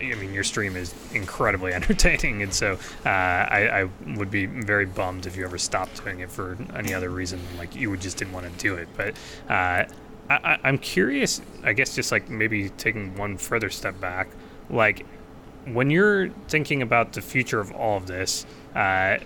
I 0.03 0.14
mean, 0.14 0.35
your 0.35 0.44
stream 0.44 0.77
is 0.77 0.94
incredibly 1.14 1.72
entertaining, 1.75 2.42
and 2.42 2.53
so 2.53 2.79
uh, 3.05 3.09
I, 3.09 3.83
I, 3.83 3.88
would 4.16 4.31
be 4.31 4.46
very 4.46 4.87
bummed 4.87 5.27
if 5.27 5.37
you 5.37 5.44
ever 5.44 5.59
stopped 5.59 6.03
doing 6.03 6.20
it 6.20 6.31
for 6.31 6.59
any 6.75 6.92
other 6.92 7.11
reason, 7.11 7.40
like 7.57 7.75
you 7.75 7.96
just 7.96 8.16
didn't 8.16 8.33
want 8.33 8.46
to 8.46 8.59
do 8.59 8.75
it. 8.75 8.88
But 8.96 9.14
uh, 9.48 9.85
I, 10.29 10.59
am 10.64 10.79
curious, 10.79 11.40
I 11.62 11.72
guess, 11.72 11.94
just 11.94 12.11
like 12.12 12.29
maybe 12.29 12.70
taking 12.70 13.16
one 13.16 13.37
further 13.37 13.70
step 13.70 14.01
back, 14.01 14.29
like 14.70 15.07
when 15.66 15.90
you're 15.90 16.29
thinking 16.48 16.83
about 16.83 17.12
the 17.12 17.22
future 17.22 17.61
of 17.61 17.72
all 17.72 17.96
of 17.96 18.07
this. 18.07 18.46
Uh, 18.75 19.18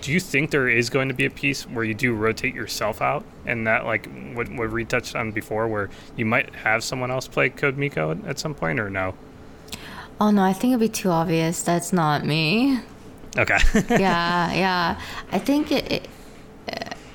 do 0.00 0.12
you 0.12 0.20
think 0.20 0.50
there 0.50 0.68
is 0.68 0.88
going 0.88 1.08
to 1.08 1.14
be 1.14 1.26
a 1.26 1.30
piece 1.30 1.64
where 1.64 1.84
you 1.84 1.94
do 1.94 2.14
rotate 2.14 2.54
yourself 2.54 3.02
out, 3.02 3.24
and 3.44 3.66
that 3.66 3.84
like 3.84 4.08
what 4.34 4.48
what 4.50 4.72
Reed 4.72 4.88
touched 4.88 5.16
on 5.16 5.32
before, 5.32 5.66
where 5.66 5.90
you 6.16 6.24
might 6.24 6.54
have 6.54 6.84
someone 6.84 7.10
else 7.10 7.26
play 7.26 7.48
Code 7.50 7.76
Miko 7.76 8.12
at, 8.12 8.24
at 8.24 8.38
some 8.38 8.54
point, 8.54 8.78
or 8.78 8.88
no? 8.88 9.14
Oh 10.20 10.30
no, 10.30 10.42
I 10.42 10.52
think 10.52 10.70
it'd 10.70 10.80
be 10.80 10.88
too 10.88 11.10
obvious. 11.10 11.62
That's 11.62 11.92
not 11.92 12.24
me. 12.24 12.78
Okay. 13.36 13.58
yeah, 13.90 14.52
yeah. 14.52 15.00
I 15.32 15.38
think 15.40 15.72
it, 15.72 15.90
it, 15.90 16.08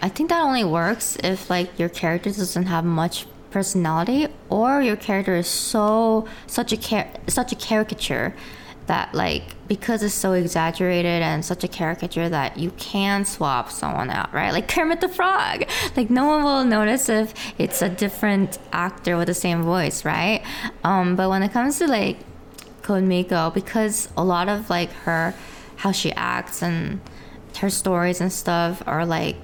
I 0.01 0.09
think 0.09 0.29
that 0.29 0.41
only 0.41 0.65
works 0.65 1.17
if 1.23 1.49
like 1.49 1.79
your 1.79 1.89
character 1.89 2.29
doesn't 2.29 2.65
have 2.65 2.83
much 2.83 3.25
personality 3.51 4.27
or 4.49 4.81
your 4.81 4.95
character 4.95 5.35
is 5.35 5.47
so 5.47 6.27
such 6.45 6.71
a 6.73 6.77
car- 6.77 7.09
such 7.27 7.51
a 7.51 7.55
caricature 7.55 8.35
that 8.89 9.13
like 9.13 9.43
because 9.67 10.01
it's 10.01 10.15
so 10.15 10.33
exaggerated 10.33 11.21
and 11.21 11.45
such 11.45 11.63
a 11.63 11.67
caricature 11.67 12.27
that 12.27 12.57
you 12.57 12.71
can 12.71 13.23
swap 13.23 13.71
someone 13.71 14.09
out, 14.09 14.33
right? 14.33 14.51
Like 14.51 14.67
Kermit 14.67 14.99
the 14.99 15.07
Frog. 15.07 15.63
Like 15.95 16.09
no 16.09 16.25
one 16.25 16.43
will 16.43 16.63
notice 16.65 17.07
if 17.07 17.33
it's 17.59 17.83
a 17.83 17.87
different 17.87 18.57
actor 18.73 19.15
with 19.15 19.27
the 19.27 19.35
same 19.35 19.61
voice, 19.61 20.03
right? 20.03 20.43
Um, 20.83 21.15
but 21.15 21.29
when 21.29 21.43
it 21.43 21.51
comes 21.51 21.77
to 21.77 21.87
like 21.87 22.17
Code 22.81 23.03
Miko 23.03 23.51
because 23.51 24.09
a 24.17 24.23
lot 24.23 24.49
of 24.49 24.69
like 24.69 24.91
her 25.05 25.35
how 25.77 25.91
she 25.91 26.11
acts 26.13 26.63
and 26.63 26.99
her 27.59 27.69
stories 27.69 28.19
and 28.19 28.33
stuff 28.33 28.81
are 28.87 29.05
like 29.05 29.37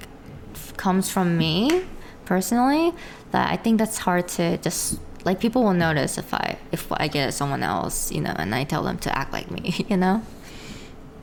comes 0.76 1.08
from 1.08 1.38
me 1.38 1.84
personally 2.24 2.92
that 3.30 3.52
I 3.52 3.56
think 3.56 3.78
that's 3.78 3.98
hard 3.98 4.26
to 4.28 4.58
just 4.58 4.98
like 5.26 5.40
people 5.40 5.64
will 5.64 5.74
notice 5.74 6.16
if 6.16 6.32
I 6.32 6.56
if 6.72 6.90
I 6.92 7.08
get 7.08 7.34
someone 7.34 7.62
else, 7.62 8.12
you 8.12 8.20
know, 8.20 8.34
and 8.38 8.54
I 8.54 8.64
tell 8.64 8.84
them 8.84 8.96
to 8.98 9.18
act 9.18 9.32
like 9.32 9.50
me, 9.50 9.84
you 9.88 9.96
know. 9.96 10.22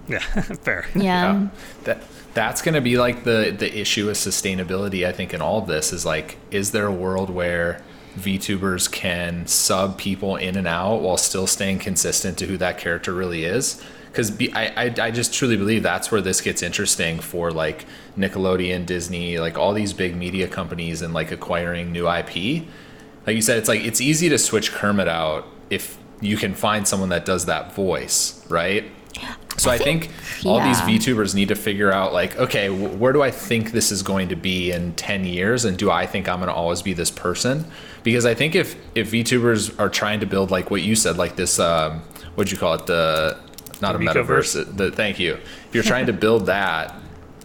Yeah, 0.08 0.20
fair. 0.66 0.86
Yeah. 0.94 1.02
yeah. 1.02 1.48
That 1.86 2.04
that's 2.34 2.62
going 2.62 2.76
to 2.76 2.82
be 2.82 2.98
like 2.98 3.24
the 3.24 3.56
the 3.58 3.80
issue 3.80 4.08
with 4.08 4.18
sustainability 4.18 5.08
I 5.08 5.12
think 5.12 5.34
in 5.34 5.42
all 5.42 5.60
of 5.60 5.68
this 5.68 5.94
is 5.94 6.06
like 6.06 6.38
is 6.52 6.72
there 6.72 6.86
a 6.86 6.92
world 6.92 7.30
where 7.30 7.82
VTubers 8.18 8.92
can 8.92 9.48
sub 9.48 9.98
people 9.98 10.36
in 10.36 10.56
and 10.56 10.68
out 10.68 10.98
while 10.98 11.18
still 11.18 11.48
staying 11.48 11.80
consistent 11.80 12.38
to 12.38 12.46
who 12.46 12.58
that 12.58 12.78
character 12.78 13.14
really 13.14 13.44
is. 13.44 13.82
Because 14.12 14.40
I, 14.54 14.68
I, 14.78 15.06
I 15.06 15.12
just 15.12 15.34
truly 15.34 15.58
believe 15.58 15.82
that's 15.82 16.12
where 16.12 16.22
this 16.22 16.40
gets 16.40 16.62
interesting 16.62 17.20
for 17.20 17.52
like 17.52 17.86
Nickelodeon, 18.16 18.86
Disney, 18.86 19.40
like 19.40 19.58
all 19.58 19.74
these 19.74 19.94
big 19.94 20.16
media 20.16 20.48
companies 20.48 21.02
and 21.02 21.16
like 21.16 21.32
acquiring 21.32 21.92
new 21.92 22.08
IP. 22.08 22.66
Like 23.26 23.36
you 23.36 23.42
said, 23.42 23.58
it's 23.58 23.70
like 23.70 23.82
it's 23.82 24.02
easy 24.02 24.30
to 24.30 24.38
switch 24.38 24.72
Kermit 24.72 25.08
out 25.08 25.48
if 25.70 25.98
you 26.22 26.38
can 26.38 26.54
find 26.54 26.88
someone 26.88 27.10
that 27.10 27.26
does 27.26 27.46
that 27.46 27.74
voice, 27.74 28.46
right? 28.50 28.86
So 29.58 29.70
I, 29.70 29.76
I 29.76 29.78
think, 29.78 30.06
think, 30.06 30.46
all 30.46 30.58
yeah. 30.58 30.86
these 30.86 31.06
VTubers 31.06 31.36
need 31.36 31.50
to 31.50 31.56
figure 31.56 31.92
out 31.92 32.12
like, 32.12 32.38
okay, 32.38 32.70
where 32.70 33.14
do 33.14 33.22
I 33.22 33.30
think 33.30 33.72
this 33.72 33.92
is 33.92 34.02
going 34.02 34.30
to 34.30 34.36
be 34.36 34.72
in 34.72 34.94
10 34.94 35.26
years 35.26 35.66
and 35.66 35.78
do 35.78 35.92
I 35.92 36.08
think 36.08 36.28
I'm 36.28 36.38
going 36.40 36.48
to 36.48 36.54
always 36.54 36.82
be 36.82 36.94
this 36.94 37.12
person? 37.12 37.66
Because 38.02 38.26
I 38.26 38.34
think 38.34 38.56
if 38.56 38.76
if 38.96 39.12
VTubers 39.12 39.80
are 39.80 39.90
trying 39.90 40.20
to 40.22 40.26
build 40.26 40.50
like 40.50 40.72
what 40.72 40.82
you 40.82 40.96
said 40.96 41.18
like 41.18 41.36
this 41.36 41.60
um 41.60 42.02
what'd 42.36 42.52
you 42.52 42.58
call 42.58 42.74
it 42.74 42.88
the 42.88 43.38
not 43.80 43.98
the 43.98 44.06
a 44.06 44.14
metaverse 44.14 44.76
the 44.76 44.92
thank 44.92 45.20
you. 45.20 45.34
If 45.34 45.70
you're 45.74 45.84
trying 45.84 46.08
to 46.08 46.14
build 46.14 46.48
that 46.48 46.96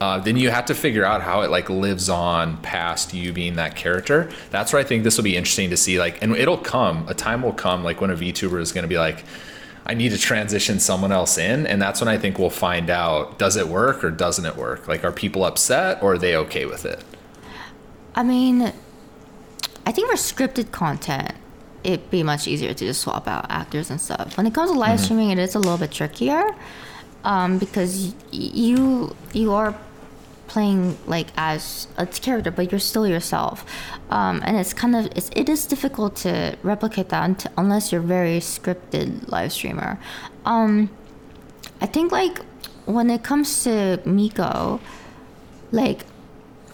uh, 0.01 0.19
then 0.21 0.37
you 0.37 0.51
have 0.51 0.67
to 0.67 0.75
figure 0.75 1.05
out 1.05 1.23
how 1.23 1.41
it 1.43 1.51
like 1.51 1.69
lives 1.69 2.09
on 2.09 2.57
past 2.59 3.13
you 3.13 3.33
being 3.33 3.57
that 3.57 3.75
character. 3.75 4.31
That's 4.51 4.73
where 4.73 4.81
I 4.81 4.85
think 4.85 5.03
this 5.03 5.17
will 5.17 5.25
be 5.25 5.37
interesting 5.37 5.71
to 5.71 5.77
see. 5.77 5.99
Like, 5.99 6.23
and 6.23 6.37
it'll 6.37 6.59
come. 6.59 7.09
A 7.09 7.15
time 7.15 7.43
will 7.43 7.53
come, 7.53 7.83
like 7.83 8.01
when 8.01 8.11
a 8.11 8.17
VTuber 8.17 8.61
is 8.61 8.73
going 8.73 8.83
to 8.83 8.89
be 8.89 8.99
like, 8.99 9.25
I 9.87 9.95
need 9.95 10.11
to 10.11 10.19
transition 10.19 10.79
someone 10.79 11.11
else 11.11 11.39
in. 11.39 11.67
And 11.67 11.81
that's 11.81 12.01
when 12.01 12.09
I 12.09 12.19
think 12.19 12.39
we'll 12.39 12.51
find 12.51 12.91
out 12.91 13.39
does 13.39 13.57
it 13.57 13.67
work 13.67 14.05
or 14.05 14.11
doesn't 14.11 14.45
it 14.45 14.57
work? 14.57 14.87
Like, 14.87 15.03
are 15.03 15.13
people 15.13 15.45
upset 15.45 16.03
or 16.03 16.13
are 16.13 16.19
they 16.19 16.37
okay 16.37 16.67
with 16.67 16.85
it? 16.85 17.03
I 18.15 18.23
mean, 18.23 18.73
I 19.87 19.93
think 19.93 20.11
for 20.11 20.17
scripted 20.17 20.71
content, 20.71 21.33
it'd 21.83 22.11
be 22.11 22.23
much 22.23 22.47
easier 22.47 22.75
to 22.75 22.87
just 22.87 23.01
swap 23.01 23.27
out 23.27 23.47
actors 23.49 23.91
and 23.91 24.01
stuff. 24.01 24.37
When 24.37 24.47
it 24.47 24.55
comes 24.55 24.71
to 24.71 24.79
live 24.79 24.97
mm-hmm. 24.97 25.05
streaming, 25.05 25.31
it 25.31 25.39
is 25.39 25.55
a 25.55 25.59
little 25.59 25.79
bit 25.79 25.91
trickier 25.91 26.55
um, 27.25 27.59
because 27.59 28.09
y- 28.09 28.15
you 28.31 29.17
you 29.33 29.53
are 29.53 29.75
playing 30.49 30.99
like 31.07 31.29
as 31.37 31.87
a 31.97 32.07
character, 32.07 32.51
but 32.51 32.73
you're 32.73 32.81
still 32.81 33.07
yourself. 33.07 33.65
Um, 34.11 34.43
and 34.45 34.57
it's 34.57 34.73
kind 34.73 34.97
of 34.97 35.07
it's, 35.15 35.31
it 35.37 35.49
is 35.49 35.67
difficult 35.67 36.17
to 36.17 36.57
replicate 36.63 37.11
that 37.11 37.47
unless 37.57 37.93
you're 37.93 38.01
very 38.01 38.41
scripted 38.41 39.31
live 39.31 39.53
streamer. 39.53 39.99
Um, 40.45 40.91
I 41.81 41.87
think 41.87 42.11
like 42.11 42.41
when 42.87 43.11
it 43.11 43.23
comes 43.23 43.65
to 43.65 44.01
Miko, 44.05 44.81
like 45.71 46.05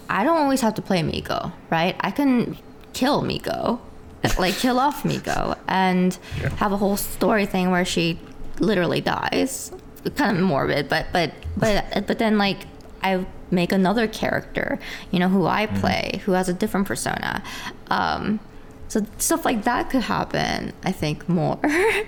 I 0.08 0.24
don't 0.24 0.38
always 0.38 0.60
have 0.60 0.74
to 0.74 0.82
play 0.82 1.02
Miko, 1.02 1.52
right? 1.70 1.96
I 2.00 2.10
can 2.10 2.56
kill 2.92 3.22
Miko, 3.22 3.80
like 4.38 4.54
kill 4.54 4.78
off 4.78 5.04
Miko, 5.04 5.56
and 5.68 6.16
yeah. 6.40 6.50
have 6.56 6.72
a 6.72 6.76
whole 6.76 6.96
story 6.96 7.46
thing 7.46 7.70
where 7.70 7.84
she 7.84 8.18
literally 8.60 9.00
dies. 9.00 9.72
Kind 10.16 10.36
of 10.36 10.42
morbid, 10.42 10.88
but 10.88 11.06
but 11.12 11.32
but 11.56 11.84
but 12.06 12.18
then 12.18 12.38
like 12.38 12.66
I 13.02 13.26
make 13.50 13.72
another 13.72 14.06
character, 14.06 14.78
you 15.10 15.18
know, 15.18 15.28
who 15.28 15.46
I 15.46 15.66
mm-hmm. 15.66 15.80
play, 15.80 16.10
mm. 16.14 16.20
who 16.20 16.32
has 16.32 16.48
a 16.48 16.54
different 16.54 16.86
persona. 16.86 17.42
Um, 17.88 18.40
so 18.88 19.04
stuff 19.18 19.44
like 19.44 19.64
that 19.64 19.90
could 19.90 20.02
happen, 20.02 20.72
I 20.84 20.92
think, 20.92 21.28
more 21.28 21.58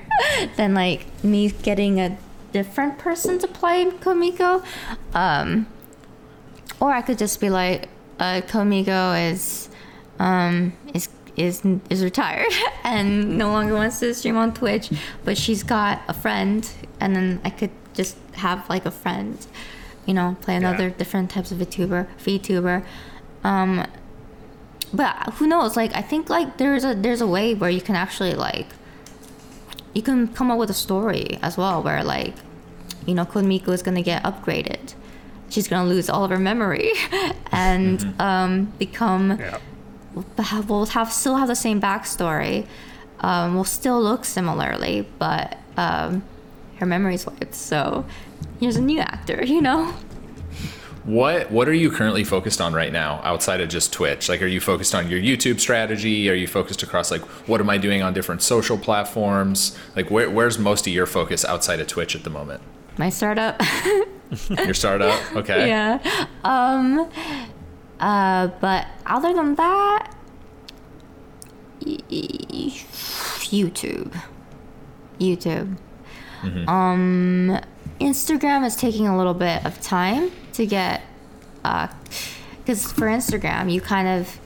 than 0.57 0.75
like 0.75 1.07
me 1.25 1.51
getting 1.51 2.01
a 2.01 2.17
different 2.53 2.99
person 2.99 3.39
to 3.41 3.49
play 3.49 3.91
Code 4.01 4.19
Miko. 4.19 4.63
Um, 5.15 5.67
or 6.81 6.93
I 6.93 7.03
could 7.03 7.19
just 7.19 7.41
be 7.41 7.51
like, 7.51 7.89
uh, 8.19 8.41
Code 8.43 8.67
Miko 8.67 9.13
is 9.13 9.69
um, 10.19 10.73
is 10.95 11.09
is 11.37 11.63
is 11.91 12.03
retired 12.03 12.53
and 12.85 13.37
no 13.37 13.51
longer 13.53 13.75
wants 13.75 14.01
to 14.01 14.15
stream 14.15 14.37
on 14.37 14.55
Twitch, 14.55 14.91
but 15.25 15.37
she's 15.37 15.63
got 15.63 16.03
a 16.09 16.15
friend, 16.15 16.71
and 17.01 17.15
then 17.15 17.41
I 17.45 17.51
could 17.51 17.71
just 17.95 18.17
have 18.35 18.69
like 18.69 18.87
a 18.87 18.91
friend 18.91 19.45
you 20.07 20.15
know, 20.15 20.37
play 20.41 20.57
another 20.57 20.89
yeah. 20.89 20.95
different 20.97 21.31
types 21.31 21.53
of 21.53 21.59
VTuber, 21.59 22.07
VTuber. 22.19 22.85
Um, 23.45 23.87
but 24.95 25.35
who 25.35 25.47
knows? 25.47 25.77
Like, 25.77 25.95
I 25.95 26.03
think 26.03 26.31
like 26.31 26.59
there's 26.59 26.85
a 26.85 26.95
there's 26.95 27.21
a 27.21 27.27
way 27.27 27.55
where 27.55 27.71
you 27.71 27.81
can 27.81 27.97
actually 27.97 28.35
like 28.35 28.69
you 29.95 30.03
can 30.03 30.29
come 30.29 30.51
up 30.51 30.59
with 30.59 30.71
a 30.71 30.75
story 30.75 31.39
as 31.43 31.57
well, 31.57 31.83
where 31.83 32.03
like 32.05 32.35
you 33.05 33.15
know, 33.15 33.25
Code 33.25 33.45
Miko 33.45 33.73
is 33.73 33.83
gonna 33.83 34.03
get 34.03 34.23
upgraded. 34.23 34.95
She's 35.49 35.69
gonna 35.69 35.89
lose 35.89 36.09
all 36.09 36.25
of 36.25 36.31
her 36.31 36.39
memory 36.39 36.93
and 37.53 37.99
mm-hmm. 37.99 38.21
um, 38.21 38.73
become. 38.79 39.39
Yeah. 39.39 39.59
We'll 40.15 40.87
have 40.87 41.13
still 41.13 41.37
have 41.37 41.49
the 41.49 41.57
same 41.57 41.81
backstory. 41.81 42.67
Um, 43.21 43.55
will 43.55 43.65
still 43.65 44.01
look 44.01 44.25
similarly, 44.25 45.07
but 45.19 45.59
um, 45.77 46.23
her 46.77 46.87
memory's 46.87 47.27
wiped. 47.27 47.55
So 47.55 48.05
here's 48.61 48.77
a 48.77 48.81
new 48.81 49.01
actor, 49.01 49.45
you 49.45 49.61
know? 49.61 49.95
What 51.07 51.53
what 51.53 51.69
are 51.69 51.73
you 51.73 51.91
currently 51.91 52.25
focused 52.25 52.61
on 52.61 52.75
right 52.75 52.93
now 52.93 53.21
outside 53.23 53.61
of 53.61 53.69
just 53.69 53.93
Twitch? 53.93 54.29
Like 54.29 54.43
are 54.43 54.47
you 54.47 54.61
focused 54.61 54.95
on 54.95 55.09
your 55.09 55.21
YouTube 55.21 55.61
strategy? 55.61 56.29
Are 56.29 56.35
you 56.35 56.49
focused 56.49 56.83
across 56.83 57.13
like 57.13 57.23
what 57.49 57.61
am 57.61 57.71
I 57.71 57.79
doing 57.79 58.03
on 58.03 58.13
different 58.13 58.43
social 58.43 58.77
platforms? 58.77 59.79
Like 59.95 60.11
where, 60.11 60.29
where's 60.29 60.59
most 60.59 60.87
of 60.87 60.93
your 60.93 61.07
focus 61.07 61.45
outside 61.45 61.79
of 61.79 61.87
Twitch 61.87 62.17
at 62.17 62.25
the 62.25 62.31
moment? 62.31 62.61
My 62.99 63.09
startup. 63.09 63.63
your 64.51 64.75
startup? 64.75 65.37
Okay. 65.37 65.69
Yeah. 65.69 66.27
Um 66.43 67.09
Uh, 68.01 68.49
but 68.61 68.87
other 69.07 69.33
than 69.33 69.55
that, 69.55 70.13
YouTube. 73.47 74.21
YouTube. 75.19 75.79
Mm-hmm. 76.43 76.69
Um, 76.69 77.61
Instagram 78.01 78.67
is 78.67 78.77
taking 78.77 79.07
a 79.07 79.17
little 79.17 79.35
bit 79.35 79.65
of 79.65 79.81
time 79.81 80.31
to 80.57 80.67
get, 80.67 81.03
because 81.63 82.87
uh, 82.87 82.95
for 82.95 83.07
Instagram, 83.07 83.73
you 83.73 83.81
kind 83.81 84.09
of, 84.09 84.41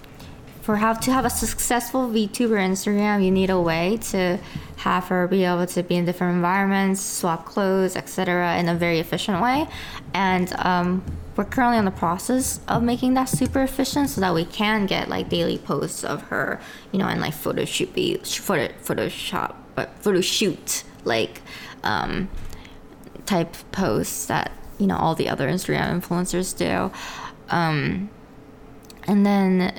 for 0.60 0.76
how 0.76 0.92
to 0.92 1.12
have 1.12 1.24
a 1.24 1.30
successful 1.30 2.08
VTuber 2.08 2.58
Instagram, 2.58 3.24
you 3.24 3.30
need 3.30 3.50
a 3.50 3.60
way 3.60 3.98
to 4.10 4.38
have 4.76 5.08
her 5.08 5.28
be 5.28 5.44
able 5.44 5.66
to 5.66 5.82
be 5.82 5.96
in 5.96 6.04
different 6.04 6.36
environments, 6.36 7.00
swap 7.00 7.44
clothes, 7.44 7.96
etc., 7.96 8.56
in 8.58 8.68
a 8.68 8.74
very 8.74 8.98
efficient 8.98 9.42
way. 9.42 9.66
And 10.14 10.52
um, 10.54 11.04
we're 11.36 11.44
currently 11.44 11.78
in 11.78 11.84
the 11.84 11.90
process 11.90 12.60
of 12.66 12.82
making 12.82 13.14
that 13.14 13.28
super 13.28 13.62
efficient 13.62 14.10
so 14.10 14.20
that 14.20 14.34
we 14.34 14.44
can 14.44 14.86
get 14.86 15.08
like 15.08 15.28
daily 15.28 15.58
posts 15.58 16.02
of 16.02 16.22
her, 16.24 16.60
you 16.92 16.98
know, 16.98 17.06
and 17.06 17.20
like 17.20 17.34
photo 17.34 17.64
shoot, 17.64 17.92
be 17.94 18.16
photo 18.18 18.68
Photoshop, 18.82 19.54
but 19.74 19.90
photo 19.98 20.20
shoot 20.20 20.84
like 21.04 21.40
um, 21.82 22.28
type 23.26 23.54
posts 23.72 24.26
that 24.26 24.50
you 24.80 24.86
know 24.86 24.96
all 24.96 25.14
the 25.14 25.28
other 25.28 25.48
Instagram 25.48 26.00
influencers 26.00 26.56
do. 26.56 26.90
Um, 27.50 28.10
and 29.06 29.24
then 29.24 29.78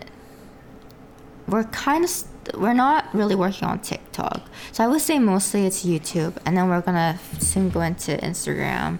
we're 1.47 1.63
kind 1.65 2.05
of 2.05 2.11
we're 2.55 2.73
not 2.73 3.13
really 3.13 3.35
working 3.35 3.67
on 3.67 3.79
TikTok. 3.79 4.41
So 4.71 4.83
I 4.83 4.87
would 4.87 5.01
say 5.01 5.19
mostly 5.19 5.65
it's 5.65 5.85
YouTube, 5.85 6.37
and 6.45 6.55
then 6.55 6.69
we're 6.69 6.81
gonna 6.81 7.19
soon 7.39 7.69
go 7.69 7.81
into 7.81 8.17
Instagram, 8.17 8.99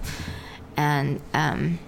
and 0.78 1.22
um, 1.34 1.80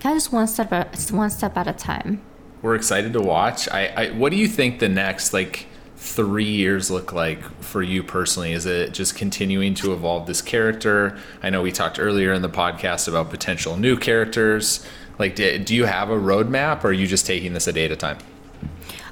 kind 0.00 0.16
of 0.16 0.22
just 0.22 0.32
one 0.32 0.46
step 0.46 0.72
at 0.72 0.98
one 1.10 1.30
step 1.30 1.56
at 1.56 1.66
a 1.66 1.72
time. 1.72 2.22
We're 2.62 2.74
excited 2.74 3.12
to 3.12 3.20
watch. 3.20 3.68
I, 3.68 3.86
I 3.86 4.10
what 4.10 4.30
do 4.32 4.36
you 4.36 4.48
think 4.48 4.80
the 4.80 4.88
next 4.88 5.32
like 5.32 5.67
three 5.98 6.44
years 6.44 6.90
look 6.92 7.12
like 7.12 7.42
for 7.60 7.82
you 7.82 8.04
personally? 8.04 8.52
Is 8.52 8.66
it 8.66 8.94
just 8.94 9.16
continuing 9.16 9.74
to 9.74 9.92
evolve 9.92 10.28
this 10.28 10.40
character? 10.40 11.18
I 11.42 11.50
know 11.50 11.60
we 11.60 11.72
talked 11.72 11.98
earlier 11.98 12.32
in 12.32 12.40
the 12.40 12.48
podcast 12.48 13.08
about 13.08 13.30
potential 13.30 13.76
new 13.76 13.96
characters. 13.96 14.86
Like, 15.18 15.34
do, 15.34 15.74
you 15.74 15.86
have 15.86 16.10
a 16.10 16.16
roadmap, 16.16 16.84
or 16.84 16.88
are 16.88 16.92
you 16.92 17.08
just 17.08 17.26
taking 17.26 17.52
this 17.52 17.66
a 17.66 17.72
day 17.72 17.84
at 17.84 17.90
a 17.90 17.96
time? 17.96 18.18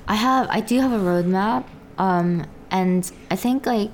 I 0.07 0.15
have. 0.15 0.47
I 0.49 0.61
do 0.61 0.81
have 0.81 0.93
a 0.93 0.99
roadmap, 0.99 1.65
um, 1.99 2.47
and 2.71 3.11
I 3.33 3.37
think 3.37 3.67
like 3.67 3.91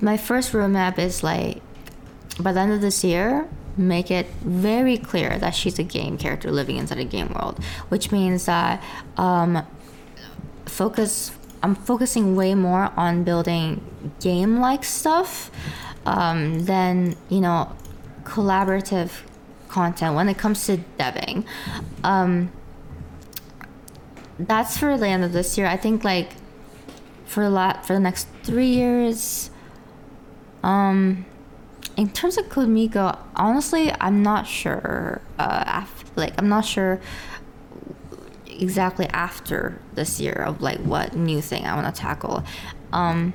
my 0.00 0.16
first 0.16 0.52
roadmap 0.52 0.98
is 0.98 1.22
like 1.22 1.62
by 2.40 2.52
the 2.52 2.58
end 2.58 2.72
of 2.72 2.80
this 2.80 3.04
year, 3.04 3.48
make 3.76 4.10
it 4.10 4.26
very 4.42 4.98
clear 4.98 5.38
that 5.38 5.54
she's 5.54 5.78
a 5.78 5.84
game 5.84 6.18
character 6.18 6.50
living 6.50 6.76
inside 6.76 6.98
a 6.98 7.04
game 7.04 7.32
world, 7.32 7.62
which 7.88 8.10
means 8.10 8.46
that 8.46 8.82
um, 9.16 9.64
focus 10.66 11.30
I'm 11.64 11.74
focusing 11.74 12.36
way 12.36 12.54
more 12.54 12.92
on 12.94 13.24
building 13.24 13.80
game 14.20 14.60
like 14.60 14.84
stuff 14.84 15.50
um, 16.04 16.66
than, 16.66 17.16
you 17.30 17.40
know, 17.40 17.74
collaborative 18.24 19.22
content 19.68 20.14
when 20.14 20.28
it 20.28 20.36
comes 20.36 20.66
to 20.66 20.76
deving. 20.98 21.46
Um, 22.04 22.52
that's 24.38 24.76
for 24.76 24.98
the 24.98 25.06
end 25.06 25.24
of 25.24 25.32
this 25.32 25.56
year. 25.56 25.66
I 25.66 25.78
think 25.78 26.04
like 26.04 26.32
for 27.24 27.42
a 27.42 27.48
lot 27.48 27.86
for 27.86 27.94
the 27.94 28.00
next 28.00 28.28
three 28.42 28.66
years. 28.66 29.48
Um, 30.62 31.24
in 31.96 32.10
terms 32.10 32.36
of 32.36 32.50
Code 32.50 32.68
Miko, 32.68 33.16
honestly, 33.36 33.90
I'm 34.02 34.22
not 34.22 34.46
sure. 34.46 35.22
Uh, 35.38 35.86
like 36.14 36.34
I'm 36.36 36.50
not 36.50 36.66
sure 36.66 37.00
exactly 38.60 39.06
after 39.08 39.80
this 39.94 40.20
year 40.20 40.34
of 40.34 40.60
like 40.60 40.78
what 40.78 41.14
new 41.14 41.40
thing 41.40 41.66
I 41.66 41.74
want 41.74 41.94
to 41.94 42.00
tackle. 42.00 42.44
Um, 42.92 43.34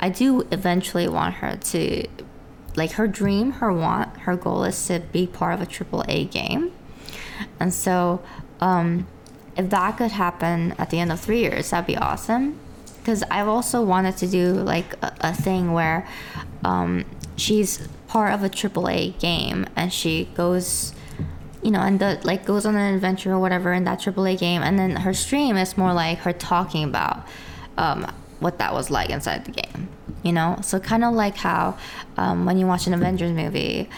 I 0.00 0.08
do 0.08 0.46
eventually 0.50 1.08
want 1.08 1.36
her 1.36 1.56
to, 1.56 2.06
like 2.76 2.92
her 2.92 3.08
dream, 3.08 3.52
her 3.52 3.72
want, 3.72 4.16
her 4.18 4.36
goal 4.36 4.64
is 4.64 4.86
to 4.86 5.00
be 5.00 5.26
part 5.26 5.54
of 5.54 5.60
a 5.60 5.66
triple 5.66 6.04
A 6.08 6.24
game, 6.24 6.72
and 7.58 7.72
so 7.72 8.22
um, 8.60 9.06
if 9.56 9.70
that 9.70 9.96
could 9.96 10.12
happen 10.12 10.74
at 10.78 10.90
the 10.90 11.00
end 11.00 11.10
of 11.10 11.20
three 11.20 11.40
years, 11.40 11.70
that'd 11.70 11.86
be 11.86 11.96
awesome. 11.96 12.58
Because 12.98 13.24
I've 13.30 13.48
also 13.48 13.82
wanted 13.82 14.16
to 14.18 14.26
do 14.26 14.52
like 14.52 14.94
a, 15.02 15.14
a 15.20 15.34
thing 15.34 15.72
where 15.72 16.06
um, 16.64 17.04
she's 17.36 17.88
part 18.06 18.32
of 18.34 18.42
a 18.42 18.48
triple 18.48 18.88
A 18.88 19.10
game 19.12 19.66
and 19.76 19.92
she 19.92 20.28
goes 20.34 20.94
you 21.62 21.70
know, 21.70 21.80
and 21.80 21.98
the 21.98 22.20
like 22.22 22.44
goes 22.44 22.66
on 22.66 22.76
an 22.76 22.94
adventure 22.94 23.32
or 23.32 23.38
whatever 23.38 23.72
in 23.72 23.84
that 23.84 24.00
AAA 24.00 24.38
game, 24.38 24.62
and 24.62 24.78
then 24.78 24.96
her 24.96 25.14
stream 25.14 25.56
is 25.56 25.76
more 25.76 25.92
like 25.92 26.18
her 26.18 26.32
talking 26.32 26.84
about 26.84 27.26
um, 27.76 28.10
what 28.40 28.58
that 28.58 28.72
was 28.72 28.90
like 28.90 29.10
inside 29.10 29.44
the 29.44 29.52
game, 29.52 29.88
you 30.22 30.32
know. 30.32 30.58
So 30.62 30.78
kind 30.78 31.04
of 31.04 31.14
like 31.14 31.36
how 31.36 31.76
um, 32.16 32.44
when 32.44 32.58
you 32.58 32.66
watch 32.66 32.86
an 32.86 32.94
Avengers 32.94 33.32
movie, 33.32 33.88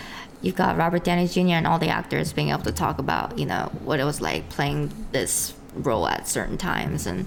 you've 0.42 0.56
got 0.56 0.76
Robert 0.76 1.04
Downey 1.04 1.28
Jr. 1.28 1.52
and 1.52 1.66
all 1.66 1.78
the 1.78 1.88
actors 1.88 2.32
being 2.32 2.48
able 2.48 2.62
to 2.62 2.72
talk 2.72 2.98
about, 2.98 3.38
you 3.38 3.46
know, 3.46 3.70
what 3.84 4.00
it 4.00 4.04
was 4.04 4.20
like 4.20 4.48
playing 4.48 4.90
this 5.12 5.54
role 5.74 6.06
at 6.06 6.26
certain 6.28 6.56
times, 6.56 7.06
and 7.06 7.26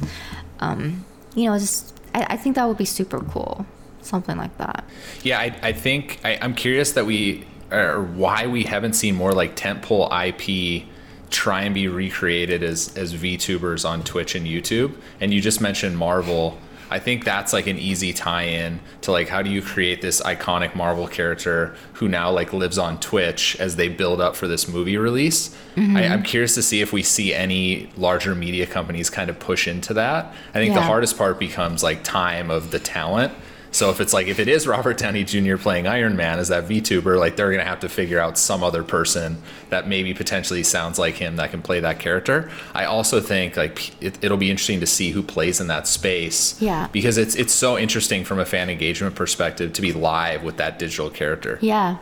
um, 0.59 1.05
you 1.35 1.45
know, 1.45 1.57
just 1.57 1.99
I, 2.15 2.25
I 2.31 2.37
think 2.37 2.55
that 2.55 2.65
would 2.67 2.77
be 2.77 2.85
super 2.85 3.19
cool 3.19 3.65
something 4.05 4.37
like 4.37 4.57
that. 4.57 4.83
Yeah, 5.23 5.39
I, 5.39 5.57
I 5.61 5.71
think 5.71 6.19
I, 6.23 6.31
am 6.31 6.55
curious 6.55 6.91
that 6.93 7.05
we 7.05 7.45
or 7.73 8.03
why 8.03 8.47
we 8.47 8.63
haven't 8.63 8.93
seen 8.93 9.15
more 9.15 9.31
like 9.31 9.55
tentpole 9.55 10.07
IP 10.11 10.87
try 11.29 11.63
and 11.63 11.73
be 11.73 11.87
recreated 11.87 12.63
as 12.63 12.95
as 12.95 13.13
VTubers 13.13 13.87
on 13.87 14.03
Twitch 14.03 14.35
and 14.35 14.45
YouTube. 14.45 14.95
And 15.19 15.33
you 15.33 15.41
just 15.41 15.59
mentioned 15.59 15.97
Marvel. 15.97 16.57
I 16.91 16.99
think 16.99 17.25
that's 17.25 17.53
like 17.53 17.65
an 17.65 17.79
easy 17.79 18.13
tie-in 18.13 18.79
to 19.01 19.11
like 19.11 19.27
how 19.27 19.41
do 19.41 19.49
you 19.49 19.63
create 19.63 20.01
this 20.01 20.21
iconic 20.21 20.75
Marvel 20.75 21.07
character 21.07 21.75
who 21.93 22.07
now 22.07 22.29
like 22.29 22.53
lives 22.53 22.77
on 22.77 22.99
Twitch 22.99 23.55
as 23.59 23.77
they 23.77 23.87
build 23.87 24.21
up 24.21 24.35
for 24.35 24.47
this 24.47 24.67
movie 24.67 24.97
release. 24.97 25.49
Mm-hmm. 25.75 25.97
I, 25.97 26.01
am 26.03 26.21
curious 26.21 26.53
to 26.53 26.61
see 26.61 26.81
if 26.81 26.93
we 26.93 27.01
see 27.01 27.33
any 27.33 27.89
larger 27.97 28.35
media 28.35 28.67
companies 28.67 29.09
kind 29.09 29.31
of 29.31 29.39
push 29.39 29.67
into 29.67 29.95
that. 29.95 30.35
I 30.49 30.59
think 30.59 30.75
yeah. 30.75 30.81
the 30.81 30.85
hardest 30.85 31.17
part 31.17 31.39
becomes 31.39 31.81
like 31.81 32.03
time 32.03 32.51
of 32.51 32.69
the 32.69 32.79
talent 32.79 33.33
so 33.73 33.89
if 33.89 33.99
it's 33.99 34.13
like 34.13 34.27
if 34.27 34.39
it 34.39 34.47
is 34.47 34.67
Robert 34.67 34.97
Downey 34.97 35.23
Jr. 35.23 35.57
playing 35.57 35.87
Iron 35.87 36.15
Man 36.15 36.39
as 36.39 36.47
that 36.49 36.67
VTuber, 36.67 37.19
like 37.19 37.35
they're 37.35 37.51
gonna 37.51 37.65
have 37.65 37.79
to 37.81 37.89
figure 37.89 38.19
out 38.19 38.37
some 38.37 38.63
other 38.63 38.83
person 38.83 39.41
that 39.69 39.87
maybe 39.87 40.13
potentially 40.13 40.63
sounds 40.63 40.99
like 40.99 41.15
him 41.15 41.37
that 41.37 41.51
can 41.51 41.61
play 41.61 41.79
that 41.79 41.99
character. 41.99 42.51
I 42.73 42.85
also 42.85 43.19
think 43.19 43.57
like 43.57 44.01
it, 44.01 44.29
will 44.29 44.37
be 44.37 44.51
interesting 44.51 44.79
to 44.79 44.87
see 44.87 45.11
who 45.11 45.23
plays 45.23 45.59
in 45.59 45.67
that 45.67 45.87
space. 45.87 46.61
Yeah. 46.61 46.87
Because 46.91 47.17
it's 47.17 47.35
it's 47.35 47.53
so 47.53 47.77
interesting 47.77 48.23
from 48.23 48.39
a 48.39 48.45
fan 48.45 48.69
engagement 48.69 49.15
perspective 49.15 49.73
to 49.73 49.81
be 49.81 49.91
live 49.91 50.43
with 50.43 50.57
that 50.57 50.79
digital 50.79 51.09
character. 51.09 51.57
Yeah. 51.61 51.97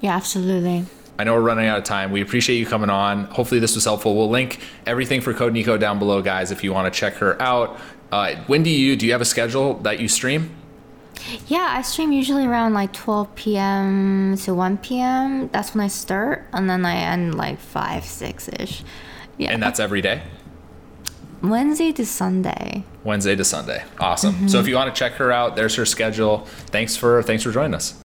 Yeah, 0.00 0.16
absolutely. 0.16 0.84
I 1.18 1.24
know 1.24 1.34
we're 1.34 1.42
running 1.42 1.66
out 1.66 1.78
of 1.78 1.84
time. 1.84 2.10
We 2.10 2.20
appreciate 2.20 2.56
you 2.56 2.66
coming 2.66 2.90
on. 2.90 3.26
Hopefully, 3.26 3.60
this 3.60 3.76
was 3.76 3.84
helpful. 3.84 4.16
We'll 4.16 4.30
link 4.30 4.58
everything 4.86 5.20
for 5.20 5.32
Code 5.32 5.52
Miko 5.52 5.78
down 5.78 6.00
below, 6.00 6.20
guys, 6.20 6.50
if 6.50 6.64
you 6.64 6.72
want 6.72 6.92
to 6.92 6.98
check 6.98 7.14
her 7.14 7.40
out. 7.40 7.78
Uh, 8.10 8.34
when 8.46 8.62
do 8.64 8.70
you 8.70 8.96
do 8.96 9.06
you 9.06 9.12
have 9.12 9.20
a 9.20 9.26
schedule 9.26 9.74
that 9.74 10.00
you 10.00 10.08
stream? 10.08 10.50
Yeah, 11.46 11.66
I 11.70 11.82
stream 11.82 12.12
usually 12.12 12.46
around 12.46 12.74
like 12.74 12.92
12 12.92 13.34
p.m. 13.34 14.36
to 14.38 14.54
1 14.54 14.78
p.m. 14.78 15.48
That's 15.48 15.74
when 15.74 15.84
I 15.84 15.88
start, 15.88 16.46
and 16.52 16.68
then 16.68 16.84
I 16.84 16.96
end 16.96 17.36
like 17.36 17.58
5, 17.58 18.04
6 18.04 18.48
ish. 18.58 18.84
Yeah. 19.38 19.52
And 19.52 19.62
that's 19.62 19.80
every 19.80 20.00
day? 20.00 20.22
Wednesday 21.42 21.92
to 21.92 22.06
Sunday. 22.06 22.84
Wednesday 23.04 23.34
to 23.34 23.44
Sunday. 23.44 23.84
Awesome. 23.98 24.34
Mm-hmm. 24.34 24.48
So 24.48 24.60
if 24.60 24.68
you 24.68 24.76
want 24.76 24.94
to 24.94 24.98
check 24.98 25.14
her 25.14 25.32
out, 25.32 25.56
there's 25.56 25.74
her 25.74 25.84
schedule. 25.84 26.46
Thanks 26.66 26.96
for 26.96 27.22
thanks 27.22 27.42
for 27.42 27.50
joining 27.50 27.74
us. 27.74 28.01